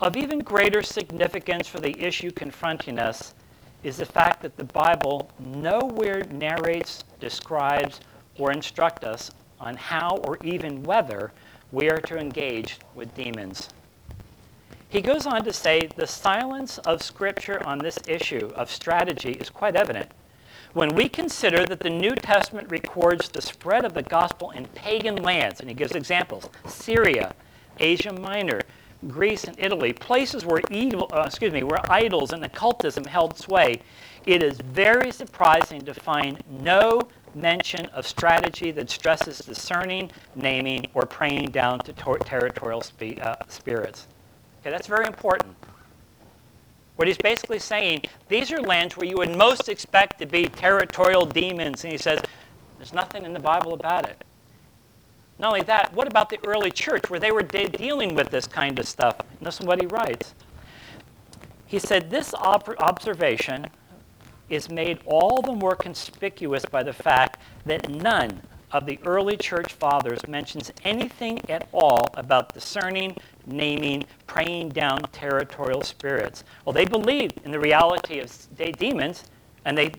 Of 0.00 0.16
even 0.16 0.38
greater 0.38 0.82
significance 0.82 1.66
for 1.66 1.80
the 1.80 1.94
issue 2.00 2.30
confronting 2.30 2.98
us 2.98 3.34
is 3.82 3.96
the 3.96 4.06
fact 4.06 4.42
that 4.42 4.56
the 4.56 4.64
Bible 4.64 5.28
nowhere 5.40 6.22
narrates, 6.30 7.02
describes, 7.18 8.00
or 8.38 8.52
instructs 8.52 9.04
us 9.04 9.30
on 9.58 9.76
how 9.76 10.18
or 10.24 10.38
even 10.44 10.82
whether 10.84 11.32
we 11.72 11.90
are 11.90 12.00
to 12.00 12.16
engage 12.16 12.78
with 12.94 13.12
demons. 13.14 13.70
He 14.92 15.00
goes 15.00 15.24
on 15.24 15.42
to 15.44 15.54
say 15.54 15.88
the 15.96 16.06
silence 16.06 16.76
of 16.76 17.02
Scripture 17.02 17.66
on 17.66 17.78
this 17.78 17.98
issue 18.06 18.50
of 18.54 18.70
strategy 18.70 19.30
is 19.32 19.48
quite 19.48 19.74
evident. 19.74 20.10
When 20.74 20.94
we 20.94 21.08
consider 21.08 21.64
that 21.64 21.80
the 21.80 21.88
New 21.88 22.14
Testament 22.14 22.70
records 22.70 23.30
the 23.30 23.40
spread 23.40 23.86
of 23.86 23.94
the 23.94 24.02
gospel 24.02 24.50
in 24.50 24.66
pagan 24.66 25.16
lands, 25.16 25.60
and 25.60 25.70
he 25.70 25.74
gives 25.74 25.92
examples 25.92 26.50
Syria, 26.66 27.34
Asia 27.80 28.12
Minor, 28.12 28.60
Greece 29.08 29.44
and 29.44 29.58
Italy, 29.58 29.94
places 29.94 30.44
where, 30.44 30.60
evil, 30.70 31.08
uh, 31.10 31.24
excuse 31.24 31.54
me, 31.54 31.62
where 31.62 31.90
idols 31.90 32.34
and 32.34 32.44
occultism 32.44 33.04
held 33.04 33.38
sway, 33.38 33.80
it 34.26 34.42
is 34.42 34.58
very 34.60 35.10
surprising 35.10 35.80
to 35.86 35.94
find 35.94 36.44
no 36.50 37.00
mention 37.34 37.86
of 37.86 38.06
strategy 38.06 38.70
that 38.72 38.90
stresses 38.90 39.38
discerning, 39.38 40.10
naming, 40.34 40.84
or 40.92 41.06
praying 41.06 41.50
down 41.50 41.78
to 41.78 41.94
ter- 41.94 42.18
territorial 42.18 42.82
spe- 42.82 43.18
uh, 43.22 43.36
spirits. 43.48 44.06
Okay, 44.62 44.70
that's 44.70 44.86
very 44.86 45.06
important. 45.06 45.56
What 46.94 47.08
he's 47.08 47.18
basically 47.18 47.58
saying, 47.58 48.02
these 48.28 48.52
are 48.52 48.60
lands 48.60 48.96
where 48.96 49.06
you 49.06 49.16
would 49.16 49.36
most 49.36 49.68
expect 49.68 50.20
to 50.20 50.26
be 50.26 50.46
territorial 50.46 51.26
demons, 51.26 51.82
and 51.82 51.92
he 51.92 51.98
says, 51.98 52.20
there's 52.78 52.92
nothing 52.92 53.24
in 53.24 53.32
the 53.32 53.40
Bible 53.40 53.74
about 53.74 54.08
it. 54.08 54.24
Not 55.40 55.48
only 55.48 55.62
that, 55.62 55.92
what 55.94 56.06
about 56.06 56.30
the 56.30 56.38
early 56.46 56.70
church 56.70 57.10
where 57.10 57.18
they 57.18 57.32
were 57.32 57.42
de- 57.42 57.68
dealing 57.68 58.14
with 58.14 58.30
this 58.30 58.46
kind 58.46 58.78
of 58.78 58.86
stuff? 58.86 59.16
Listen 59.40 59.66
what 59.66 59.80
he 59.80 59.86
writes. 59.86 60.34
He 61.66 61.80
said, 61.80 62.10
This 62.10 62.34
ob- 62.34 62.76
observation 62.78 63.66
is 64.48 64.70
made 64.70 65.00
all 65.06 65.42
the 65.42 65.52
more 65.52 65.74
conspicuous 65.74 66.64
by 66.64 66.84
the 66.84 66.92
fact 66.92 67.40
that 67.64 67.88
none 67.88 68.42
of 68.72 68.86
the 68.86 68.98
early 69.04 69.36
church 69.36 69.74
fathers 69.74 70.26
mentions 70.26 70.72
anything 70.84 71.38
at 71.50 71.68
all 71.72 72.08
about 72.14 72.52
discerning, 72.54 73.16
naming, 73.46 74.04
praying 74.26 74.70
down 74.70 75.02
territorial 75.12 75.82
spirits. 75.82 76.44
Well, 76.64 76.72
they 76.72 76.86
believed 76.86 77.40
in 77.44 77.50
the 77.50 77.60
reality 77.60 78.20
of 78.20 78.34
demons 78.78 79.24
and 79.64 79.76
they 79.76 79.90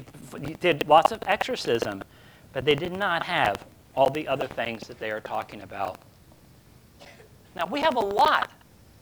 did 0.59 0.87
lots 0.87 1.11
of 1.11 1.19
exorcism, 1.25 2.03
but 2.51 2.65
they 2.65 2.75
did 2.75 2.97
not 2.97 3.23
have 3.23 3.65
all 3.95 4.09
the 4.09 4.27
other 4.27 4.47
things 4.47 4.87
that 4.87 4.99
they 4.99 5.11
are 5.11 5.21
talking 5.21 5.61
about. 5.61 5.99
Now, 7.55 7.67
we 7.67 7.79
have 7.81 7.95
a 7.95 7.99
lot 7.99 8.51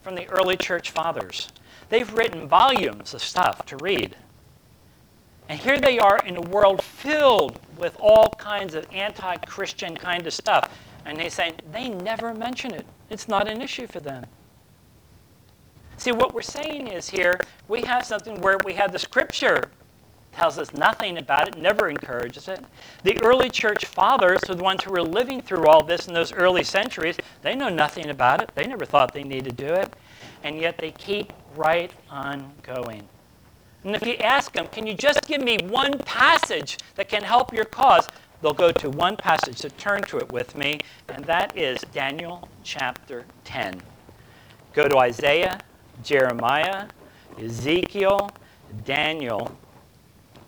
from 0.01 0.15
the 0.15 0.27
early 0.27 0.57
church 0.57 0.91
fathers. 0.91 1.47
They've 1.89 2.11
written 2.13 2.47
volumes 2.47 3.13
of 3.13 3.23
stuff 3.23 3.65
to 3.67 3.77
read. 3.77 4.15
And 5.51 5.59
here 5.59 5.77
they 5.77 5.99
are 5.99 6.17
in 6.19 6.37
a 6.37 6.41
world 6.41 6.81
filled 6.81 7.59
with 7.77 7.97
all 7.99 8.29
kinds 8.37 8.73
of 8.73 8.87
anti 8.89 9.35
Christian 9.35 9.97
kind 9.97 10.25
of 10.25 10.33
stuff. 10.33 10.73
And 11.05 11.19
they 11.19 11.27
say 11.27 11.51
they 11.73 11.89
never 11.89 12.33
mention 12.33 12.73
it, 12.73 12.85
it's 13.09 13.27
not 13.27 13.49
an 13.49 13.61
issue 13.61 13.85
for 13.85 13.99
them. 13.99 14.25
See, 15.97 16.13
what 16.13 16.33
we're 16.33 16.41
saying 16.41 16.87
is 16.87 17.09
here, 17.09 17.37
we 17.67 17.81
have 17.81 18.05
something 18.05 18.39
where 18.39 18.59
we 18.63 18.75
have 18.75 18.93
the 18.93 18.99
scripture 18.99 19.71
tells 20.31 20.57
us 20.57 20.71
nothing 20.71 21.17
about 21.17 21.49
it, 21.49 21.57
never 21.57 21.89
encourages 21.89 22.47
it. 22.47 22.63
The 23.03 23.21
early 23.21 23.49
church 23.49 23.83
fathers, 23.83 24.39
who 24.47 24.55
the 24.55 24.63
ones 24.63 24.85
who 24.85 24.91
were 24.91 25.03
living 25.03 25.41
through 25.41 25.65
all 25.65 25.83
this 25.83 26.07
in 26.07 26.13
those 26.13 26.31
early 26.31 26.63
centuries, 26.63 27.17
they 27.41 27.55
know 27.55 27.67
nothing 27.67 28.09
about 28.09 28.41
it. 28.41 28.51
They 28.55 28.67
never 28.67 28.85
thought 28.85 29.13
they 29.13 29.23
needed 29.23 29.57
to 29.57 29.67
do 29.67 29.73
it. 29.73 29.91
And 30.45 30.57
yet 30.57 30.77
they 30.77 30.91
keep 30.91 31.33
right 31.57 31.91
on 32.09 32.53
going. 32.63 33.05
And 33.83 33.95
if 33.95 34.05
you 34.05 34.15
ask 34.15 34.53
them, 34.53 34.67
can 34.67 34.85
you 34.85 34.93
just 34.93 35.25
give 35.27 35.41
me 35.41 35.57
one 35.67 35.97
passage 35.99 36.77
that 36.95 37.09
can 37.09 37.23
help 37.23 37.53
your 37.53 37.65
cause? 37.65 38.07
They'll 38.41 38.53
go 38.53 38.71
to 38.71 38.89
one 38.89 39.17
passage, 39.17 39.57
so 39.57 39.69
turn 39.77 40.01
to 40.03 40.17
it 40.17 40.31
with 40.31 40.55
me, 40.55 40.79
and 41.09 41.23
that 41.25 41.55
is 41.57 41.79
Daniel 41.91 42.47
chapter 42.63 43.25
10. 43.43 43.81
Go 44.73 44.87
to 44.87 44.97
Isaiah, 44.97 45.59
Jeremiah, 46.03 46.87
Ezekiel, 47.39 48.31
Daniel, 48.85 49.55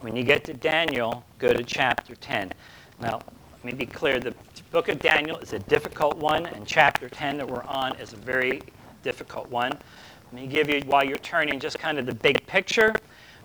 when 0.04 0.18
you 0.18 0.24
get 0.24 0.44
to 0.44 0.54
Daniel, 0.54 1.24
go 1.40 1.54
to 1.54 1.64
chapter 1.64 2.14
10. 2.16 2.52
Now, 3.00 3.22
let 3.54 3.64
me 3.64 3.72
be 3.72 3.86
clear 3.86 4.20
the 4.20 4.34
book 4.72 4.90
of 4.90 5.00
Daniel 5.00 5.38
is 5.38 5.54
a 5.54 5.60
difficult 5.60 6.18
one, 6.18 6.46
and 6.48 6.68
chapter 6.68 7.08
10 7.08 7.38
that 7.38 7.48
we're 7.48 7.64
on 7.64 7.96
is 7.96 8.12
a 8.12 8.18
very 8.18 8.62
difficult 9.02 9.50
one. 9.50 9.72
Let 9.72 10.34
me 10.34 10.48
give 10.48 10.70
you, 10.70 10.82
while 10.88 11.06
you're 11.06 11.16
turning, 11.18 11.60
just 11.60 11.80
kind 11.80 11.98
of 11.98 12.06
the 12.06 12.16
big 12.16 12.46
picture. 12.48 12.94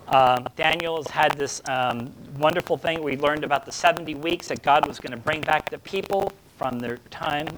Um, 0.09 0.49
Daniel 0.57 0.97
has 0.97 1.09
had 1.09 1.33
this 1.35 1.63
um, 1.69 2.13
wonderful 2.39 2.77
thing. 2.77 3.03
We 3.03 3.17
learned 3.17 3.45
about 3.45 3.67
the 3.67 3.73
70 3.73 4.15
weeks 4.17 4.49
that 4.49 4.63
God 4.63 4.87
was 4.87 4.99
going 4.99 5.13
to 5.13 5.19
bring 5.19 5.43
back 5.43 5.71
the 5.71 5.79
people 5.79 6.33
from 6.57 6.79
their 6.79 6.97
time 7.11 7.49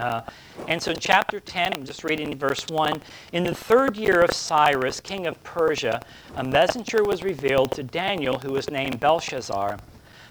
uh, 0.00 0.22
and 0.66 0.82
so, 0.82 0.92
in 0.92 0.98
chapter 0.98 1.40
10, 1.40 1.74
I'm 1.74 1.84
just 1.84 2.04
reading 2.04 2.36
verse 2.36 2.66
1. 2.68 3.02
In 3.32 3.44
the 3.44 3.54
third 3.54 3.96
year 3.96 4.22
of 4.22 4.32
Cyrus, 4.32 4.98
king 4.98 5.26
of 5.26 5.42
Persia, 5.44 6.00
a 6.36 6.44
messenger 6.44 7.02
was 7.04 7.22
revealed 7.22 7.72
to 7.72 7.82
Daniel, 7.82 8.38
who 8.38 8.52
was 8.52 8.70
named 8.70 8.98
Belshazzar. 8.98 9.78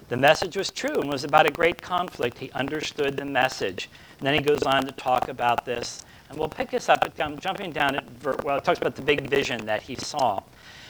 The 0.08 0.16
message 0.16 0.56
was 0.56 0.72
true 0.72 1.00
and 1.00 1.08
was 1.08 1.22
about 1.22 1.46
a 1.46 1.52
great 1.52 1.80
conflict. 1.80 2.38
He 2.38 2.50
understood 2.50 3.16
the 3.16 3.24
message. 3.24 3.88
And 4.18 4.26
then 4.26 4.34
he 4.34 4.40
goes 4.40 4.62
on 4.62 4.84
to 4.86 4.92
talk 4.92 5.28
about 5.28 5.64
this. 5.64 6.04
And 6.28 6.38
we'll 6.38 6.48
pick 6.48 6.70
this 6.70 6.88
up. 6.88 7.08
I'm 7.20 7.38
jumping 7.38 7.70
down 7.70 7.94
at, 7.94 8.44
well, 8.44 8.58
it 8.58 8.64
talks 8.64 8.80
about 8.80 8.96
the 8.96 9.02
big 9.02 9.28
vision 9.28 9.66
that 9.66 9.82
he 9.82 9.94
saw. 9.94 10.42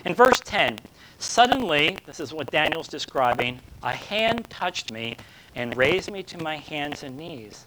In 0.05 0.15
verse 0.15 0.41
10, 0.41 0.79
suddenly, 1.19 1.99
this 2.07 2.21
is 2.21 2.33
what 2.33 2.51
Daniel's 2.51 2.89
describing, 2.89 3.61
a 3.83 3.93
hand 3.93 4.49
touched 4.49 4.93
me 4.93 5.17
and 5.55 5.77
raised 5.77 6.11
me 6.11 6.23
to 6.23 6.43
my 6.43 6.57
hands 6.57 7.03
and 7.03 7.17
knees. 7.17 7.67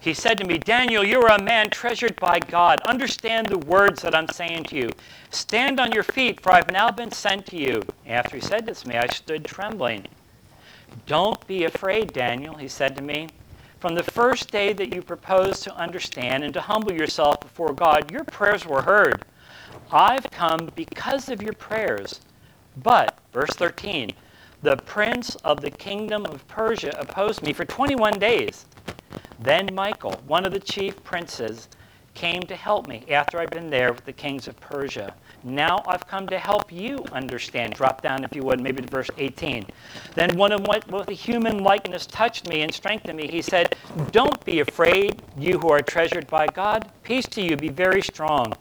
He 0.00 0.14
said 0.14 0.38
to 0.38 0.46
me, 0.46 0.58
Daniel, 0.58 1.04
you 1.04 1.20
are 1.22 1.36
a 1.36 1.42
man 1.42 1.68
treasured 1.68 2.16
by 2.16 2.38
God. 2.38 2.80
Understand 2.82 3.48
the 3.48 3.58
words 3.58 4.00
that 4.02 4.14
I'm 4.14 4.28
saying 4.28 4.64
to 4.64 4.76
you. 4.76 4.90
Stand 5.30 5.78
on 5.78 5.92
your 5.92 6.02
feet, 6.02 6.40
for 6.40 6.52
I've 6.52 6.70
now 6.70 6.90
been 6.90 7.12
sent 7.12 7.46
to 7.46 7.56
you. 7.56 7.82
After 8.06 8.36
he 8.36 8.42
said 8.42 8.64
this 8.64 8.82
to 8.82 8.88
me, 8.88 8.96
I 8.96 9.06
stood 9.08 9.44
trembling. 9.44 10.06
Don't 11.06 11.46
be 11.46 11.64
afraid, 11.64 12.12
Daniel, 12.12 12.54
he 12.54 12.66
said 12.66 12.96
to 12.96 13.02
me. 13.02 13.28
From 13.78 13.94
the 13.94 14.02
first 14.02 14.50
day 14.50 14.72
that 14.72 14.94
you 14.94 15.02
proposed 15.02 15.62
to 15.64 15.74
understand 15.76 16.44
and 16.44 16.54
to 16.54 16.60
humble 16.60 16.92
yourself 16.92 17.40
before 17.40 17.72
God, 17.72 18.10
your 18.10 18.24
prayers 18.24 18.66
were 18.66 18.82
heard. 18.82 19.24
I've 19.92 20.30
come 20.30 20.70
because 20.76 21.28
of 21.28 21.42
your 21.42 21.52
prayers. 21.54 22.20
But, 22.76 23.18
verse 23.32 23.50
13, 23.50 24.12
the 24.62 24.76
prince 24.76 25.34
of 25.36 25.60
the 25.60 25.70
kingdom 25.70 26.26
of 26.26 26.46
Persia 26.46 26.94
opposed 26.98 27.42
me 27.42 27.52
for 27.52 27.64
21 27.64 28.18
days. 28.18 28.66
Then 29.40 29.68
Michael, 29.74 30.20
one 30.26 30.44
of 30.44 30.52
the 30.52 30.60
chief 30.60 31.02
princes, 31.02 31.68
came 32.14 32.42
to 32.42 32.56
help 32.56 32.86
me 32.86 33.04
after 33.10 33.38
I'd 33.38 33.50
been 33.50 33.70
there 33.70 33.92
with 33.92 34.04
the 34.04 34.12
kings 34.12 34.46
of 34.46 34.58
Persia. 34.60 35.14
Now 35.42 35.82
I've 35.86 36.06
come 36.06 36.26
to 36.28 36.38
help 36.38 36.70
you 36.70 37.04
understand. 37.12 37.74
Drop 37.74 38.02
down, 38.02 38.24
if 38.24 38.34
you 38.36 38.42
would, 38.42 38.60
maybe 38.60 38.82
to 38.82 38.88
verse 38.88 39.08
18. 39.16 39.64
Then 40.14 40.36
one 40.36 40.52
of 40.52 40.66
what 40.66 40.86
with 40.90 41.08
a 41.08 41.14
human 41.14 41.64
likeness 41.64 42.06
touched 42.06 42.48
me 42.48 42.62
and 42.62 42.74
strengthened 42.74 43.16
me. 43.16 43.28
He 43.28 43.40
said, 43.42 43.74
Don't 44.10 44.44
be 44.44 44.60
afraid, 44.60 45.22
you 45.38 45.58
who 45.58 45.70
are 45.70 45.80
treasured 45.80 46.26
by 46.26 46.46
God. 46.46 46.90
Peace 47.02 47.26
to 47.28 47.42
you, 47.42 47.56
be 47.56 47.68
very 47.68 48.02
strong. 48.02 48.52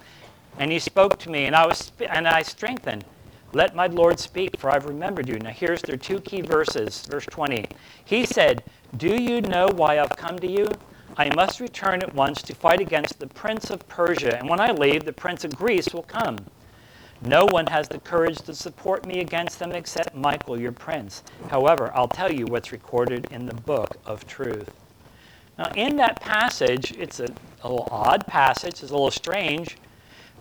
And 0.60 0.72
he 0.72 0.78
spoke 0.78 1.18
to 1.20 1.30
me, 1.32 1.46
and 1.46 1.56
I 1.56 1.66
was 1.66 1.92
and 2.08 2.28
I 2.28 2.44
strengthened. 2.44 3.06
Let 3.54 3.76
my 3.76 3.88
Lord 3.88 4.20
speak, 4.20 4.60
for 4.60 4.70
I've 4.70 4.86
remembered 4.86 5.28
you. 5.28 5.40
Now 5.40 5.50
here's 5.50 5.82
their 5.82 5.98
two 5.98 6.20
key 6.20 6.42
verses, 6.42 7.04
verse 7.10 7.26
20. 7.26 7.66
He 8.06 8.26
said, 8.26 8.64
do 8.98 9.22
you 9.22 9.42
know 9.42 9.68
why 9.68 10.00
I've 10.00 10.16
come 10.16 10.38
to 10.40 10.48
you? 10.48 10.68
I 11.16 11.34
must 11.36 11.60
return 11.60 12.02
at 12.02 12.14
once 12.16 12.42
to 12.44 12.56
fight 12.56 12.82
against 12.82 13.20
the 13.20 13.28
prince 13.28 13.70
of 13.70 13.88
Persia, 13.88 14.38
and 14.38 14.50
when 14.50 14.60
I 14.60 14.72
leave, 14.72 15.06
the 15.06 15.14
prince 15.14 15.44
of 15.44 15.56
Greece 15.56 15.94
will 15.94 16.04
come. 16.04 16.38
No 17.22 17.46
one 17.46 17.68
has 17.68 17.88
the 17.88 18.00
courage 18.00 18.38
to 18.40 18.54
support 18.56 19.06
me 19.06 19.20
against 19.20 19.60
them 19.60 19.74
except 19.74 20.16
Michael, 20.16 20.60
your 20.60 20.72
prince. 20.72 21.24
However, 21.50 21.92
I'll 21.94 22.08
tell 22.08 22.32
you 22.32 22.46
what's 22.46 22.72
recorded 22.72 23.28
in 23.32 23.46
the 23.46 23.54
book 23.54 23.98
of 24.06 24.26
truth. 24.26 24.72
Now, 25.58 25.72
in 25.76 25.96
that 25.98 26.20
passage, 26.22 26.94
it's 26.98 27.20
a, 27.20 27.28
a 27.62 27.70
little 27.70 27.88
odd 27.92 28.26
passage, 28.26 28.82
it's 28.82 28.92
a 28.92 28.94
little 28.94 29.12
strange, 29.12 29.78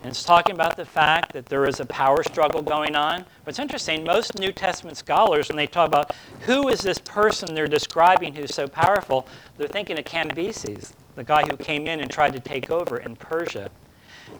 And 0.02 0.10
it's 0.10 0.22
talking 0.22 0.54
about 0.54 0.76
the 0.76 0.84
fact 0.84 1.32
that 1.32 1.46
there 1.46 1.66
is 1.66 1.80
a 1.80 1.86
power 1.86 2.22
struggle 2.22 2.62
going 2.62 2.94
on. 2.94 3.24
But 3.44 3.50
it's 3.50 3.58
interesting, 3.58 4.04
most 4.04 4.38
New 4.38 4.52
Testament 4.52 4.96
scholars, 4.96 5.48
when 5.48 5.56
they 5.56 5.66
talk 5.66 5.88
about 5.88 6.14
who 6.40 6.68
is 6.68 6.80
this 6.80 6.98
person 6.98 7.54
they're 7.54 7.66
describing 7.66 8.34
who's 8.34 8.54
so 8.54 8.68
powerful, 8.68 9.26
they're 9.56 9.66
thinking 9.66 9.98
of 9.98 10.04
Cambyses, 10.04 10.92
the 11.16 11.24
guy 11.24 11.42
who 11.42 11.56
came 11.56 11.88
in 11.88 12.00
and 12.00 12.10
tried 12.10 12.32
to 12.32 12.40
take 12.40 12.70
over 12.70 12.98
in 12.98 13.16
Persia. 13.16 13.70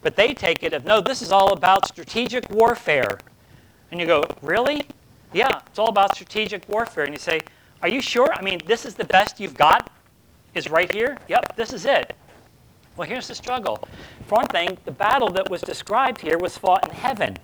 But 0.01 0.15
they 0.15 0.33
take 0.33 0.63
it 0.63 0.73
of, 0.75 0.85
no, 0.85 1.01
this 1.01 1.23
is 1.23 1.33
all 1.33 1.53
about 1.53 1.89
strategic 1.89 2.49
warfare. 2.51 3.19
And 3.91 4.01
you 4.01 4.07
go, 4.07 4.23
really? 4.43 4.83
Yeah, 5.33 5.61
it's 5.67 5.79
all 5.79 5.89
about 5.89 6.15
strategic 6.15 6.69
warfare. 6.69 7.05
And 7.05 7.13
you 7.13 7.19
say, 7.19 7.41
are 7.83 7.89
you 7.89 8.01
sure? 8.01 8.33
I 8.33 8.43
mean, 8.43 8.61
this 8.67 8.85
is 8.85 8.95
the 8.95 9.05
best 9.05 9.41
you've 9.41 9.55
got? 9.55 9.91
Is 10.55 10.71
right 10.71 10.93
here? 10.95 11.19
Yep, 11.29 11.57
this 11.57 11.73
is 11.73 11.85
it. 11.85 12.15
Well, 12.99 13.09
here's 13.09 13.29
the 13.29 13.35
struggle. 13.37 13.79
For 14.27 14.39
one 14.39 14.49
thing, 14.49 14.77
the 14.85 14.91
battle 14.91 15.31
that 15.31 15.49
was 15.49 15.61
described 15.61 16.21
here 16.21 16.37
was 16.37 16.59
fought 16.59 16.89
in 16.89 16.93
heaven, 16.93 17.37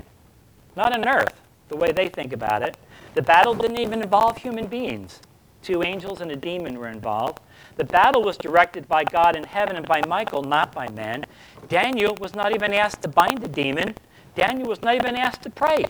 not 0.75 0.93
on 0.93 1.07
earth, 1.07 1.39
the 1.69 1.77
way 1.77 1.93
they 1.93 2.09
think 2.09 2.33
about 2.33 2.61
it. 2.61 2.75
The 3.13 3.21
battle 3.21 3.53
didn't 3.55 3.79
even 3.79 4.01
involve 4.01 4.37
human 4.37 4.67
beings. 4.67 5.21
Two 5.61 5.81
angels 5.81 6.19
and 6.19 6.29
a 6.29 6.35
demon 6.35 6.77
were 6.77 6.89
involved. 6.89 7.39
The 7.77 7.85
battle 7.85 8.21
was 8.21 8.37
directed 8.37 8.85
by 8.89 9.05
God 9.05 9.37
in 9.37 9.45
heaven 9.45 9.77
and 9.77 9.87
by 9.87 10.01
Michael, 10.05 10.43
not 10.43 10.73
by 10.73 10.89
men. 10.89 11.25
Daniel 11.69 12.17
was 12.19 12.35
not 12.35 12.53
even 12.53 12.73
asked 12.73 13.01
to 13.03 13.07
bind 13.07 13.41
the 13.41 13.47
demon. 13.47 13.95
Daniel 14.35 14.67
was 14.67 14.81
not 14.81 14.95
even 14.95 15.15
asked 15.15 15.43
to 15.43 15.49
pray. 15.49 15.85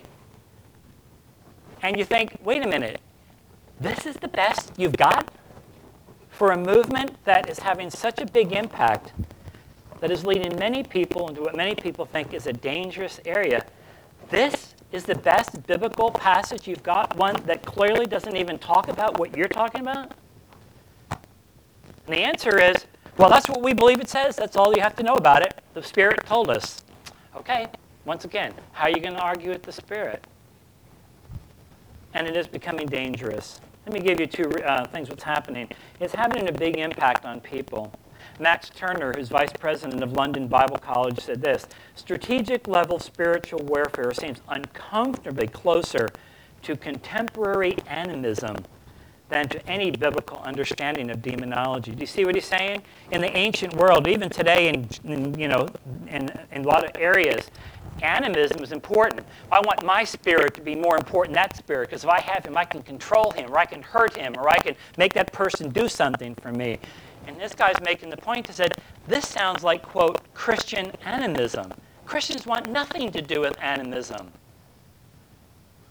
And 1.82 1.98
you 1.98 2.04
think, 2.04 2.38
wait 2.44 2.64
a 2.64 2.68
minute, 2.68 3.00
this 3.80 4.06
is 4.06 4.14
the 4.14 4.28
best 4.28 4.74
you've 4.76 4.96
got 4.96 5.28
for 6.30 6.52
a 6.52 6.56
movement 6.56 7.16
that 7.24 7.50
is 7.50 7.58
having 7.58 7.90
such 7.90 8.20
a 8.20 8.26
big 8.26 8.52
impact 8.52 9.12
that 10.00 10.10
is 10.10 10.26
leading 10.26 10.58
many 10.58 10.82
people 10.82 11.28
into 11.28 11.40
what 11.40 11.56
many 11.56 11.74
people 11.74 12.04
think 12.04 12.34
is 12.34 12.46
a 12.46 12.52
dangerous 12.52 13.20
area. 13.24 13.64
This 14.30 14.74
is 14.92 15.04
the 15.04 15.14
best 15.14 15.66
biblical 15.66 16.10
passage 16.10 16.66
you've 16.66 16.82
got, 16.82 17.16
one 17.16 17.36
that 17.46 17.64
clearly 17.64 18.06
doesn't 18.06 18.36
even 18.36 18.58
talk 18.58 18.88
about 18.88 19.18
what 19.18 19.36
you're 19.36 19.48
talking 19.48 19.80
about? 19.80 20.12
And 21.10 22.14
the 22.14 22.18
answer 22.18 22.58
is, 22.58 22.86
well, 23.18 23.30
that's 23.30 23.48
what 23.48 23.62
we 23.62 23.72
believe 23.72 24.00
it 24.00 24.08
says. 24.08 24.36
That's 24.36 24.56
all 24.56 24.74
you 24.74 24.82
have 24.82 24.94
to 24.96 25.02
know 25.02 25.14
about 25.14 25.42
it. 25.42 25.60
The 25.74 25.82
Spirit 25.82 26.24
told 26.26 26.50
us. 26.50 26.84
Okay, 27.34 27.66
once 28.04 28.24
again, 28.24 28.52
how 28.72 28.84
are 28.84 28.90
you 28.90 29.00
going 29.00 29.14
to 29.14 29.20
argue 29.20 29.50
with 29.50 29.62
the 29.62 29.72
Spirit? 29.72 30.24
And 32.14 32.26
it 32.26 32.36
is 32.36 32.46
becoming 32.46 32.86
dangerous. 32.86 33.60
Let 33.86 33.94
me 33.94 34.00
give 34.00 34.20
you 34.20 34.26
two 34.26 34.50
uh, 34.64 34.86
things 34.86 35.08
what's 35.08 35.22
happening. 35.22 35.68
It's 36.00 36.14
having 36.14 36.48
a 36.48 36.52
big 36.52 36.78
impact 36.78 37.24
on 37.24 37.40
people. 37.40 37.92
Max 38.38 38.68
Turner, 38.70 39.12
who's 39.16 39.28
vice 39.28 39.52
president 39.58 40.02
of 40.02 40.12
London 40.12 40.46
Bible 40.46 40.78
College, 40.78 41.20
said 41.20 41.40
this 41.40 41.66
Strategic 41.94 42.68
level 42.68 42.98
spiritual 42.98 43.60
warfare 43.60 44.12
seems 44.12 44.40
uncomfortably 44.48 45.46
closer 45.48 46.08
to 46.62 46.76
contemporary 46.76 47.76
animism 47.86 48.56
than 49.28 49.48
to 49.48 49.66
any 49.68 49.90
biblical 49.90 50.38
understanding 50.38 51.10
of 51.10 51.20
demonology. 51.22 51.92
Do 51.92 52.00
you 52.00 52.06
see 52.06 52.24
what 52.24 52.34
he's 52.34 52.44
saying? 52.44 52.82
In 53.10 53.20
the 53.20 53.36
ancient 53.36 53.74
world, 53.74 54.06
even 54.06 54.30
today, 54.30 54.68
in, 54.68 54.88
in 55.04 55.38
you 55.38 55.48
know, 55.48 55.68
in, 56.08 56.30
in 56.52 56.64
a 56.64 56.68
lot 56.68 56.84
of 56.84 56.90
areas, 57.00 57.50
animism 58.02 58.62
is 58.62 58.72
important. 58.72 59.26
I 59.50 59.60
want 59.60 59.84
my 59.84 60.04
spirit 60.04 60.54
to 60.54 60.60
be 60.60 60.74
more 60.74 60.96
important 60.96 61.34
than 61.34 61.42
that 61.42 61.56
spirit 61.56 61.88
because 61.88 62.04
if 62.04 62.10
I 62.10 62.20
have 62.20 62.44
him, 62.44 62.56
I 62.56 62.64
can 62.64 62.82
control 62.82 63.32
him, 63.32 63.50
or 63.52 63.58
I 63.58 63.64
can 63.64 63.82
hurt 63.82 64.16
him, 64.16 64.34
or 64.38 64.48
I 64.48 64.58
can 64.58 64.76
make 64.96 65.12
that 65.14 65.32
person 65.32 65.70
do 65.70 65.88
something 65.88 66.34
for 66.36 66.52
me. 66.52 66.78
And 67.26 67.40
this 67.40 67.54
guy's 67.54 67.80
making 67.82 68.10
the 68.10 68.16
point 68.16 68.46
to 68.46 68.52
said, 68.52 68.74
this 69.08 69.28
sounds 69.28 69.62
like, 69.62 69.82
quote, 69.82 70.20
Christian 70.34 70.92
animism. 71.04 71.72
Christians 72.04 72.46
want 72.46 72.70
nothing 72.70 73.10
to 73.12 73.22
do 73.22 73.40
with 73.40 73.60
animism. 73.60 74.32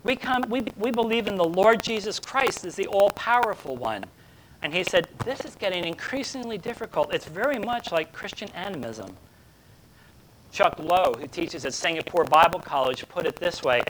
We, 0.04 0.15
come, 0.15 0.43
we, 0.50 0.63
we 0.78 0.91
believe 0.91 1.28
in 1.28 1.36
the 1.36 1.43
Lord 1.43 1.82
Jesus 1.82 2.19
Christ 2.19 2.63
as 2.63 2.76
the 2.76 2.88
all 2.88 3.10
powerful 3.12 3.76
one. 3.76 4.06
And 4.62 4.74
he 4.74 4.84
said, 4.84 5.08
This 5.26 5.41
is 5.41 5.56
getting 5.56 5.84
increasingly 5.84 6.58
difficult. 6.58 7.13
It's 7.13 7.26
very 7.26 7.60
much 7.60 7.91
like 7.91 8.13
Christian 8.13 8.50
animism. 8.52 9.15
Chuck 10.52 10.80
Lowe, 10.80 11.13
who 11.19 11.28
teaches 11.28 11.65
at 11.65 11.74
Singapore 11.74 12.24
Bible 12.24 12.60
College, 12.60 13.08
put 13.10 13.26
it 13.26 13.36
this 13.36 13.63
way 13.63 13.82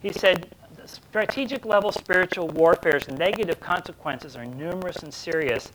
He 0.00 0.12
said, 0.12 0.48
Strategic 0.86 1.64
level 1.64 1.92
spiritual 1.92 2.48
warfare's 2.48 3.08
negative 3.08 3.58
consequences 3.58 4.36
are 4.36 4.44
numerous 4.44 4.96
and 4.98 5.12
serious. 5.12 5.72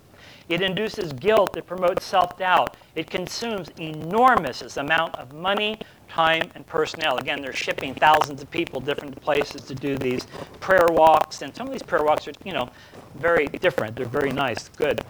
It 0.50 0.62
induces 0.62 1.14
guilt. 1.14 1.56
It 1.56 1.68
promotes 1.68 2.04
self 2.06 2.38
doubt. 2.38 2.76
It 2.96 3.10
consumes 3.10 3.70
enormous 3.80 4.78
amount 4.78 5.16
of 5.16 5.34
money, 5.34 5.80
time, 6.10 6.50
and 6.56 6.66
personnel. 6.66 7.18
Again, 7.18 7.42
they're 7.42 7.54
shipping 7.54 7.94
thousands 7.94 8.42
of 8.42 8.50
people 8.50 8.82
different 8.82 9.20
places 9.22 9.62
to 9.62 9.76
do 9.76 9.96
these 9.98 10.26
prayer 10.60 10.88
walks, 10.90 11.44
and 11.44 11.56
some 11.56 11.68
of 11.68 11.74
these 11.74 11.84
prayer 11.84 12.04
walks 12.04 12.28
are, 12.28 12.34
you 12.44 12.54
know, 12.54 12.70
very 13.16 13.46
different. 13.48 13.96
They're 13.96 14.06
very 14.08 14.32
nice, 14.32 14.70
good. 14.70 15.02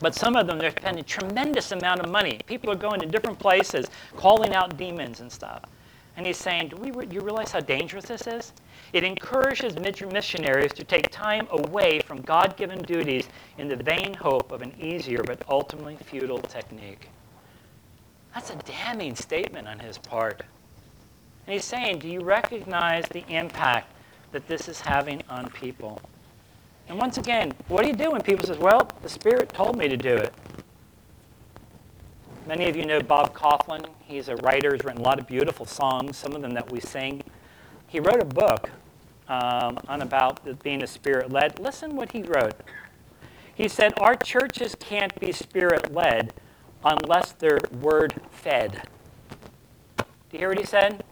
But 0.00 0.14
some 0.14 0.34
of 0.36 0.46
them, 0.48 0.58
they're 0.58 0.70
spending 0.72 1.04
tremendous 1.04 1.70
amount 1.70 2.00
of 2.00 2.10
money. 2.10 2.40
People 2.46 2.70
are 2.70 2.76
going 2.76 2.98
to 3.00 3.06
different 3.06 3.38
places, 3.38 3.86
calling 4.16 4.54
out 4.54 4.76
demons 4.76 5.20
and 5.20 5.30
stuff. 5.30 5.62
And 6.16 6.26
he's 6.26 6.36
saying, 6.38 6.68
do, 6.68 6.76
we 6.76 6.90
re- 6.90 7.06
you 7.10 7.20
realize 7.20 7.52
how 7.52 7.60
dangerous 7.60 8.06
this 8.06 8.26
is? 8.26 8.52
It 8.92 9.04
encourages 9.04 9.78
missionaries 9.78 10.72
to 10.74 10.84
take 10.84 11.10
time 11.10 11.48
away 11.50 12.00
from 12.00 12.20
God 12.20 12.56
given 12.58 12.82
duties 12.82 13.26
in 13.56 13.68
the 13.68 13.76
vain 13.76 14.12
hope 14.12 14.52
of 14.52 14.60
an 14.60 14.74
easier 14.78 15.22
but 15.22 15.42
ultimately 15.48 15.96
futile 15.96 16.40
technique. 16.40 17.08
That's 18.34 18.50
a 18.50 18.56
damning 18.56 19.16
statement 19.16 19.66
on 19.66 19.78
his 19.78 19.96
part. 19.96 20.42
And 21.46 21.54
he's 21.54 21.64
saying, 21.64 22.00
Do 22.00 22.08
you 22.08 22.20
recognize 22.20 23.06
the 23.08 23.24
impact 23.28 23.90
that 24.32 24.46
this 24.46 24.68
is 24.68 24.80
having 24.80 25.22
on 25.28 25.48
people? 25.50 26.00
And 26.88 26.98
once 26.98 27.16
again, 27.16 27.52
what 27.68 27.82
do 27.82 27.88
you 27.88 27.96
do 27.96 28.10
when 28.10 28.20
people 28.20 28.46
say, 28.46 28.58
Well, 28.58 28.90
the 29.02 29.08
Spirit 29.08 29.48
told 29.54 29.76
me 29.78 29.88
to 29.88 29.96
do 29.96 30.14
it? 30.14 30.34
Many 32.46 32.68
of 32.68 32.76
you 32.76 32.84
know 32.84 33.00
Bob 33.00 33.32
Kauflin. 33.32 33.86
He's 34.00 34.28
a 34.28 34.36
writer, 34.36 34.74
he's 34.74 34.84
written 34.84 35.00
a 35.00 35.04
lot 35.04 35.18
of 35.18 35.26
beautiful 35.26 35.64
songs, 35.64 36.18
some 36.18 36.34
of 36.34 36.42
them 36.42 36.52
that 36.52 36.70
we 36.70 36.80
sing. 36.80 37.22
He 37.86 38.00
wrote 38.00 38.20
a 38.20 38.26
book 38.26 38.70
um, 39.32 39.78
on 39.88 40.02
about 40.02 40.62
being 40.62 40.82
a 40.82 40.86
spirit 40.86 41.32
led. 41.32 41.58
Listen 41.58 41.96
what 41.96 42.12
he 42.12 42.22
wrote. 42.22 42.54
He 43.54 43.66
said, 43.66 43.94
Our 43.98 44.14
churches 44.14 44.76
can't 44.78 45.18
be 45.18 45.32
spirit 45.32 45.92
led 45.92 46.34
unless 46.84 47.32
they're 47.32 47.58
word 47.80 48.14
fed. 48.30 48.82
Do 49.96 50.04
you 50.32 50.38
hear 50.38 50.48
what 50.50 50.58
he 50.58 50.66
said? 50.66 51.02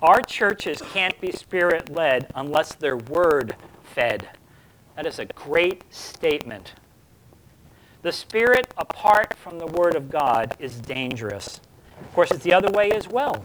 Our 0.00 0.20
churches 0.22 0.82
can't 0.92 1.20
be 1.20 1.30
spirit 1.30 1.90
led 1.90 2.32
unless 2.34 2.74
they're 2.74 2.96
word 2.96 3.54
fed. 3.84 4.28
That 4.96 5.06
is 5.06 5.20
a 5.20 5.26
great 5.26 5.84
statement. 5.94 6.72
The 8.02 8.10
Spirit, 8.10 8.66
apart 8.76 9.34
from 9.38 9.60
the 9.60 9.66
Word 9.66 9.94
of 9.94 10.10
God, 10.10 10.56
is 10.58 10.80
dangerous. 10.80 11.60
Of 12.00 12.12
course, 12.14 12.32
it's 12.32 12.42
the 12.42 12.52
other 12.52 12.70
way 12.72 12.90
as 12.90 13.06
well. 13.06 13.44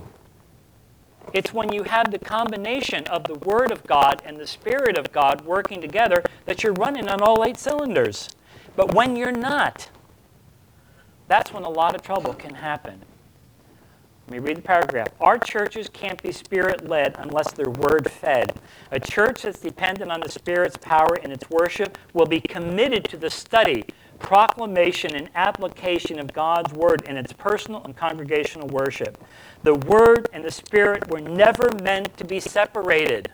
It's 1.33 1.53
when 1.53 1.73
you 1.73 1.83
have 1.83 2.11
the 2.11 2.19
combination 2.19 3.05
of 3.07 3.25
the 3.25 3.35
Word 3.35 3.71
of 3.71 3.85
God 3.85 4.21
and 4.25 4.37
the 4.37 4.47
Spirit 4.47 4.97
of 4.97 5.11
God 5.11 5.41
working 5.41 5.81
together 5.81 6.23
that 6.45 6.63
you're 6.63 6.73
running 6.73 7.09
on 7.09 7.21
all 7.21 7.43
eight 7.43 7.57
cylinders. 7.57 8.29
But 8.75 8.93
when 8.93 9.15
you're 9.15 9.31
not, 9.31 9.89
that's 11.27 11.51
when 11.51 11.63
a 11.63 11.69
lot 11.69 11.95
of 11.95 12.01
trouble 12.01 12.33
can 12.33 12.55
happen. 12.55 13.01
Let 14.27 14.41
me 14.41 14.45
read 14.45 14.57
the 14.57 14.61
paragraph. 14.61 15.07
Our 15.21 15.37
churches 15.37 15.87
can't 15.87 16.21
be 16.21 16.33
spirit 16.33 16.87
led 16.87 17.15
unless 17.17 17.53
they're 17.53 17.69
word 17.69 18.11
fed. 18.11 18.59
A 18.91 18.99
church 18.99 19.43
that's 19.43 19.59
dependent 19.59 20.11
on 20.11 20.19
the 20.19 20.29
Spirit's 20.29 20.75
power 20.75 21.15
in 21.23 21.31
its 21.31 21.49
worship 21.49 21.97
will 22.13 22.25
be 22.25 22.41
committed 22.41 23.05
to 23.05 23.15
the 23.15 23.29
study, 23.29 23.85
proclamation, 24.19 25.15
and 25.15 25.29
application 25.35 26.19
of 26.19 26.33
God's 26.33 26.73
Word 26.73 27.03
in 27.03 27.17
its 27.17 27.33
personal 27.33 27.83
and 27.83 27.95
congregational 27.95 28.67
worship. 28.67 29.23
The 29.63 29.75
Word 29.75 30.29
and 30.33 30.43
the 30.43 30.51
Spirit 30.51 31.09
were 31.09 31.21
never 31.21 31.69
meant 31.81 32.17
to 32.17 32.25
be 32.25 32.39
separated. 32.39 33.31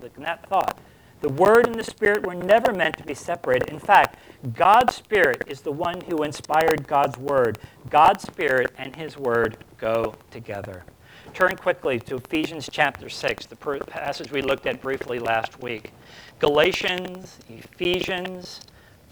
Look 0.00 0.12
at 0.16 0.24
that 0.24 0.48
thought. 0.48 0.78
The 1.20 1.30
Word 1.30 1.66
and 1.66 1.74
the 1.74 1.84
Spirit 1.84 2.26
were 2.26 2.34
never 2.34 2.72
meant 2.72 2.98
to 2.98 3.04
be 3.04 3.14
separated. 3.14 3.68
In 3.70 3.78
fact, 3.78 4.18
God's 4.54 4.94
Spirit 4.94 5.42
is 5.46 5.62
the 5.62 5.72
one 5.72 6.00
who 6.02 6.22
inspired 6.22 6.86
God's 6.86 7.16
Word. 7.18 7.58
God's 7.88 8.22
Spirit 8.22 8.72
and 8.76 8.94
His 8.94 9.16
Word 9.16 9.58
go 9.78 10.14
together. 10.30 10.84
Turn 11.32 11.56
quickly 11.56 11.98
to 12.00 12.16
Ephesians 12.16 12.68
chapter 12.70 13.08
6, 13.08 13.46
the 13.46 13.56
passage 13.56 14.30
we 14.30 14.42
looked 14.42 14.66
at 14.66 14.80
briefly 14.80 15.18
last 15.18 15.60
week. 15.62 15.92
Galatians, 16.38 17.38
Ephesians, 17.48 18.60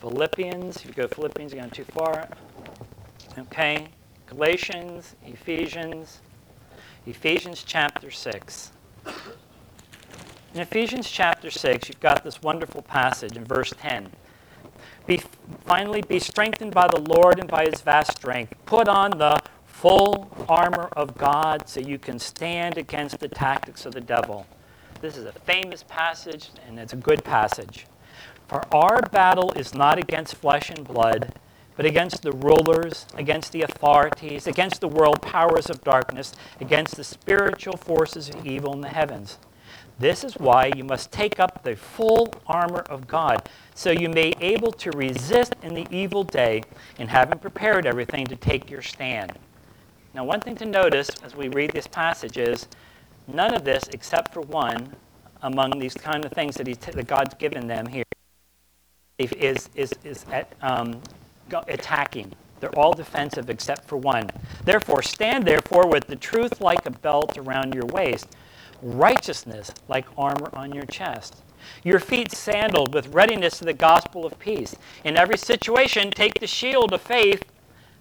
Philippians. 0.00 0.76
If 0.76 0.86
you 0.86 0.92
go 0.92 1.08
Philippians, 1.08 1.52
you're 1.52 1.62
going 1.62 1.70
too 1.70 1.84
far. 1.84 2.28
Okay. 3.38 3.88
Galatians, 4.26 5.14
Ephesians, 5.24 6.20
Ephesians 7.06 7.62
chapter 7.64 8.10
6. 8.10 8.72
In 10.54 10.60
Ephesians 10.60 11.10
chapter 11.10 11.50
6, 11.50 11.88
you've 11.88 12.00
got 12.00 12.24
this 12.24 12.40
wonderful 12.42 12.82
passage 12.82 13.36
in 13.36 13.44
verse 13.44 13.72
10. 13.78 14.10
Be, 15.06 15.20
finally, 15.64 16.02
be 16.02 16.18
strengthened 16.18 16.72
by 16.72 16.86
the 16.88 17.00
Lord 17.00 17.38
and 17.38 17.48
by 17.48 17.66
his 17.70 17.80
vast 17.82 18.16
strength. 18.16 18.54
Put 18.64 18.88
on 18.88 19.10
the 19.10 19.40
full 19.66 20.30
armor 20.48 20.88
of 20.96 21.16
God 21.18 21.68
so 21.68 21.80
you 21.80 21.98
can 21.98 22.18
stand 22.18 22.78
against 22.78 23.20
the 23.20 23.28
tactics 23.28 23.84
of 23.84 23.92
the 23.92 24.00
devil. 24.00 24.46
This 25.00 25.16
is 25.16 25.26
a 25.26 25.32
famous 25.32 25.82
passage, 25.82 26.50
and 26.66 26.78
it's 26.78 26.94
a 26.94 26.96
good 26.96 27.22
passage. 27.22 27.86
For 28.48 28.62
our 28.74 29.00
battle 29.02 29.52
is 29.52 29.74
not 29.74 29.98
against 29.98 30.36
flesh 30.36 30.70
and 30.70 30.84
blood, 30.86 31.34
but 31.76 31.86
against 31.86 32.22
the 32.22 32.32
rulers, 32.32 33.06
against 33.14 33.52
the 33.52 33.62
authorities, 33.62 34.46
against 34.46 34.80
the 34.80 34.88
world 34.88 35.22
powers 35.22 35.70
of 35.70 35.82
darkness, 35.82 36.32
against 36.60 36.96
the 36.96 37.04
spiritual 37.04 37.76
forces 37.76 38.28
of 38.28 38.46
evil 38.46 38.72
in 38.72 38.80
the 38.80 38.88
heavens. 38.88 39.38
This 39.98 40.24
is 40.24 40.34
why 40.34 40.72
you 40.76 40.84
must 40.84 41.12
take 41.12 41.38
up 41.38 41.62
the 41.62 41.76
full 41.76 42.32
armor 42.46 42.80
of 42.90 43.06
God, 43.06 43.48
so 43.74 43.90
you 43.90 44.08
may 44.08 44.32
be 44.32 44.44
able 44.44 44.72
to 44.72 44.90
resist 44.90 45.54
in 45.62 45.74
the 45.74 45.86
evil 45.90 46.24
day, 46.24 46.62
and 46.98 47.08
having 47.08 47.38
prepared 47.38 47.86
everything 47.86 48.26
to 48.26 48.36
take 48.36 48.70
your 48.70 48.82
stand. 48.82 49.32
Now, 50.12 50.24
one 50.24 50.40
thing 50.40 50.56
to 50.56 50.66
notice 50.66 51.10
as 51.24 51.34
we 51.34 51.48
read 51.48 51.70
this 51.70 51.86
passage 51.86 52.38
is 52.38 52.68
none 53.26 53.54
of 53.54 53.64
this, 53.64 53.88
except 53.92 54.32
for 54.32 54.42
one, 54.42 54.94
among 55.42 55.78
these 55.78 55.94
kind 55.94 56.24
of 56.24 56.32
things 56.32 56.56
that, 56.56 56.66
he 56.66 56.74
t- 56.74 56.92
that 56.92 57.06
God's 57.06 57.34
given 57.34 57.66
them 57.66 57.86
here, 57.86 58.04
is, 59.18 59.68
is, 59.74 59.92
is 60.04 60.24
at, 60.32 60.52
um, 60.60 61.00
attacking. 61.68 62.32
They're 62.60 62.76
all 62.78 62.94
defensive 62.94 63.50
except 63.50 63.86
for 63.86 63.96
one. 63.96 64.30
Therefore, 64.64 65.02
stand 65.02 65.44
therefore 65.44 65.86
with 65.86 66.06
the 66.06 66.16
truth 66.16 66.60
like 66.60 66.86
a 66.86 66.90
belt 66.90 67.36
around 67.38 67.74
your 67.74 67.86
waist, 67.86 68.36
righteousness 68.82 69.72
like 69.88 70.06
armor 70.16 70.50
on 70.54 70.72
your 70.72 70.86
chest. 70.86 71.42
Your 71.82 72.00
feet 72.00 72.32
sandaled 72.32 72.92
with 72.92 73.14
readiness 73.14 73.58
to 73.58 73.64
the 73.64 73.72
gospel 73.72 74.26
of 74.26 74.38
peace. 74.38 74.74
In 75.04 75.16
every 75.16 75.38
situation, 75.38 76.10
take 76.10 76.40
the 76.40 76.46
shield 76.46 76.92
of 76.92 77.00
faith, 77.00 77.44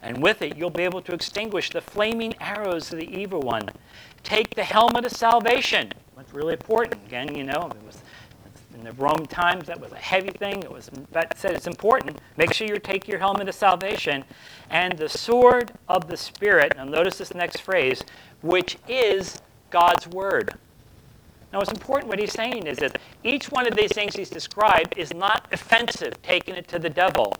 and 0.01 0.21
with 0.21 0.41
it 0.41 0.57
you'll 0.57 0.69
be 0.69 0.83
able 0.83 1.01
to 1.03 1.13
extinguish 1.13 1.69
the 1.69 1.81
flaming 1.81 2.33
arrows 2.41 2.91
of 2.91 2.99
the 2.99 3.09
evil 3.09 3.39
one. 3.41 3.69
Take 4.23 4.55
the 4.55 4.63
helmet 4.63 5.05
of 5.05 5.11
salvation. 5.11 5.91
That's 6.15 6.33
really 6.33 6.53
important. 6.53 7.05
Again, 7.05 7.35
you 7.35 7.43
know, 7.43 7.69
it 7.69 7.85
was 7.85 8.01
in 8.85 8.95
the 8.95 9.01
Roman 9.01 9.25
times, 9.25 9.67
that 9.67 9.79
was 9.79 9.93
a 9.93 9.97
heavy 9.97 10.31
thing. 10.31 10.61
It 10.61 10.71
was 10.71 10.89
that 11.11 11.37
said 11.37 11.51
it's 11.51 11.67
important. 11.67 12.19
Make 12.37 12.53
sure 12.53 12.67
you 12.67 12.77
take 12.79 13.07
your 13.07 13.19
helmet 13.19 13.47
of 13.47 13.55
salvation 13.55 14.25
and 14.69 14.97
the 14.97 15.07
sword 15.07 15.71
of 15.87 16.07
the 16.07 16.17
Spirit. 16.17 16.73
Now 16.75 16.83
notice 16.83 17.17
this 17.17 17.33
next 17.33 17.61
phrase, 17.61 18.03
which 18.41 18.77
is 18.87 19.41
God's 19.69 20.07
word. 20.07 20.53
Now, 21.51 21.59
what's 21.59 21.71
important, 21.71 22.09
what 22.09 22.19
he's 22.19 22.33
saying 22.33 22.65
is 22.65 22.79
that 22.79 22.97
each 23.23 23.51
one 23.51 23.67
of 23.67 23.75
these 23.75 23.91
things 23.91 24.15
he's 24.15 24.29
described 24.29 24.97
is 24.97 25.13
not 25.13 25.47
offensive, 25.51 26.19
taking 26.23 26.55
it 26.55 26.67
to 26.69 26.79
the 26.79 26.89
devil. 26.89 27.35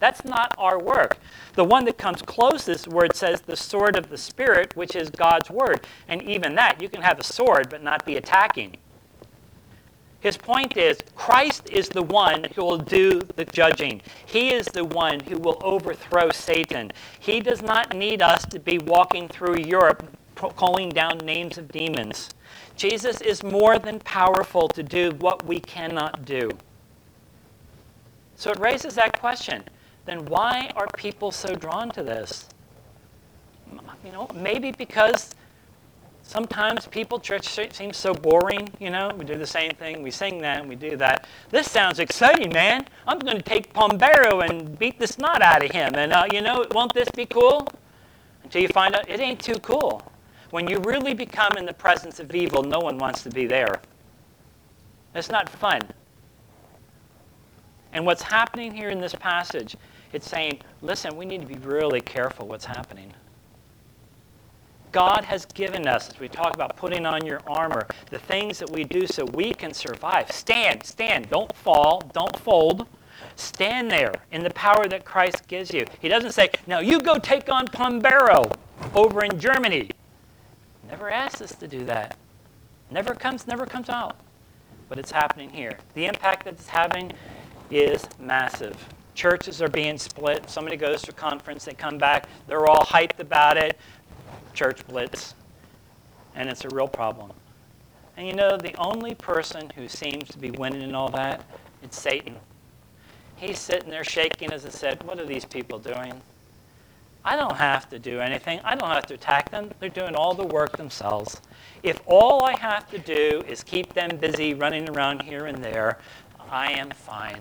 That's 0.00 0.24
not 0.24 0.54
our 0.58 0.80
work. 0.80 1.18
The 1.54 1.62
one 1.62 1.84
that 1.84 1.98
comes 1.98 2.22
closest, 2.22 2.88
where 2.88 3.04
it 3.04 3.14
says 3.14 3.42
the 3.42 3.56
sword 3.56 3.96
of 3.96 4.08
the 4.08 4.16
Spirit, 4.18 4.74
which 4.74 4.96
is 4.96 5.10
God's 5.10 5.50
word. 5.50 5.86
And 6.08 6.22
even 6.22 6.54
that, 6.56 6.82
you 6.82 6.88
can 6.88 7.02
have 7.02 7.20
a 7.20 7.24
sword 7.24 7.68
but 7.70 7.84
not 7.84 8.04
be 8.04 8.16
attacking. 8.16 8.78
His 10.22 10.36
point 10.36 10.76
is 10.76 10.98
Christ 11.16 11.68
is 11.68 11.88
the 11.88 12.02
one 12.02 12.44
who 12.54 12.64
will 12.64 12.78
do 12.78 13.20
the 13.34 13.44
judging. 13.44 14.00
He 14.24 14.52
is 14.54 14.66
the 14.66 14.84
one 14.84 15.18
who 15.18 15.36
will 15.36 15.60
overthrow 15.64 16.30
Satan. 16.30 16.92
He 17.18 17.40
does 17.40 17.60
not 17.60 17.96
need 17.96 18.22
us 18.22 18.46
to 18.46 18.60
be 18.60 18.78
walking 18.78 19.26
through 19.26 19.56
Europe 19.58 20.16
calling 20.36 20.90
down 20.90 21.18
names 21.18 21.58
of 21.58 21.70
demons. 21.72 22.30
Jesus 22.76 23.20
is 23.20 23.42
more 23.42 23.80
than 23.80 23.98
powerful 24.00 24.68
to 24.68 24.82
do 24.84 25.10
what 25.18 25.44
we 25.44 25.58
cannot 25.58 26.24
do. 26.24 26.50
So 28.36 28.52
it 28.52 28.60
raises 28.60 28.94
that 28.94 29.18
question. 29.18 29.64
Then 30.04 30.24
why 30.26 30.70
are 30.76 30.86
people 30.96 31.32
so 31.32 31.54
drawn 31.56 31.90
to 31.90 32.02
this? 32.04 32.48
You 34.04 34.12
know, 34.12 34.28
maybe 34.34 34.70
because 34.70 35.34
Sometimes 36.32 36.86
people, 36.86 37.20
church 37.20 37.46
seems 37.46 37.98
so 37.98 38.14
boring, 38.14 38.66
you 38.80 38.88
know. 38.88 39.12
We 39.18 39.26
do 39.26 39.34
the 39.34 39.46
same 39.46 39.72
thing, 39.72 40.02
we 40.02 40.10
sing 40.10 40.38
that, 40.38 40.60
and 40.60 40.66
we 40.66 40.76
do 40.76 40.96
that. 40.96 41.28
This 41.50 41.70
sounds 41.70 41.98
exciting, 41.98 42.50
man. 42.54 42.86
I'm 43.06 43.18
going 43.18 43.36
to 43.36 43.42
take 43.42 43.74
Pombero 43.74 44.40
and 44.40 44.78
beat 44.78 44.98
the 44.98 45.06
snot 45.06 45.42
out 45.42 45.62
of 45.62 45.70
him. 45.70 45.94
And, 45.94 46.10
uh, 46.10 46.24
you 46.32 46.40
know, 46.40 46.64
won't 46.70 46.94
this 46.94 47.10
be 47.10 47.26
cool? 47.26 47.68
Until 48.44 48.62
you 48.62 48.68
find 48.68 48.94
out 48.94 49.10
it 49.10 49.20
ain't 49.20 49.40
too 49.40 49.58
cool. 49.58 50.10
When 50.48 50.66
you 50.66 50.78
really 50.78 51.12
become 51.12 51.52
in 51.58 51.66
the 51.66 51.74
presence 51.74 52.18
of 52.18 52.34
evil, 52.34 52.62
no 52.62 52.78
one 52.78 52.96
wants 52.96 53.22
to 53.24 53.28
be 53.28 53.44
there. 53.44 53.82
It's 55.14 55.28
not 55.28 55.50
fun. 55.50 55.82
And 57.92 58.06
what's 58.06 58.22
happening 58.22 58.72
here 58.72 58.88
in 58.88 59.02
this 59.02 59.14
passage, 59.14 59.76
it's 60.14 60.30
saying, 60.30 60.62
listen, 60.80 61.14
we 61.14 61.26
need 61.26 61.42
to 61.42 61.46
be 61.46 61.56
really 61.56 62.00
careful 62.00 62.48
what's 62.48 62.64
happening. 62.64 63.12
God 64.92 65.24
has 65.24 65.46
given 65.46 65.88
us, 65.88 66.10
as 66.10 66.20
we 66.20 66.28
talk 66.28 66.54
about 66.54 66.76
putting 66.76 67.06
on 67.06 67.24
your 67.24 67.40
armor, 67.46 67.86
the 68.10 68.18
things 68.18 68.58
that 68.58 68.70
we 68.70 68.84
do 68.84 69.06
so 69.06 69.24
we 69.24 69.54
can 69.54 69.72
survive. 69.72 70.30
Stand, 70.30 70.84
stand. 70.84 71.30
Don't 71.30 71.52
fall, 71.56 72.02
don't 72.12 72.38
fold. 72.38 72.86
Stand 73.34 73.90
there 73.90 74.12
in 74.30 74.42
the 74.42 74.50
power 74.50 74.86
that 74.88 75.06
Christ 75.06 75.48
gives 75.48 75.72
you. 75.72 75.86
He 76.00 76.08
doesn't 76.08 76.32
say, 76.32 76.50
now 76.66 76.80
you 76.80 77.00
go 77.00 77.18
take 77.18 77.48
on 77.48 77.66
Pombero 77.66 78.52
over 78.94 79.24
in 79.24 79.40
Germany. 79.40 79.90
Never 80.88 81.10
asks 81.10 81.40
us 81.40 81.54
to 81.54 81.66
do 81.66 81.84
that. 81.86 82.18
Never 82.90 83.14
comes, 83.14 83.46
never 83.46 83.64
comes 83.64 83.88
out. 83.88 84.16
But 84.90 84.98
it's 84.98 85.10
happening 85.10 85.48
here. 85.48 85.78
The 85.94 86.04
impact 86.04 86.44
that 86.44 86.54
it's 86.54 86.68
having 86.68 87.12
is 87.70 88.06
massive. 88.20 88.76
Churches 89.14 89.62
are 89.62 89.68
being 89.68 89.96
split. 89.96 90.50
Somebody 90.50 90.76
goes 90.76 91.00
to 91.02 91.12
a 91.12 91.14
conference, 91.14 91.64
they 91.64 91.72
come 91.72 91.96
back, 91.96 92.28
they're 92.46 92.66
all 92.66 92.84
hyped 92.84 93.18
about 93.18 93.56
it 93.56 93.78
church 94.52 94.86
blitz, 94.86 95.34
and 96.34 96.48
it's 96.48 96.64
a 96.64 96.68
real 96.68 96.88
problem. 96.88 97.32
And 98.16 98.26
you 98.26 98.34
know, 98.34 98.56
the 98.56 98.74
only 98.76 99.14
person 99.14 99.70
who 99.70 99.88
seems 99.88 100.28
to 100.30 100.38
be 100.38 100.50
winning 100.50 100.82
in 100.82 100.94
all 100.94 101.08
that, 101.10 101.44
it's 101.82 101.98
Satan. 101.98 102.36
He's 103.36 103.58
sitting 103.58 103.90
there 103.90 104.04
shaking 104.04 104.52
as 104.52 104.64
I 104.66 104.68
said, 104.68 105.02
What 105.02 105.18
are 105.18 105.26
these 105.26 105.44
people 105.44 105.78
doing? 105.78 106.20
I 107.24 107.36
don't 107.36 107.56
have 107.56 107.88
to 107.90 107.98
do 107.98 108.18
anything. 108.18 108.60
I 108.64 108.74
don't 108.74 108.90
have 108.90 109.06
to 109.06 109.14
attack 109.14 109.50
them. 109.50 109.70
They're 109.78 109.88
doing 109.88 110.16
all 110.16 110.34
the 110.34 110.44
work 110.44 110.76
themselves. 110.76 111.40
If 111.82 112.00
all 112.06 112.44
I 112.44 112.58
have 112.58 112.90
to 112.90 112.98
do 112.98 113.42
is 113.46 113.62
keep 113.62 113.92
them 113.92 114.16
busy 114.16 114.54
running 114.54 114.88
around 114.90 115.22
here 115.22 115.46
and 115.46 115.62
there, 115.62 115.98
I 116.50 116.72
am 116.72 116.90
fine. 116.90 117.40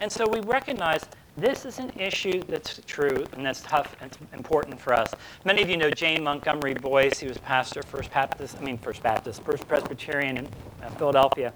And 0.00 0.10
so 0.10 0.26
we 0.26 0.40
recognize 0.40 1.04
this 1.36 1.64
is 1.64 1.78
an 1.78 1.90
issue 1.98 2.42
that's 2.44 2.80
true 2.86 3.24
and 3.32 3.44
that's 3.44 3.60
tough 3.62 3.96
and 4.00 4.16
important 4.32 4.80
for 4.80 4.92
us. 4.92 5.12
Many 5.44 5.62
of 5.62 5.68
you 5.68 5.76
know 5.76 5.90
James 5.90 6.22
Montgomery 6.22 6.74
Boice. 6.74 7.18
He 7.18 7.26
was 7.26 7.38
pastor, 7.38 7.82
First 7.82 8.12
Baptist, 8.12 8.56
I 8.60 8.64
mean 8.64 8.78
First 8.78 9.02
Baptist, 9.02 9.42
First 9.42 9.66
Presbyterian 9.66 10.36
in 10.36 10.48
uh, 10.82 10.90
Philadelphia. 10.90 11.52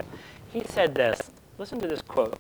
He 0.53 0.65
said 0.65 0.95
this. 0.95 1.31
Listen 1.59 1.79
to 1.81 1.87
this 1.87 2.03
quote. 2.03 2.39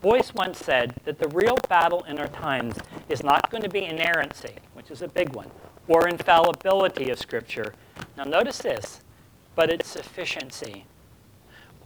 Boice 0.00 0.34
once 0.34 0.58
said 0.58 0.94
that 1.04 1.20
the 1.20 1.28
real 1.28 1.56
battle 1.68 2.02
in 2.08 2.18
our 2.18 2.26
times 2.26 2.76
is 3.08 3.22
not 3.22 3.48
going 3.50 3.62
to 3.62 3.68
be 3.68 3.84
inerrancy, 3.84 4.54
which 4.74 4.90
is 4.90 5.02
a 5.02 5.08
big 5.08 5.32
one, 5.36 5.48
or 5.86 6.08
infallibility 6.08 7.10
of 7.10 7.18
Scripture. 7.20 7.74
Now 8.16 8.24
notice 8.24 8.58
this, 8.58 9.00
but 9.54 9.70
it's 9.70 9.88
sufficiency. 9.88 10.86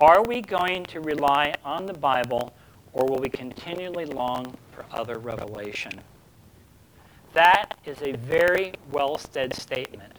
Are 0.01 0.23
we 0.23 0.41
going 0.41 0.85
to 0.87 1.01
rely 1.01 1.55
on 1.63 1.85
the 1.85 1.93
Bible 1.93 2.55
or 2.97 3.05
will 3.05 3.19
we 3.19 3.29
continually 3.29 4.07
long 4.07 4.57
for 4.73 4.87
other 4.91 5.19
revelation? 5.19 5.93
That 7.35 7.77
is 7.85 8.01
a 8.01 8.17
very 8.17 8.73
well 8.91 9.19
said 9.19 9.53
statement. 9.53 10.15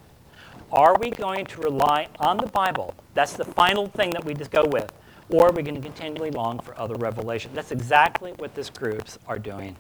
Are 0.72 0.96
we 1.00 1.10
going 1.10 1.48
to 1.48 1.62
rely 1.62 2.08
on 2.20 2.38
the 2.38 2.46
Bible? 2.46 2.94
That's 3.16 3.34
the 3.34 3.46
final 3.46 3.88
thing 3.88 4.12
that 4.12 4.24
we 4.24 4.36
just 4.36 4.52
go 4.52 4.64
with. 4.64 4.92
Or 5.32 5.48
are 5.48 5.52
we 5.52 5.64
going 5.64 5.76
to 5.76 5.82
continually 5.82 6.30
long 6.30 6.60
for 6.60 6.80
other 6.80 6.94
revelation? 6.96 7.50
That's 7.56 7.72
exactly 7.72 8.34
what 8.34 8.54
these 8.54 8.70
groups 8.70 9.18
are 9.28 9.40
doing. 9.40 9.76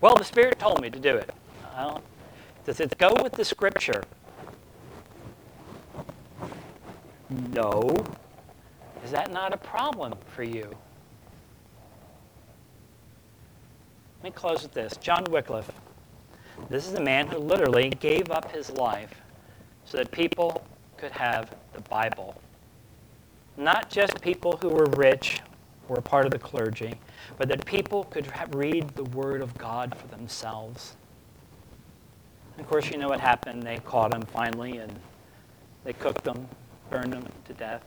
Well, 0.00 0.14
the 0.14 0.24
Spirit 0.24 0.60
told 0.60 0.80
me 0.80 0.90
to 0.90 1.00
do 1.00 1.16
it. 1.16 1.30
Well, 1.76 2.00
does 2.64 2.78
it 2.78 2.96
go 2.96 3.12
with 3.22 3.32
the 3.32 3.44
Scripture? 3.44 4.04
No. 7.52 7.96
Is 9.04 9.10
that 9.10 9.32
not 9.32 9.52
a 9.52 9.56
problem 9.56 10.14
for 10.28 10.44
you? 10.44 10.76
Let 14.24 14.32
me 14.32 14.40
close 14.40 14.62
with 14.62 14.72
this. 14.72 14.96
John 14.96 15.22
Wycliffe. 15.24 15.70
This 16.70 16.88
is 16.88 16.94
a 16.94 17.00
man 17.02 17.26
who 17.26 17.36
literally 17.36 17.90
gave 17.90 18.30
up 18.30 18.50
his 18.52 18.70
life 18.70 19.20
so 19.84 19.98
that 19.98 20.10
people 20.12 20.64
could 20.96 21.12
have 21.12 21.54
the 21.74 21.82
Bible. 21.82 22.34
Not 23.58 23.90
just 23.90 24.22
people 24.22 24.56
who 24.62 24.70
were 24.70 24.86
rich 24.96 25.42
or 25.90 25.96
part 25.96 26.24
of 26.24 26.30
the 26.30 26.38
clergy, 26.38 26.94
but 27.36 27.48
that 27.48 27.66
people 27.66 28.04
could 28.04 28.26
read 28.54 28.88
the 28.94 29.04
Word 29.04 29.42
of 29.42 29.58
God 29.58 29.94
for 29.94 30.06
themselves. 30.06 30.96
of 32.58 32.66
course, 32.66 32.90
you 32.90 32.96
know 32.96 33.10
what 33.10 33.20
happened. 33.20 33.62
They 33.62 33.76
caught 33.76 34.14
him 34.14 34.22
finally 34.22 34.78
and 34.78 34.98
they 35.84 35.92
cooked 35.92 36.26
him, 36.26 36.48
burned 36.88 37.12
him 37.12 37.26
to 37.44 37.52
death. 37.52 37.84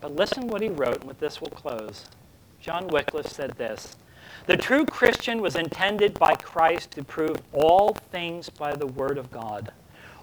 But 0.00 0.16
listen 0.16 0.48
what 0.48 0.62
he 0.62 0.70
wrote, 0.70 1.00
and 1.00 1.04
with 1.04 1.20
this 1.20 1.38
we'll 1.38 1.50
close. 1.50 2.06
John 2.62 2.88
Wycliffe 2.88 3.26
said 3.26 3.50
this 3.58 3.94
The 4.50 4.56
true 4.56 4.84
Christian 4.84 5.40
was 5.40 5.54
intended 5.54 6.18
by 6.18 6.34
Christ 6.34 6.90
to 6.90 7.04
prove 7.04 7.36
all 7.52 7.94
things 8.10 8.50
by 8.50 8.74
the 8.74 8.88
Word 8.88 9.16
of 9.16 9.30
God. 9.30 9.70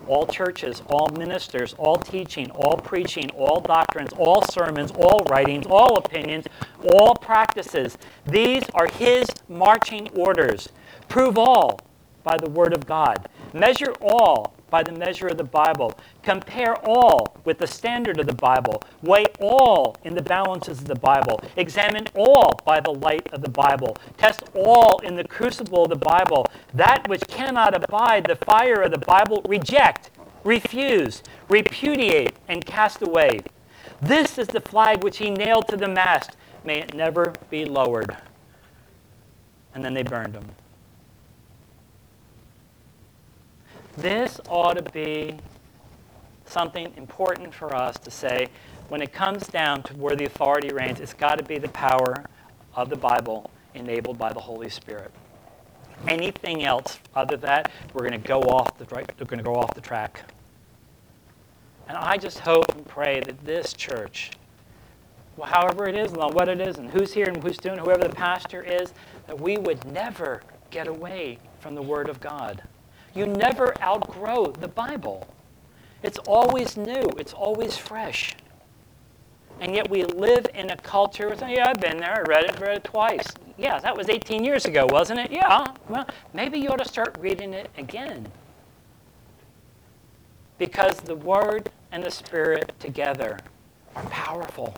All 0.06 0.28
churches, 0.28 0.84
all 0.88 1.08
ministers, 1.18 1.74
all 1.78 1.96
teaching, 1.96 2.52
all 2.52 2.76
preaching, 2.76 3.30
all 3.30 3.62
doctrines, 3.62 4.12
all 4.18 4.42
sermons, 4.42 4.92
all 4.92 5.24
writings, 5.30 5.66
all 5.70 5.98
opinions, 5.98 6.46
all 6.92 7.16
practices. 7.16 7.98
These 8.26 8.64
are 8.74 8.88
His 8.88 9.30
marching 9.48 10.10
orders. 10.10 10.68
Prove 11.08 11.38
all 11.38 11.80
by 12.26 12.36
the 12.36 12.50
Word 12.50 12.74
of 12.74 12.86
God. 12.86 13.30
Measure 13.54 13.94
all 14.02 14.57
by 14.70 14.84
the 14.84 14.92
measure 14.92 15.28
of 15.28 15.38
the 15.38 15.44
Bible. 15.44 15.94
Compare 16.24 16.76
all 16.86 17.38
with 17.46 17.58
the 17.58 17.68
standard 17.68 18.20
of 18.20 18.28
the 18.28 18.36
Bible. 18.36 18.82
Weigh 19.02 19.26
all 19.40 19.96
in 20.04 20.16
the 20.16 20.22
balances 20.22 20.80
of 20.80 20.86
the 20.86 20.96
Bible. 20.96 21.40
Examine 21.56 22.06
all 22.16 22.60
by 22.66 22.80
the 22.80 22.92
light 22.92 23.32
of 23.34 23.42
the 23.42 23.50
Bible. 23.50 23.96
Test 24.18 24.44
all 24.54 25.00
in 25.00 25.16
the 25.16 25.28
crucible 25.28 25.84
of 25.84 25.90
the 25.90 25.96
Bible. 25.96 26.46
That 26.74 27.08
which 27.08 27.28
cannot 27.28 27.76
abide 27.76 28.26
the 28.26 28.36
fire 28.36 28.82
of 28.82 28.92
the 28.92 29.00
Bible, 29.00 29.42
reject, 29.48 30.12
refuse, 30.44 31.24
repudiate, 31.50 32.34
and 32.48 32.66
cast 32.66 33.02
away. 33.02 33.42
This 34.02 34.38
is 34.38 34.48
the 34.48 34.62
flag 34.62 35.04
which 35.04 35.18
he 35.18 35.32
nailed 35.32 35.68
to 35.70 35.78
the 35.78 35.88
mast. 35.88 36.38
May 36.64 36.80
it 36.80 36.94
never 36.94 37.34
be 37.50 37.66
lowered. 37.66 38.16
And 39.74 39.84
then 39.84 39.94
they 39.94 40.04
burned 40.04 40.36
him. 40.36 40.46
This 43.98 44.40
ought 44.48 44.78
to 44.78 44.84
be 44.92 45.36
something 46.46 46.94
important 46.98 47.52
for 47.52 47.76
us 47.76 47.98
to 47.98 48.12
say 48.12 48.48
when 48.90 49.02
it 49.02 49.12
comes 49.12 49.48
down 49.48 49.82
to 49.84 49.96
where 49.96 50.16
the 50.16 50.26
authority 50.26 50.70
reigns, 50.70 51.00
it's 51.00 51.16
got 51.16 51.40
to 51.40 51.44
be 51.44 51.58
the 51.58 51.70
power 51.70 52.24
of 52.76 52.90
the 52.90 52.96
Bible 52.96 53.50
enabled 53.74 54.20
by 54.20 54.32
the 54.32 54.40
Holy 54.40 54.70
Spirit. 54.70 55.12
Anything 56.08 56.64
else 56.64 57.00
other 57.16 57.38
than 57.38 57.48
that, 57.48 57.72
we're 57.96 58.08
going 58.08 58.22
to 58.22 58.28
go 58.28 58.40
off 58.42 58.78
the 58.78 58.86
we're 58.94 59.26
going 59.26 59.40
to 59.40 59.44
go 59.44 59.56
off 59.56 59.74
the 59.74 59.82
track. 59.82 60.32
And 61.88 61.98
I 61.98 62.18
just 62.18 62.38
hope 62.38 62.76
and 62.76 62.86
pray 62.86 63.20
that 63.22 63.44
this 63.44 63.74
church, 63.74 64.30
however 65.44 65.90
it 65.90 65.96
is, 65.96 66.12
and 66.12 66.22
what 66.36 66.50
it 66.50 66.62
is, 66.62 66.78
and 66.78 66.90
who's 66.92 67.14
here 67.14 67.26
and 67.26 67.42
who's 67.42 67.58
doing, 67.58 67.80
whoever 67.80 68.04
the 68.04 68.14
pastor 68.14 68.62
is, 68.62 68.94
that 69.26 69.40
we 69.42 69.58
would 69.58 69.84
never 69.86 70.42
get 70.70 70.88
away 70.88 71.40
from 71.60 71.74
the 71.74 71.82
Word 71.82 72.10
of 72.10 72.20
God. 72.20 72.62
You 73.18 73.26
never 73.26 73.74
outgrow 73.82 74.52
the 74.52 74.68
Bible. 74.68 75.28
It's 76.04 76.20
always 76.28 76.78
new, 76.78 77.10
it's 77.18 77.34
always 77.34 77.76
fresh. 77.76 78.36
And 79.60 79.74
yet 79.74 79.90
we 79.90 80.06
live 80.06 80.46
in 80.54 80.70
a 80.70 80.78
culture, 80.78 81.36
yeah, 81.40 81.68
I've 81.68 81.82
been 81.82 81.98
there, 81.98 82.20
I 82.20 82.22
read 82.22 82.44
it, 82.44 82.60
read 82.60 82.78
it 82.78 82.84
twice. 82.84 83.26
Yeah, 83.58 83.80
that 83.80 83.98
was 83.98 84.08
18 84.08 84.44
years 84.44 84.66
ago, 84.66 84.86
wasn't 84.92 85.20
it? 85.20 85.32
Yeah, 85.32 85.66
well, 85.90 86.08
maybe 86.32 86.60
you 86.60 86.70
ought 86.70 86.78
to 86.78 86.88
start 86.88 87.18
reading 87.20 87.56
it 87.56 87.72
again. 87.80 88.28
Because 90.60 90.98
the 90.98 91.16
Word 91.16 91.72
and 91.92 92.04
the 92.04 92.12
Spirit 92.12 92.72
together 92.80 93.40
are 93.96 94.06
powerful. 94.10 94.76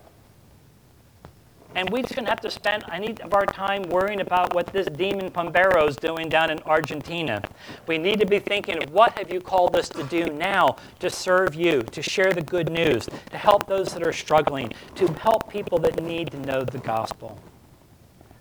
And 1.76 1.89
we're 1.91 2.01
just 2.01 2.15
to 2.15 2.26
have 2.26 2.41
to 2.41 2.49
spend 2.49 2.84
any 2.91 3.15
of 3.22 3.34
our 3.34 3.45
time 3.45 3.84
worrying 3.84 4.22
about 4.22 4.55
what 4.55 4.67
this 4.67 4.88
demon 4.88 5.30
Pombero 5.30 5.88
is 5.88 5.95
doing 5.95 6.28
down 6.28 6.49
in 6.49 6.59
Argentina. 6.63 7.41
We 7.86 7.97
need 7.97 8.20
to 8.20 8.26
be 8.26 8.39
thinking 8.39 8.82
what 8.91 9.17
have 9.17 9.32
you 9.32 9.39
called 9.39 9.76
us 9.76 9.88
to 9.89 10.03
do 10.03 10.26
now 10.26 10.78
to 10.99 11.09
serve 11.09 11.53
you, 11.53 11.84
to 11.84 12.01
share 12.01 12.34
the 12.34 12.41
good 12.41 12.72
news, 12.72 13.07
to 13.30 13.38
help 13.38 13.67
those 13.67 13.93
that 13.93 14.05
are 14.05 14.13
struggling, 14.13 14.72
to 14.95 15.07
help 15.13 15.49
people 15.49 15.78
that 15.80 16.01
need 16.01 16.32
to 16.32 16.39
know 16.39 16.63
the 16.63 16.80
gospel. 16.80 17.39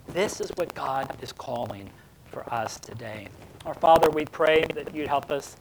This 0.09 0.41
is 0.41 0.51
what 0.57 0.75
God 0.75 1.15
is 1.21 1.33
calling 1.33 1.91
for 2.31 2.51
us 2.53 2.81
today. 2.81 3.29
Our 3.67 3.75
Father, 3.75 4.09
we 4.09 4.25
pray 4.25 4.65
that 4.75 4.95
you'd 4.95 5.09
help 5.09 5.31
us. 5.31 5.57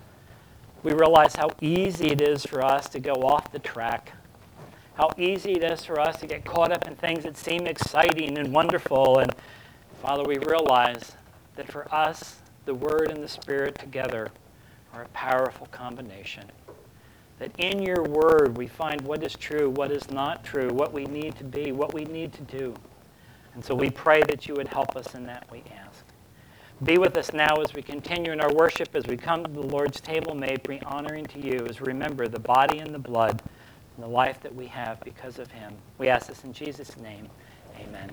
We 0.84 0.94
realize 0.94 1.36
how 1.36 1.50
easy 1.60 2.08
it 2.08 2.22
is 2.22 2.46
for 2.46 2.64
us 2.64 2.88
to 2.90 3.00
go 3.00 3.14
off 3.14 3.52
the 3.52 3.60
track 3.60 4.14
how 4.98 5.12
easy 5.16 5.52
it 5.52 5.64
is 5.64 5.86
for 5.86 6.00
us 6.00 6.20
to 6.20 6.26
get 6.26 6.44
caught 6.44 6.72
up 6.72 6.88
in 6.88 6.96
things 6.96 7.24
that 7.24 7.38
seem 7.38 7.68
exciting 7.68 8.36
and 8.40 8.52
wonderful. 8.52 9.20
And 9.20 9.32
Father, 10.02 10.24
we 10.24 10.40
realize 10.40 11.12
that 11.56 11.72
for 11.72 11.94
us, 11.94 12.40
the 12.66 12.74
Word 12.74 13.12
and 13.12 13.24
the 13.24 13.28
Spirit 13.28 13.78
together 13.78 14.32
are 14.94 15.04
a 15.04 15.08
powerful 15.10 15.68
combination. 15.68 16.46
That 17.38 17.52
in 17.60 17.84
your 17.84 18.02
Word 18.02 18.58
we 18.58 18.66
find 18.66 19.02
what 19.02 19.22
is 19.22 19.34
true, 19.34 19.70
what 19.70 19.92
is 19.92 20.10
not 20.10 20.44
true, 20.44 20.70
what 20.70 20.92
we 20.92 21.06
need 21.06 21.36
to 21.36 21.44
be, 21.44 21.72
what 21.72 21.94
we 21.94 22.04
need 22.06 22.34
to 22.34 22.42
do. 22.42 22.74
And 23.54 23.64
so 23.64 23.76
we 23.76 23.92
pray 23.92 24.24
that 24.28 24.48
you 24.48 24.56
would 24.56 24.68
help 24.68 24.96
us 24.96 25.14
in 25.14 25.28
that, 25.28 25.46
we 25.52 25.64
ask. 25.78 26.04
Be 26.84 26.98
with 26.98 27.16
us 27.18 27.34
now 27.34 27.56
as 27.58 27.74
we 27.74 27.84
continue 27.84 28.32
in 28.32 28.42
our 28.42 28.54
worship, 28.54 28.96
as 28.96 29.06
we 29.06 29.16
come 29.16 29.44
to 29.44 29.52
the 29.52 29.62
Lord's 29.62 30.02
table. 30.02 30.34
May 30.34 30.54
it 30.54 30.68
be 30.68 30.82
honoring 30.82 31.26
to 31.26 31.40
you 31.40 31.68
as 31.70 31.80
we 31.80 31.88
remember 31.88 32.28
the 32.28 32.40
body 32.40 32.80
and 32.80 32.94
the 32.94 33.00
blood 33.00 33.44
and 33.98 34.06
the 34.06 34.10
life 34.10 34.42
that 34.44 34.56
we 34.56 34.68
have 34.68 35.04
because 35.04 35.40
of 35.40 35.52
him. 35.52 35.76
We 36.00 36.10
ask 36.10 36.28
this 36.30 36.46
in 36.46 36.54
Jesus' 36.54 36.98
name. 36.98 37.30
Amen. 37.78 38.12